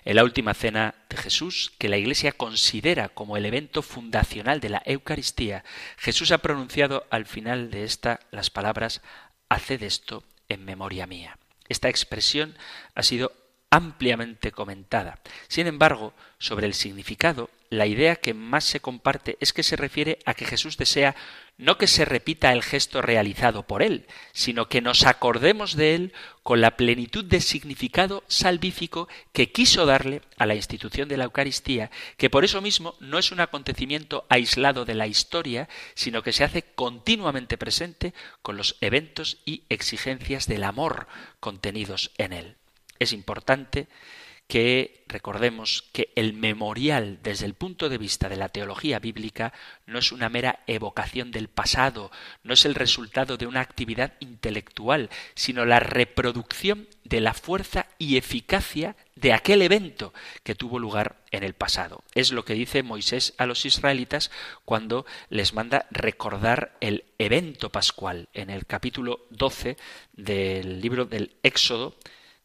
En 0.06 0.16
la 0.16 0.24
última 0.24 0.54
cena 0.54 0.96
de 1.10 1.18
Jesús, 1.18 1.74
que 1.78 1.90
la 1.90 1.98
Iglesia 1.98 2.32
considera 2.32 3.10
como 3.10 3.38
el 3.38 3.46
evento 3.46 3.82
fundacional 3.82 4.60
de 4.60 4.70
la 4.70 4.82
Eucaristía, 4.86 5.64
Jesús 5.98 6.32
ha 6.32 6.38
pronunciado 6.38 7.06
al 7.10 7.26
final 7.26 7.72
de 7.72 7.84
esta 7.84 8.20
las 8.32 8.50
palabras 8.50 9.02
Haced 9.50 9.84
esto 9.84 10.24
en 10.48 10.64
memoria 10.64 11.08
mía. 11.08 11.38
Esta 11.68 11.90
expresión 11.90 12.56
ha 12.96 13.04
sido 13.04 13.32
ampliamente 13.70 14.52
comentada. 14.52 15.20
Sin 15.48 15.68
embargo, 15.68 16.14
sobre 16.40 16.66
el 16.66 16.74
significado, 16.74 17.50
la 17.70 17.86
idea 17.86 18.16
que 18.16 18.34
más 18.34 18.64
se 18.64 18.80
comparte 18.80 19.38
es 19.40 19.54
que 19.54 19.64
se 19.64 19.76
refiere 19.76 20.20
a 20.26 20.34
que 20.34 20.46
Jesús 20.46 20.78
desea 20.78 21.16
no 21.58 21.78
que 21.78 21.88
se 21.88 22.06
repita 22.06 22.54
el 22.54 22.64
gesto 22.64 23.02
realizado 23.02 23.64
por 23.68 23.84
él, 23.84 24.08
sino 24.32 24.70
que 24.70 24.82
nos 24.82 25.06
acordemos 25.06 25.76
de 25.76 25.94
él 25.94 26.14
con 26.42 26.62
la 26.62 26.78
plenitud 26.78 27.26
de 27.26 27.42
significado 27.42 28.24
salvífico 28.28 29.10
que 29.34 29.52
quiso 29.52 29.86
darle 29.86 30.22
a 30.38 30.46
la 30.46 30.56
institución 30.56 31.10
de 31.10 31.18
la 31.18 31.26
Eucaristía, 31.26 31.92
que 32.18 32.30
por 32.30 32.46
eso 32.46 32.62
mismo 32.62 32.96
no 33.02 33.20
es 33.20 33.34
un 33.34 33.42
acontecimiento 33.42 34.26
aislado 34.30 34.86
de 34.86 34.96
la 34.96 35.08
historia, 35.08 35.68
sino 35.96 36.24
que 36.24 36.32
se 36.32 36.46
hace 36.46 36.64
continuamente 36.64 37.58
presente 37.58 38.14
con 38.42 38.56
los 38.56 38.78
eventos 38.80 39.40
y 39.46 39.64
exigencias 39.68 40.48
del 40.48 40.64
amor 40.64 41.08
contenidos 41.42 42.12
en 42.18 42.32
él. 42.32 42.56
Es 43.00 43.12
importante 43.12 43.90
que 44.50 45.04
recordemos 45.08 45.88
que 45.94 46.12
el 46.16 46.34
memorial 46.34 47.20
desde 47.22 47.46
el 47.46 47.54
punto 47.54 47.88
de 47.88 48.00
vista 48.00 48.30
de 48.30 48.36
la 48.36 48.50
teología 48.50 48.98
bíblica 48.98 49.54
no 49.86 50.00
es 50.00 50.12
una 50.12 50.28
mera 50.28 50.64
evocación 50.66 51.30
del 51.30 51.50
pasado, 51.50 52.12
no 52.42 52.56
es 52.56 52.66
el 52.66 52.74
resultado 52.74 53.38
de 53.38 53.46
una 53.46 53.62
actividad 53.62 54.16
intelectual, 54.20 55.12
sino 55.36 55.66
la 55.66 55.80
reproducción 55.80 56.88
de 57.04 57.22
la 57.22 57.36
fuerza 57.36 57.86
y 58.00 58.18
eficacia 58.18 58.96
de 59.16 59.34
aquel 59.34 59.62
evento 59.62 60.16
que 60.42 60.56
tuvo 60.56 60.80
lugar 60.80 61.18
en 61.30 61.44
el 61.44 61.54
pasado. 61.54 62.04
Es 62.16 62.32
lo 62.32 62.44
que 62.44 62.56
dice 62.56 62.82
Moisés 62.82 63.36
a 63.38 63.46
los 63.46 63.68
israelitas 63.68 64.32
cuando 64.66 65.06
les 65.30 65.54
manda 65.54 65.86
recordar 65.92 66.76
el 66.82 67.06
evento 67.20 67.70
pascual. 67.72 68.30
En 68.34 68.50
el 68.50 68.66
capítulo 68.66 69.28
12 69.30 69.78
del 70.14 70.82
libro 70.82 71.06
del 71.06 71.36
Éxodo 71.44 71.96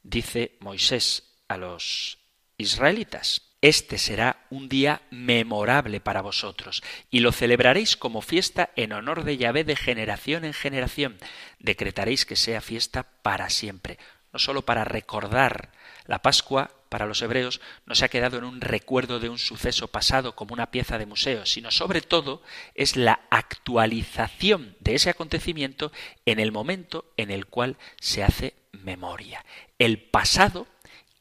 dice 0.03 0.59
Moisés 0.61 1.31
a 1.49 1.57
los 1.57 2.19
israelitas, 2.59 3.43
este 3.61 3.97
será 3.99 4.47
un 4.51 4.69
día 4.69 5.03
memorable 5.11 6.01
para 6.01 6.21
vosotros, 6.21 6.83
y 7.11 7.21
lo 7.21 7.33
celebraréis 7.33 7.97
como 7.97 8.21
fiesta 8.21 8.71
en 8.77 8.93
honor 8.93 9.25
de 9.25 9.37
Yahvé 9.37 9.65
de 9.65 9.77
generación 9.77 10.45
en 10.45 10.53
generación. 10.53 11.19
Decretaréis 11.59 12.27
que 12.27 12.37
sea 12.37 12.61
fiesta 12.61 13.05
para 13.23 13.49
siempre, 13.51 13.99
no 14.33 14.39
sólo 14.39 14.67
para 14.67 14.85
recordar 14.85 15.73
la 16.07 16.21
Pascua 16.21 16.71
para 16.95 17.07
los 17.07 17.23
hebreos 17.23 17.61
no 17.87 17.97
se 17.97 18.05
ha 18.05 18.09
quedado 18.09 18.39
en 18.39 18.45
un 18.45 18.61
recuerdo 18.61 19.19
de 19.19 19.29
un 19.29 19.39
suceso 19.39 19.89
pasado 19.89 20.37
como 20.37 20.53
una 20.53 20.71
pieza 20.71 20.97
de 20.97 21.07
museo, 21.07 21.45
sino 21.45 21.73
sobre 21.73 22.03
todo 22.03 22.41
es 22.77 22.97
la 22.97 23.23
actualización 23.31 24.77
de 24.79 24.95
ese 24.95 25.11
acontecimiento 25.11 25.91
en 26.25 26.39
el 26.39 26.53
momento 26.53 27.13
en 27.17 27.33
el 27.33 27.47
cual 27.47 27.79
se 27.99 28.23
hace 28.23 28.55
memoria. 28.71 29.45
El 29.81 30.03
pasado 30.03 30.69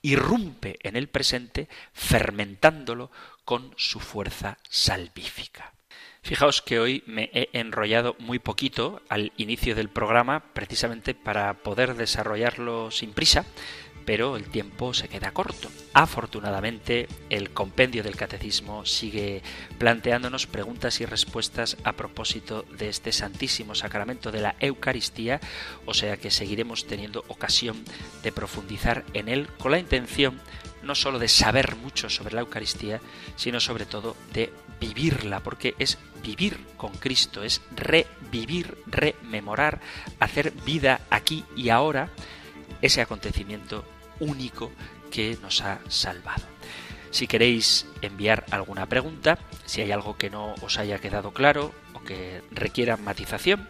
irrumpe 0.03 0.77
en 0.83 0.95
el 0.95 1.07
presente 1.07 1.67
fermentándolo 1.93 3.09
con 3.43 3.73
su 3.77 3.99
fuerza 3.99 4.59
salvífica. 4.69 5.73
Fijaos 6.21 6.61
que 6.61 6.79
hoy 6.79 7.03
me 7.05 7.29
he 7.33 7.49
enrollado 7.51 8.15
muy 8.19 8.39
poquito 8.39 9.01
al 9.09 9.33
inicio 9.35 9.75
del 9.75 9.89
programa 9.89 10.53
precisamente 10.53 11.13
para 11.15 11.53
poder 11.55 11.95
desarrollarlo 11.95 12.91
sin 12.91 13.11
prisa 13.13 13.45
pero 14.05 14.35
el 14.35 14.45
tiempo 14.45 14.93
se 14.93 15.07
queda 15.07 15.31
corto. 15.31 15.69
Afortunadamente, 15.93 17.07
el 17.29 17.51
compendio 17.51 18.03
del 18.03 18.15
catecismo 18.15 18.85
sigue 18.85 19.41
planteándonos 19.77 20.47
preguntas 20.47 21.01
y 21.01 21.05
respuestas 21.05 21.77
a 21.83 21.93
propósito 21.93 22.63
de 22.77 22.89
este 22.89 23.11
santísimo 23.11 23.75
sacramento 23.75 24.31
de 24.31 24.41
la 24.41 24.55
Eucaristía, 24.59 25.39
o 25.85 25.93
sea 25.93 26.17
que 26.17 26.31
seguiremos 26.31 26.85
teniendo 26.85 27.23
ocasión 27.27 27.83
de 28.23 28.31
profundizar 28.31 29.03
en 29.13 29.29
él 29.29 29.47
con 29.59 29.71
la 29.71 29.79
intención 29.79 30.41
no 30.83 30.95
sólo 30.95 31.17
de 31.17 31.27
saber 31.27 31.75
mucho 31.77 32.09
sobre 32.09 32.35
la 32.35 32.41
Eucaristía, 32.41 32.99
sino 33.35 33.59
sobre 33.59 33.85
todo 33.85 34.15
de 34.33 34.51
vivirla, 34.79 35.39
porque 35.39 35.75
es 35.79 35.97
vivir 36.21 36.59
con 36.77 36.91
Cristo, 36.91 37.43
es 37.43 37.61
revivir, 37.75 38.77
rememorar, 38.85 39.79
hacer 40.19 40.51
vida 40.65 41.01
aquí 41.09 41.43
y 41.55 41.69
ahora 41.69 42.09
ese 42.83 43.01
acontecimiento 43.01 43.83
único 44.19 44.71
que 45.09 45.37
nos 45.41 45.61
ha 45.61 45.79
salvado. 45.87 46.43
Si 47.09 47.27
queréis 47.27 47.87
enviar 48.01 48.45
alguna 48.51 48.87
pregunta, 48.87 49.39
si 49.65 49.81
hay 49.81 49.91
algo 49.91 50.17
que 50.17 50.29
no 50.29 50.53
os 50.61 50.77
haya 50.77 50.99
quedado 50.99 51.31
claro 51.31 51.71
o 51.93 52.03
que 52.03 52.41
requiera 52.51 52.97
matización, 52.97 53.67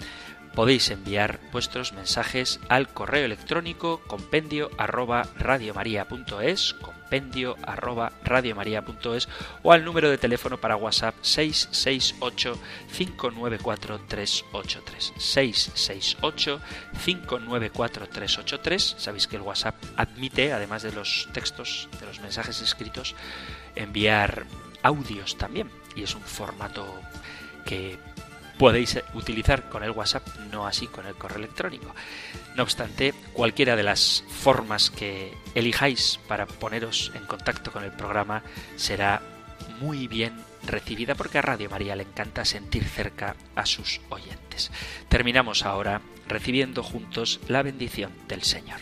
podéis 0.55 0.89
enviar 0.89 1.39
vuestros 1.51 1.93
mensajes 1.93 2.59
al 2.69 2.87
correo 2.89 3.25
electrónico 3.25 4.01
compendio 4.07 4.69
arroba 4.77 5.27
radiomaria.es, 5.37 6.73
compendio 7.13 7.55
arroba 7.61 8.11
radiomaria.es 8.23 9.29
o 9.61 9.71
al 9.71 9.85
número 9.85 10.09
de 10.09 10.17
teléfono 10.17 10.59
para 10.59 10.75
WhatsApp 10.75 11.13
668 11.21 12.57
594 12.97 13.99
383 14.07 15.13
668 15.15 16.59
594 17.05 18.07
383 18.07 18.95
sabéis 18.97 19.27
que 19.27 19.35
el 19.35 19.43
WhatsApp 19.43 19.75
admite 19.95 20.53
además 20.53 20.81
de 20.81 20.91
los 20.91 21.29
textos 21.33 21.87
de 21.99 22.07
los 22.07 22.19
mensajes 22.19 22.59
escritos 22.61 23.13
enviar 23.75 24.45
audios 24.81 25.37
también. 25.37 25.69
Y 25.95 26.01
es 26.01 26.15
un 26.15 26.23
formato 26.23 26.99
que 27.63 27.99
podéis 28.57 28.99
utilizar 29.13 29.69
con 29.69 29.83
el 29.83 29.91
WhatsApp, 29.91 30.27
no 30.51 30.67
así 30.67 30.87
con 30.87 31.05
el 31.05 31.15
correo 31.15 31.39
electrónico. 31.39 31.93
No 32.55 32.63
obstante, 32.63 33.13
cualquiera 33.33 33.75
de 33.75 33.83
las 33.83 34.23
formas 34.29 34.89
que 34.89 35.33
elijáis 35.55 36.19
para 36.27 36.45
poneros 36.45 37.11
en 37.15 37.25
contacto 37.25 37.71
con 37.71 37.83
el 37.83 37.91
programa 37.91 38.43
será 38.75 39.21
muy 39.79 40.07
bien 40.07 40.33
recibida 40.65 41.15
porque 41.15 41.39
a 41.39 41.41
Radio 41.41 41.69
María 41.69 41.95
le 41.95 42.03
encanta 42.03 42.45
sentir 42.45 42.83
cerca 42.85 43.35
a 43.55 43.65
sus 43.65 44.01
oyentes. 44.09 44.71
Terminamos 45.09 45.65
ahora 45.65 46.01
recibiendo 46.27 46.83
juntos 46.83 47.39
la 47.47 47.63
bendición 47.63 48.11
del 48.27 48.43
Señor. 48.43 48.79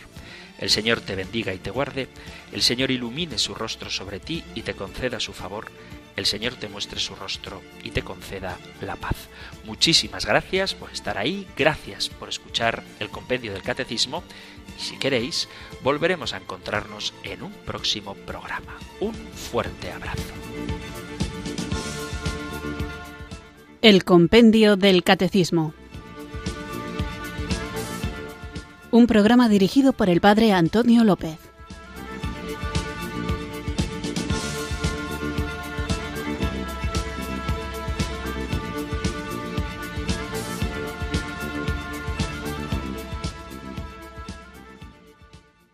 El 0.58 0.70
Señor 0.70 1.00
te 1.00 1.16
bendiga 1.16 1.52
y 1.52 1.58
te 1.58 1.70
guarde, 1.70 2.08
el 2.52 2.62
Señor 2.62 2.92
ilumine 2.92 3.38
su 3.38 3.54
rostro 3.54 3.90
sobre 3.90 4.20
ti 4.20 4.44
y 4.54 4.62
te 4.62 4.74
conceda 4.74 5.18
su 5.18 5.32
favor, 5.32 5.66
el 6.16 6.26
Señor 6.26 6.54
te 6.54 6.68
muestre 6.68 7.00
su 7.00 7.14
rostro 7.14 7.62
y 7.82 7.90
te 7.90 8.02
conceda 8.02 8.58
la 8.80 8.96
paz. 8.96 9.16
Muchísimas 9.64 10.26
gracias 10.26 10.74
por 10.74 10.90
estar 10.90 11.18
ahí, 11.18 11.46
gracias 11.56 12.08
por 12.08 12.28
escuchar 12.28 12.82
el 13.00 13.08
compendio 13.08 13.52
del 13.52 13.62
catecismo 13.62 14.22
y 14.78 14.82
si 14.82 14.96
queréis, 14.98 15.48
volveremos 15.82 16.34
a 16.34 16.38
encontrarnos 16.38 17.14
en 17.22 17.42
un 17.42 17.52
próximo 17.52 18.14
programa. 18.14 18.76
Un 19.00 19.14
fuerte 19.14 19.90
abrazo. 19.90 20.22
El 23.80 24.04
compendio 24.04 24.76
del 24.76 25.02
catecismo. 25.02 25.74
Un 28.92 29.06
programa 29.06 29.48
dirigido 29.48 29.92
por 29.92 30.08
el 30.08 30.20
padre 30.20 30.52
Antonio 30.52 31.02
López. 31.02 31.51